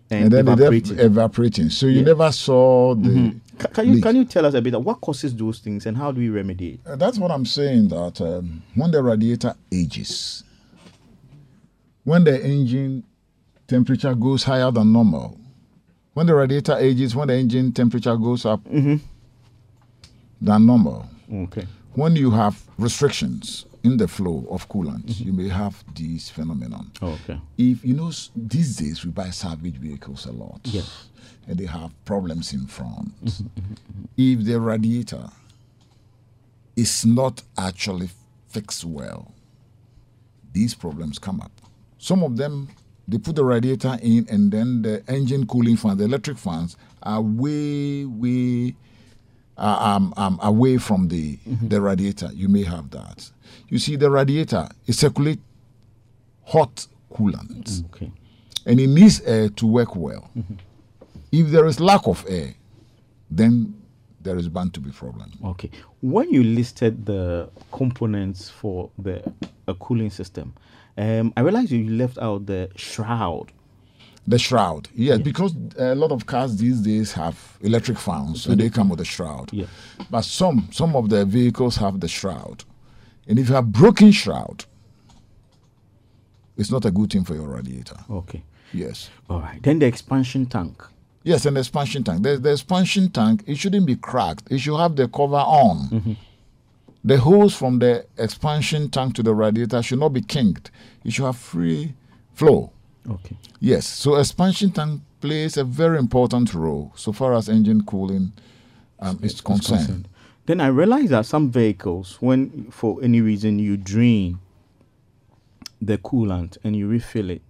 and, 0.10 0.24
and, 0.26 0.32
then 0.32 0.48
evaporating. 0.48 0.98
it 1.00 1.06
evaporating. 1.06 1.70
So 1.70 1.86
you 1.88 2.00
Yeah. 2.00 2.06
never 2.06 2.32
saw 2.32 2.96
the. 2.96 3.36
Ca- 3.58 3.68
can 3.70 3.88
you 3.88 3.94
leak. 3.96 4.04
can 4.04 4.16
you 4.16 4.24
tell 4.26 4.46
us 4.46 4.54
a 4.54 4.62
bit 4.62 4.76
of 4.76 4.86
what 4.86 5.02
causes 5.02 5.36
those 5.36 5.60
things 5.60 5.86
and 5.88 5.98
how 5.98 6.12
do 6.12 6.20
we 6.22 6.30
remedy 6.30 6.74
it? 6.76 6.80
Uh, 6.86 6.96
That's 6.96 7.18
what 7.18 7.32
I'm 7.32 7.46
saying. 7.46 7.88
That 7.90 8.22
um, 8.22 8.62
when 8.76 8.92
the 8.92 9.02
radiator 9.02 9.56
ages, 9.72 10.44
when 12.04 12.24
the 12.24 12.42
engine 12.44 13.04
temperature 13.68 14.14
goes 14.16 14.44
higher 14.44 14.72
than 14.72 14.94
normal, 14.94 15.38
when 16.14 16.28
the 16.28 16.36
radiator 16.36 16.78
ages, 16.78 17.16
when 17.16 17.28
the 17.28 17.36
engine 17.36 17.72
temperature 17.74 18.16
goes 18.16 18.46
up 18.46 18.62
than 20.42 20.66
normal, 20.66 21.06
Okay. 21.32 21.68
when 21.94 22.16
you 22.16 22.32
have 22.32 22.62
restrictions 22.78 23.66
in 23.84 23.98
the 23.98 24.08
flow 24.08 24.46
of 24.50 24.68
coolant, 24.70 25.06
mm-hmm. 25.06 25.24
you 25.24 25.34
may 25.34 25.48
have 25.50 25.84
this 25.96 26.30
phenomenon. 26.30 26.92
Oh, 27.02 27.18
okay. 27.24 27.40
If 27.58 27.84
you 27.84 27.94
know, 27.94 28.12
these 28.36 28.76
days 28.78 29.06
we 29.06 29.12
buy 29.12 29.30
salvage 29.30 29.76
vehicles 29.76 30.26
a 30.26 30.32
lot. 30.32 30.62
Yes. 30.64 31.08
And 31.48 31.58
they 31.58 31.66
have 31.66 31.92
problems 32.04 32.52
in 32.54 32.68
front. 32.68 33.14
Mm-hmm, 33.24 33.44
mm-hmm, 33.46 34.04
if 34.18 34.44
the 34.44 34.60
radiator 34.60 35.30
is 36.76 37.06
not 37.06 37.42
actually 37.58 38.10
fixed 38.50 38.84
well, 38.84 39.32
these 40.52 40.74
problems 40.74 41.18
come 41.20 41.40
up. 41.42 41.52
Some 41.98 42.22
of 42.24 42.36
them, 42.38 42.68
they 43.08 43.18
put 43.18 43.36
the 43.36 43.46
radiator 43.46 43.98
in, 44.02 44.28
and 44.30 44.52
then 44.52 44.82
the 44.82 45.04
engine 45.08 45.48
cooling 45.48 45.78
fan, 45.78 45.98
the 45.98 46.04
electric 46.04 46.38
fans, 46.38 46.76
are 47.04 47.22
way, 47.22 48.04
way 48.06 48.76
um, 49.58 50.14
um, 50.18 50.40
away 50.42 50.78
from 50.78 51.08
the, 51.08 51.38
the 51.62 51.82
radiator. 51.82 52.30
You 52.34 52.48
may 52.48 52.64
have 52.64 52.90
that. 52.92 53.30
You 53.70 53.80
see, 53.80 53.96
the 53.96 54.10
radiator, 54.10 54.70
it 54.86 54.94
circulates 54.94 55.42
hot 56.46 56.88
coolant 57.14 57.84
Okay. 57.86 58.12
and 58.66 58.80
it 58.80 58.88
needs 58.88 59.22
air 59.22 59.50
to 59.50 59.68
work 59.68 59.96
well. 59.96 60.30
If 61.32 61.48
there 61.50 61.66
is 61.66 61.80
lack 61.80 62.08
of 62.08 62.24
air, 62.30 62.54
then 63.30 63.74
there 64.22 64.38
is 64.38 64.48
bound 64.48 64.74
to 64.76 64.80
be 64.80 64.92
problem. 64.92 65.32
Okay. 65.44 65.70
When 66.02 66.30
you 66.32 66.44
listed 66.44 67.06
the 67.06 67.50
components 67.72 68.50
for 68.50 68.90
the 68.98 69.32
a 69.68 69.74
cooling 69.74 70.10
system, 70.10 70.54
um, 70.98 71.34
I 71.36 71.42
realized 71.42 71.72
you 71.72 71.90
left 71.90 72.18
out 72.18 72.46
the 72.46 72.70
shroud. 72.76 73.52
The 74.30 74.38
shroud, 74.38 74.90
yes, 74.94 75.20
because 75.20 75.56
a 75.78 75.96
lot 75.96 76.12
of 76.12 76.26
cars 76.26 76.58
these 76.58 76.82
days 76.82 77.14
have 77.14 77.58
electric 77.62 77.98
fans 77.98 78.46
and 78.46 78.60
they 78.60 78.70
come 78.70 78.90
with 78.90 79.00
a 79.00 79.06
shroud. 79.06 79.54
Yeah. 79.54 79.68
But 80.10 80.26
some 80.26 80.68
some 80.74 80.98
of 80.98 81.08
the 81.08 81.24
vehicles 81.24 81.78
have 81.78 82.02
the 82.02 82.10
shroud, 82.10 82.66
and 83.26 83.40
if 83.40 83.48
you 83.48 83.56
have 83.56 83.72
broken 83.72 84.12
shroud, 84.12 84.66
it's 86.58 86.70
not 86.70 86.84
a 86.84 86.92
good 86.92 87.10
thing 87.10 87.24
for 87.24 87.36
your 87.36 87.48
radiator. 87.48 87.96
Okay. 88.10 88.44
Yes. 88.74 89.10
All 89.30 89.40
right. 89.40 89.64
Then 89.64 89.80
the 89.80 89.86
expansion 89.86 90.46
tank. 90.46 90.84
Yes, 91.24 91.46
an 91.46 91.56
expansion 91.56 92.04
tank. 92.04 92.24
The, 92.24 92.38
the 92.38 92.52
expansion 92.52 93.10
tank, 93.10 93.44
it 93.48 93.58
shouldn't 93.58 93.86
be 93.86 93.96
cracked. 93.96 94.52
It 94.52 94.60
should 94.60 94.78
have 94.78 94.98
the 94.98 95.08
cover 95.08 95.36
on. 95.36 95.90
Mm-hmm. 95.90 96.14
The 97.04 97.18
hose 97.18 97.56
from 97.56 97.80
the 97.80 98.06
expansion 98.18 98.90
tank 98.90 99.16
to 99.16 99.24
the 99.24 99.34
radiator 99.34 99.82
should 99.82 100.00
not 100.00 100.10
be 100.10 100.22
kinked. 100.22 100.70
It 101.06 101.14
should 101.14 101.26
have 101.26 101.38
free 101.38 101.94
flow. 102.34 102.74
Okay. 103.10 103.38
Yes, 103.60 103.88
so 103.88 104.16
expansion 104.16 104.72
tank 104.72 105.02
plays 105.22 105.58
a 105.58 105.64
very 105.64 105.98
important 105.98 106.54
role 106.54 106.92
so 106.96 107.12
far 107.12 107.34
as 107.34 107.50
engine 107.50 107.84
cooling 107.86 108.34
um, 109.00 109.20
is 109.24 109.42
concerned. 109.42 109.80
concerned. 109.80 110.10
Then 110.46 110.62
I 110.62 110.68
realized 110.68 111.10
that 111.10 111.26
some 111.26 111.52
vehicles, 111.52 112.18
when 112.20 112.70
for 112.72 113.00
any 113.04 113.22
reason 113.22 113.60
you 113.60 113.78
drain 113.78 114.40
the 115.82 115.98
coolant 115.98 116.58
and 116.64 116.76
you 116.76 116.88
refill 116.88 117.30
it, 117.30 117.42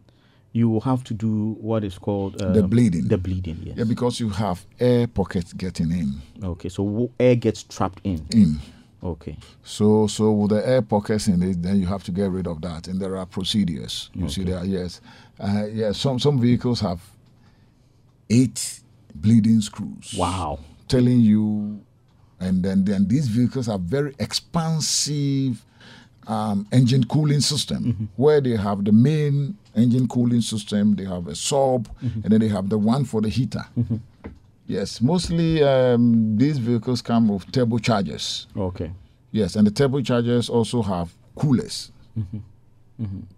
you 0.51 0.69
will 0.69 0.81
have 0.81 1.03
to 1.03 1.13
do 1.13 1.55
what 1.59 1.83
is 1.83 1.97
called 1.99 2.41
um, 2.41 2.53
The 2.53 2.63
bleeding. 2.63 3.07
The 3.07 3.17
bleeding, 3.17 3.59
yes. 3.63 3.77
Yeah, 3.77 3.83
because 3.83 4.19
you 4.19 4.29
have 4.29 4.65
air 4.79 5.05
pockets 5.05 5.53
getting 5.53 5.91
in. 5.91 6.21
okay, 6.43 6.69
so 6.69 7.11
air 7.19 7.35
gets 7.35 7.63
trapped 7.63 7.99
in. 8.03 8.25
In. 8.31 8.59
Okay. 9.03 9.37
So, 9.63 10.07
so 10.07 10.31
with 10.31 10.49
the 10.51 10.67
air 10.67 10.81
pockets 10.81 11.27
in 11.27 11.43
it, 11.43 11.61
then 11.61 11.79
you 11.79 11.85
have 11.85 12.03
to 12.05 12.11
get 12.11 12.31
rid 12.31 12.47
of 12.47 12.61
that, 12.61 12.87
and 12.87 12.99
there 12.99 13.15
are 13.15 13.25
procedures. 13.25 14.09
You 14.13 14.27
see 14.29 14.43
there, 14.43 14.65
yes, 14.65 15.01
uh, 15.39 15.65
yeah. 15.71 15.91
Some 15.91 16.19
some 16.19 16.39
vehicles 16.39 16.79
have 16.81 16.99
eight 18.29 18.81
bleeding 19.13 19.61
screws. 19.61 20.15
Wow. 20.17 20.59
telling 20.87 21.19
you, 21.19 21.79
and 22.39 22.63
then 22.63 22.85
then 22.85 23.07
these 23.07 23.27
vehicles 23.27 23.67
have 23.67 23.81
very 23.81 24.15
expansive 24.19 25.63
um, 26.27 26.67
engine 26.71 27.03
cooling 27.05 27.39
system 27.41 28.09
where 28.15 28.41
they 28.41 28.55
have 28.57 28.83
the 28.83 28.91
main 28.91 29.57
engine 29.75 30.07
cooling 30.07 30.41
system, 30.41 30.95
they 30.95 31.05
have 31.05 31.27
a 31.27 31.35
sub, 31.35 31.87
and 32.01 32.23
then 32.23 32.39
they 32.41 32.47
have 32.49 32.67
the 32.69 32.77
one 32.77 33.05
for 33.05 33.21
the 33.21 33.29
heater. 33.29 33.63
Yes, 34.67 35.01
mostly 35.01 35.63
um, 35.63 36.37
these 36.37 36.57
vehicles 36.57 37.01
come 37.01 37.29
with 37.29 37.49
turbochargers. 37.51 38.47
Okay. 38.55 38.91
Yes, 39.31 39.55
and 39.55 39.65
the 39.65 39.71
turbochargers 39.71 40.49
also 40.49 40.81
have 40.81 41.09
coolers. 41.35 41.91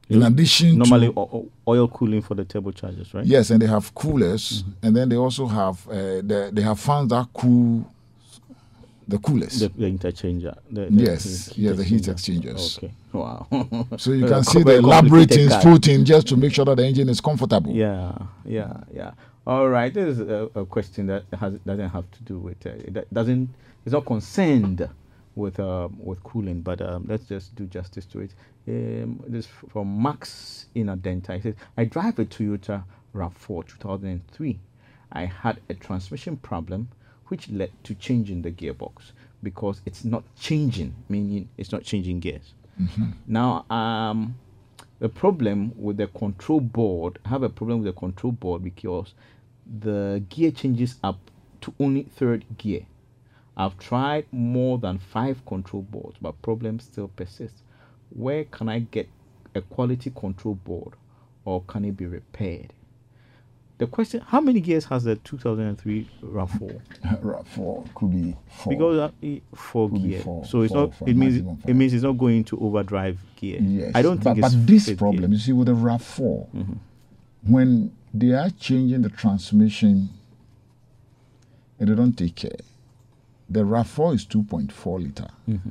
In 0.09 0.23
addition 0.23 0.77
Normally 0.77 1.11
to 1.13 1.51
oil 1.67 1.87
cooling 1.89 2.21
for 2.21 2.33
the 2.33 2.45
turbochargers, 2.45 3.13
right? 3.13 3.25
Yes, 3.25 3.51
and 3.51 3.61
they 3.61 3.67
have 3.67 3.93
coolers, 3.93 4.63
and 4.81 4.95
then 4.95 5.09
they 5.09 5.17
also 5.17 5.45
have 5.47 5.87
uh, 5.87 5.93
the, 5.93 6.49
they 6.51 6.61
have 6.61 6.79
fans 6.79 7.09
that 7.09 7.27
cool 7.33 7.85
the 9.07 9.17
coolest. 9.17 9.59
The, 9.59 9.69
the 9.69 9.85
interchanger. 9.91 10.55
The, 10.69 10.85
the 10.85 11.03
Yes, 11.03 11.57
yeah, 11.57 11.71
the 11.73 11.83
heat 11.83 12.07
exchangers. 12.07 12.77
Okay. 12.77 12.91
Wow. 13.11 13.47
so 13.97 14.11
you 14.11 14.27
can 14.33 14.43
see 14.43 14.63
the 14.63 14.77
elaborate 14.77 15.29
things 15.29 15.55
put 15.57 15.87
in 15.87 16.05
just 16.05 16.27
to 16.27 16.37
make 16.37 16.53
sure 16.53 16.65
that 16.65 16.77
the 16.77 16.85
engine 16.85 17.09
is 17.09 17.19
comfortable. 17.19 17.73
Yeah, 17.73 18.13
yeah, 18.45 18.77
yeah. 18.93 19.11
All 19.49 19.67
right. 19.67 19.91
This 19.91 20.19
is 20.19 20.19
a, 20.19 20.47
a 20.53 20.63
question 20.63 21.07
that 21.07 21.23
has 21.39 21.55
doesn't 21.65 21.89
have 21.89 22.11
to 22.11 22.21
do 22.21 22.37
with 22.37 22.63
uh, 22.67 22.73
that 22.89 23.11
doesn't 23.11 23.49
is 23.83 23.93
not 23.93 24.05
concerned 24.05 24.87
with 25.33 25.59
um, 25.59 25.97
with 25.97 26.21
cooling, 26.23 26.61
but 26.61 26.83
um, 26.83 27.05
let's 27.07 27.25
just 27.25 27.55
do 27.55 27.65
justice 27.65 28.05
to 28.05 28.19
it. 28.19 28.31
Um, 28.67 29.23
this 29.27 29.45
is 29.45 29.51
from 29.71 30.03
Max 30.03 30.67
in 30.75 30.85
Adenta. 30.85 31.33
He 31.33 31.41
says, 31.41 31.55
"I 31.75 31.85
drive 31.85 32.19
a 32.19 32.25
Toyota 32.25 32.83
Rav4 33.15 33.67
2003. 33.67 34.59
I 35.13 35.25
had 35.25 35.59
a 35.67 35.73
transmission 35.73 36.37
problem, 36.37 36.89
which 37.29 37.49
led 37.49 37.71
to 37.85 37.95
changing 37.95 38.43
the 38.43 38.51
gearbox 38.51 39.13
because 39.41 39.81
it's 39.83 40.05
not 40.05 40.25
changing, 40.39 40.93
meaning 41.09 41.49
it's 41.57 41.71
not 41.71 41.81
changing 41.81 42.19
gears. 42.19 42.53
Now, 43.25 43.65
um, 43.71 44.35
the 44.99 45.09
problem 45.09 45.71
with 45.75 45.97
the 45.97 46.07
control 46.07 46.59
board, 46.59 47.19
I 47.25 47.29
have 47.29 47.43
a 47.43 47.49
problem 47.49 47.79
with 47.79 47.95
the 47.95 47.99
control 47.99 48.33
board 48.33 48.63
because 48.63 49.13
the 49.79 50.23
gear 50.29 50.51
changes 50.51 50.95
up 51.03 51.19
to 51.61 51.73
only 51.79 52.03
third 52.03 52.45
gear. 52.57 52.85
I've 53.55 53.77
tried 53.77 54.25
more 54.31 54.77
than 54.77 54.99
five 54.99 55.45
control 55.45 55.83
boards, 55.83 56.17
but 56.21 56.41
problems 56.41 56.85
still 56.85 57.09
persist. 57.09 57.55
Where 58.09 58.45
can 58.45 58.69
I 58.69 58.79
get 58.79 59.09
a 59.53 59.61
quality 59.61 60.11
control 60.11 60.55
board 60.55 60.93
or 61.43 61.61
can 61.63 61.83
it 61.83 61.97
be 61.97 62.05
repaired? 62.05 62.73
The 63.79 63.87
question 63.87 64.19
how 64.19 64.41
many 64.41 64.59
gears 64.59 64.85
has 64.85 65.05
the 65.05 65.15
2003 65.17 66.09
RAV4? 66.21 66.81
Right, 67.21 67.47
four 67.47 67.85
could 67.95 68.11
be 68.11 68.35
four. 68.47 68.73
Because 68.73 68.97
that, 68.97 69.41
four 69.55 69.89
Could 69.89 70.01
gear, 70.03 70.21
four, 70.21 70.45
so 70.45 70.61
it's 70.61 70.73
four, 70.73 70.87
not. 70.87 70.95
four, 70.95 71.09
it 71.09 71.15
means 71.15 71.59
it 71.65 71.73
means 71.73 71.93
it's 71.93 72.03
not 72.03 72.17
going 72.17 72.43
to 72.45 72.59
overdrive 72.59 73.19
gear. 73.37 73.59
yes, 73.61 73.93
I 73.95 74.01
don't 74.01 74.17
but, 74.17 74.35
think 74.35 74.41
but 74.41 74.53
it's 74.53 74.65
this 74.65 74.97
problem, 74.97 75.21
gear. 75.21 75.29
you 75.31 75.37
see, 75.37 75.53
with 75.53 75.67
the 75.67 75.73
Rav 75.73 76.03
4 76.03 76.47
mm-hmm. 76.53 76.73
when 77.53 77.91
they 78.13 78.31
are 78.31 78.49
changing 78.49 79.01
the 79.01 79.09
transmission 79.09 80.09
and 81.79 81.89
they 81.89 81.95
don't 81.95 82.17
take 82.17 82.35
care, 82.35 82.51
the 83.49 83.63
Rav 83.65 83.87
4 83.89 84.13
is 84.15 84.25
2.4 84.25 85.01
liter. 85.01 85.27
Mm-hmm. 85.47 85.69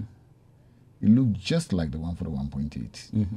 It 1.03 1.09
looks 1.11 1.39
just 1.39 1.73
like 1.73 1.91
the 1.93 1.99
one 1.99 2.15
for 2.17 2.25
the 2.25 2.31
1.8. 2.31 2.71
Mm-hmm. 2.71 3.37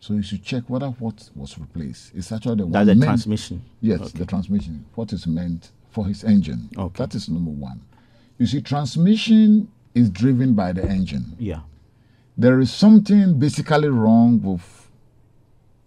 So 0.00 0.14
you 0.14 0.22
should 0.22 0.42
check 0.44 0.64
whether 0.68 0.88
what 0.88 1.30
was 1.34 1.58
replaced 1.58 2.14
is 2.14 2.30
actually 2.32 2.56
the 2.56 2.64
That's 2.64 2.74
one 2.74 2.86
the 2.86 2.94
meant- 2.94 3.08
transmission. 3.08 3.62
Yes, 3.80 4.00
Okay. 4.00 4.18
the 4.18 4.26
transmission. 4.26 4.84
What 4.94 5.12
is 5.12 5.26
meant 5.26 5.70
for 5.90 6.06
his 6.06 6.24
engine. 6.24 6.68
Okay. 6.76 7.02
That 7.04 7.14
is 7.14 7.28
number 7.28 7.50
one. 7.50 7.80
You 8.38 8.46
see, 8.46 8.60
transmission 8.60 9.68
is 9.94 10.10
driven 10.10 10.54
by 10.54 10.72
the 10.72 10.84
engine. 10.84 11.36
Yeah. 11.38 11.60
There 12.36 12.60
is 12.60 12.70
something 12.72 13.38
basically 13.38 13.88
wrong 13.88 14.42
with 14.42 14.85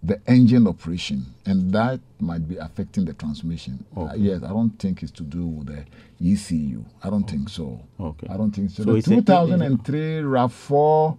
the 0.02 0.20
engine 0.28 0.66
operation, 0.68 1.26
and 1.46 1.74
that 1.74 2.00
might 2.20 2.48
be 2.48 2.56
affecting 2.58 3.04
the 3.06 3.14
transmission. 3.14 3.84
Uh, 3.98 4.14
yes, 4.16 4.44
I 4.44 4.48
don't 4.48 4.72
think 4.80 5.04
it's 5.04 5.12
to 5.14 5.24
do 5.24 5.46
with 5.46 5.68
the 5.68 5.86
ECU. 6.34 6.86
I 7.04 7.10
don't 7.10 7.30
think 7.30 7.50
so. 7.50 7.82
Okay. 8.00 8.28
I 8.30 8.38
don't 8.38 8.52
think 8.52 8.70
so. 8.72 8.84
So 8.84 8.92
the 8.92 8.98
it's 8.98 9.08
a- 9.08 9.16
2003 9.16 10.22
RAV4 10.22 11.18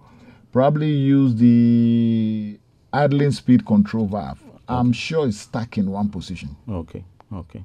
probably 0.52 0.90
used 0.92 1.38
the 1.38 2.58
idling 2.92 3.32
speed 3.32 3.66
control 3.66 4.06
valve. 4.06 4.42
I'm 4.68 4.92
sure 4.92 5.26
it's 5.26 5.38
stuck 5.38 5.76
in 5.78 5.90
one 5.90 6.08
position. 6.08 6.56
Okay. 6.68 7.04
Okay. 7.32 7.64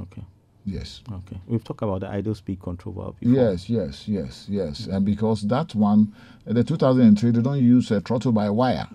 Okay. 0.00 0.22
Yes. 0.64 1.02
Okay. 1.12 1.40
We've 1.48 1.64
talked 1.64 1.82
about 1.82 2.00
the 2.00 2.08
idle 2.08 2.34
speed 2.34 2.60
control 2.62 2.94
valve 2.94 3.20
before. 3.20 3.34
Yes, 3.34 3.68
yes, 3.68 4.06
yes, 4.06 4.46
yes. 4.48 4.86
And 4.86 5.04
because 5.04 5.42
that 5.48 5.74
one, 5.74 6.14
uh, 6.48 6.52
the 6.52 6.62
2003, 6.62 7.30
they 7.32 7.42
don't 7.42 7.62
use 7.62 7.90
a 7.90 8.00
throttle 8.00 8.30
by 8.32 8.48
wire. 8.50 8.86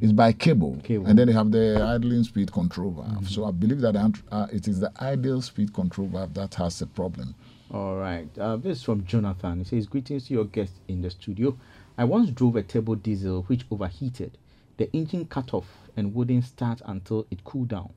It's 0.00 0.12
by 0.12 0.32
cable. 0.32 0.80
Cable. 0.82 1.06
and 1.06 1.16
then 1.18 1.28
they 1.28 1.32
have 1.32 1.52
the 1.52 1.80
idling 1.80 2.24
speed 2.24 2.52
control 2.52 2.90
valve. 2.90 3.28
So 3.28 3.44
I 3.44 3.52
believe 3.52 3.80
that 3.82 3.94
uh, 4.30 4.46
it 4.52 4.66
is 4.66 4.80
the 4.80 4.90
idle 4.98 5.40
speed 5.40 5.72
control 5.72 6.08
valve 6.08 6.34
that 6.34 6.54
has 6.56 6.80
the 6.80 6.86
problem. 6.86 7.34
All 7.70 7.96
right. 7.96 8.28
Uh, 8.38 8.56
this 8.56 8.78
is 8.78 8.84
from 8.84 9.04
Jonathan. 9.04 9.58
He 9.58 9.64
says, 9.64 9.86
Greetings 9.86 10.26
to 10.28 10.34
your 10.34 10.46
guest 10.46 10.72
in 10.88 11.02
the 11.02 11.10
studio. 11.10 11.56
I 11.96 12.04
once 12.04 12.30
drove 12.30 12.56
a 12.56 12.62
turbo 12.62 12.96
diesel 12.96 13.42
which 13.42 13.66
overheated. 13.70 14.36
The 14.78 14.90
engine 14.92 15.26
cut 15.26 15.54
off 15.54 15.66
and 15.96 16.14
wouldn't 16.14 16.44
start 16.44 16.80
until 16.84 17.26
it 17.30 17.44
cooled 17.44 17.68
down. 17.68 17.90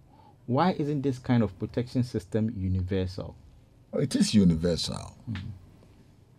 Why 0.45 0.73
isn't 0.73 1.01
this 1.01 1.19
kind 1.19 1.41
of 1.41 1.57
protection 1.57 2.03
system 2.03 2.53
universal? 2.55 3.35
It 3.93 4.15
is 4.15 4.33
universal. 4.33 5.15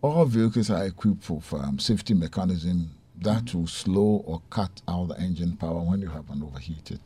All 0.02 0.24
vehicles 0.24 0.70
are 0.70 0.84
equipped 0.84 1.28
with 1.30 1.52
um, 1.54 1.78
safety 1.78 2.14
mechanism 2.14 2.90
that 3.22 3.54
will 3.54 3.66
slow 3.66 4.22
or 4.26 4.42
cut 4.50 4.82
out 4.88 5.08
the 5.08 5.18
engine 5.20 5.56
power 5.56 5.80
when 5.80 6.00
you 6.00 6.08
have 6.08 6.28
an 6.30 6.42
overheated 6.42 7.00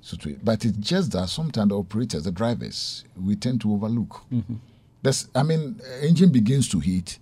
situation. 0.00 0.40
But 0.42 0.64
it's 0.64 0.76
just 0.78 1.12
that 1.12 1.28
sometimes 1.28 1.70
the 1.70 1.78
operators, 1.78 2.24
the 2.24 2.32
drivers, 2.32 3.04
we 3.20 3.36
tend 3.36 3.60
to 3.62 3.72
overlook. 3.72 4.22
Mm-hmm. 4.32 4.54
That's, 5.02 5.28
I 5.34 5.42
mean, 5.42 5.80
engine 6.00 6.30
begins 6.30 6.68
to 6.70 6.80
heat, 6.80 7.18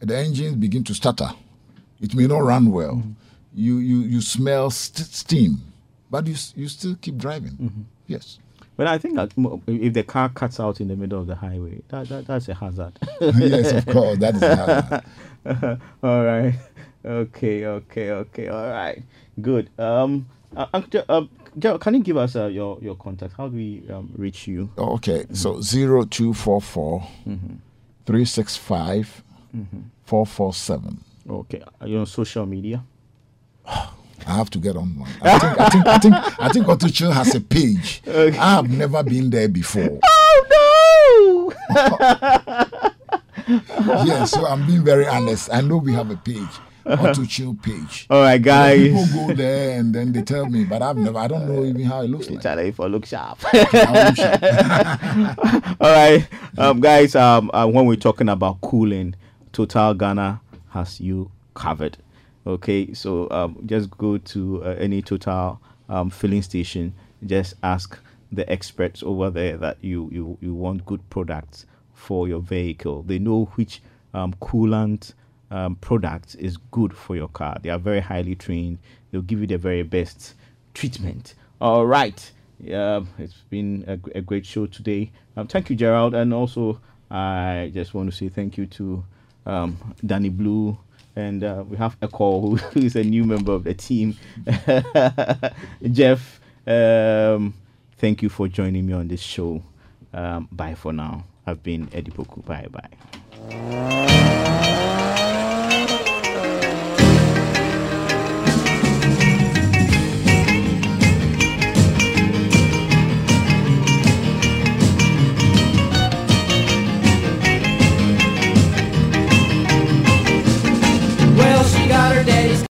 the 0.00 0.16
engine 0.16 0.58
begin 0.58 0.84
to 0.84 0.94
stutter. 0.94 1.30
It 2.00 2.14
may 2.14 2.26
not 2.26 2.38
run 2.38 2.70
well. 2.70 2.94
Mm-hmm. 2.94 3.10
You, 3.54 3.78
you, 3.78 3.98
you 4.00 4.20
smell 4.20 4.70
st- 4.70 5.08
steam, 5.08 5.58
but 6.10 6.26
you, 6.26 6.36
you 6.54 6.68
still 6.68 6.96
keep 7.00 7.16
driving. 7.18 7.52
Mm-hmm. 7.52 7.82
Yes. 8.06 8.38
But 8.80 8.86
I 8.86 8.96
think 8.96 9.16
that 9.16 9.32
if 9.66 9.92
the 9.92 10.02
car 10.02 10.30
cuts 10.30 10.58
out 10.58 10.80
in 10.80 10.88
the 10.88 10.96
middle 10.96 11.20
of 11.20 11.26
the 11.26 11.34
highway, 11.34 11.82
that, 11.88 12.08
that 12.08 12.26
that's 12.26 12.48
a 12.48 12.54
hazard. 12.54 12.98
yes, 13.20 13.72
of 13.72 13.84
course. 13.84 14.18
That 14.18 14.36
is 14.36 14.42
a 14.42 14.56
hazard. 14.56 15.80
all 16.02 16.24
right. 16.24 16.54
Okay. 17.04 17.66
Okay. 17.66 18.10
Okay. 18.10 18.48
All 18.48 18.68
right. 18.68 19.02
Good. 19.40 19.70
Um. 19.78 20.26
Uh, 20.56 20.66
Uncle 20.74 21.02
uh, 21.08 21.22
Joe, 21.58 21.78
can 21.78 21.94
you 21.94 22.00
give 22.02 22.16
us 22.16 22.34
uh, 22.36 22.46
your 22.46 22.78
your 22.82 22.96
contact? 22.96 23.34
How 23.36 23.48
do 23.48 23.56
we 23.56 23.82
um, 23.90 24.10
reach 24.16 24.46
you? 24.48 24.68
Oh, 24.76 24.94
Okay, 24.94 25.26
so 25.32 25.60
zero 25.60 26.04
two 26.04 26.34
four 26.34 26.60
four 26.60 27.06
three 28.04 28.24
six 28.24 28.56
five 28.56 29.22
four 30.04 30.26
four 30.26 30.52
seven. 30.52 30.98
Okay. 31.28 31.62
Are 31.80 31.86
you 31.86 31.98
on 31.98 32.06
social 32.06 32.46
media? 32.46 32.82
I 33.66 34.34
have 34.36 34.50
to 34.50 34.58
get 34.58 34.76
on 34.76 34.98
one. 34.98 35.10
I 35.22 35.38
think 35.38 35.58
I 35.58 35.68
think 35.68 35.86
I 35.86 35.98
think 35.98 36.14
I 36.40 36.48
think 36.48 36.66
Otucho 36.66 37.12
has 37.12 37.34
a 37.34 37.40
page. 37.40 38.02
I 38.06 38.30
have 38.30 38.68
never 38.70 39.02
been 39.02 39.30
there 39.30 39.48
before. 39.48 40.00
Oh 40.52 41.52
no! 41.70 41.74
yes, 43.48 44.06
yeah, 44.06 44.24
so 44.24 44.46
I'm 44.46 44.66
being 44.66 44.84
very 44.84 45.06
honest. 45.06 45.48
I 45.52 45.60
know 45.60 45.76
we 45.78 45.92
have 45.92 46.10
a 46.10 46.16
page, 46.16 46.48
Otucho 46.86 47.52
page. 47.62 48.06
All 48.10 48.22
right, 48.22 48.40
guys. 48.40 48.88
People 48.88 49.28
go 49.28 49.34
there 49.34 49.78
and 49.78 49.94
then 49.94 50.12
they 50.12 50.22
tell 50.22 50.46
me, 50.46 50.64
but 50.64 50.82
I've 50.82 50.96
never. 50.96 51.18
I 51.18 51.28
don't 51.28 51.46
know 51.48 51.64
even 51.64 51.82
how 51.82 52.02
it 52.02 52.08
looks 52.08 52.30
like. 52.30 52.42
Charlie, 52.42 52.72
for 52.72 52.88
look 52.88 53.06
sharp. 53.06 53.38
I 53.52 54.10
wish 54.10 55.76
All 55.80 55.92
right, 55.92 56.28
um, 56.58 56.80
guys. 56.80 57.14
Um, 57.14 57.50
uh, 57.52 57.66
when 57.66 57.86
we're 57.86 57.96
talking 57.96 58.28
about 58.28 58.60
cooling, 58.60 59.14
Total 59.52 59.94
Ghana 59.94 60.40
has 60.70 61.00
you 61.00 61.30
covered. 61.54 61.98
Okay, 62.46 62.92
so 62.94 63.28
um, 63.30 63.62
just 63.66 63.90
go 63.98 64.18
to 64.18 64.64
uh, 64.64 64.76
any 64.78 65.02
Total 65.02 65.60
um, 65.88 66.10
filling 66.10 66.42
station. 66.42 66.94
Just 67.26 67.54
ask 67.62 67.98
the 68.32 68.50
experts 68.50 69.02
over 69.02 69.28
there 69.30 69.56
that 69.58 69.76
you 69.82 70.08
you 70.12 70.38
you 70.40 70.54
want 70.54 70.86
good 70.86 71.08
products 71.10 71.66
for 71.94 72.26
your 72.26 72.40
vehicle. 72.40 73.02
They 73.02 73.18
know 73.18 73.44
which 73.56 73.82
um, 74.14 74.32
coolant 74.40 75.12
um, 75.50 75.76
product 75.76 76.36
is 76.38 76.56
good 76.56 76.94
for 76.96 77.16
your 77.16 77.28
car. 77.28 77.56
They 77.62 77.70
are 77.70 77.78
very 77.78 78.00
highly 78.00 78.34
trained. 78.34 78.78
They'll 79.10 79.22
give 79.22 79.40
you 79.40 79.46
the 79.46 79.58
very 79.58 79.82
best 79.82 80.34
treatment. 80.74 81.34
All 81.60 81.86
right. 81.86 82.30
Yeah, 82.58 83.02
it's 83.18 83.34
been 83.48 83.84
a, 83.86 84.18
a 84.18 84.20
great 84.20 84.44
show 84.44 84.66
today. 84.66 85.10
Um, 85.36 85.46
thank 85.46 85.70
you, 85.70 85.76
Gerald, 85.76 86.14
and 86.14 86.32
also 86.34 86.80
I 87.10 87.70
just 87.74 87.94
want 87.94 88.10
to 88.10 88.16
say 88.16 88.28
thank 88.28 88.56
you 88.58 88.66
to 88.66 89.04
um, 89.46 89.94
Danny 90.04 90.28
Blue, 90.28 90.78
and 91.16 91.42
uh, 91.42 91.64
we 91.68 91.76
have 91.78 91.96
Echo, 92.02 92.40
who 92.40 92.56
who 92.56 92.80
is 92.80 92.96
a 92.96 93.02
new 93.02 93.24
member 93.24 93.52
of 93.52 93.64
the 93.64 93.74
team. 93.74 94.16
Jeff, 95.90 96.40
um, 96.66 97.54
thank 97.96 98.22
you 98.22 98.28
for 98.28 98.46
joining 98.46 98.86
me 98.86 98.92
on 98.92 99.08
this 99.08 99.20
show. 99.22 99.62
Um, 100.12 100.48
bye 100.52 100.74
for 100.74 100.92
now. 100.92 101.24
I've 101.46 101.62
been 101.62 101.88
Eddie 101.92 102.12
Poku. 102.12 102.44
Bye 102.44 102.68
bye. 102.70 104.36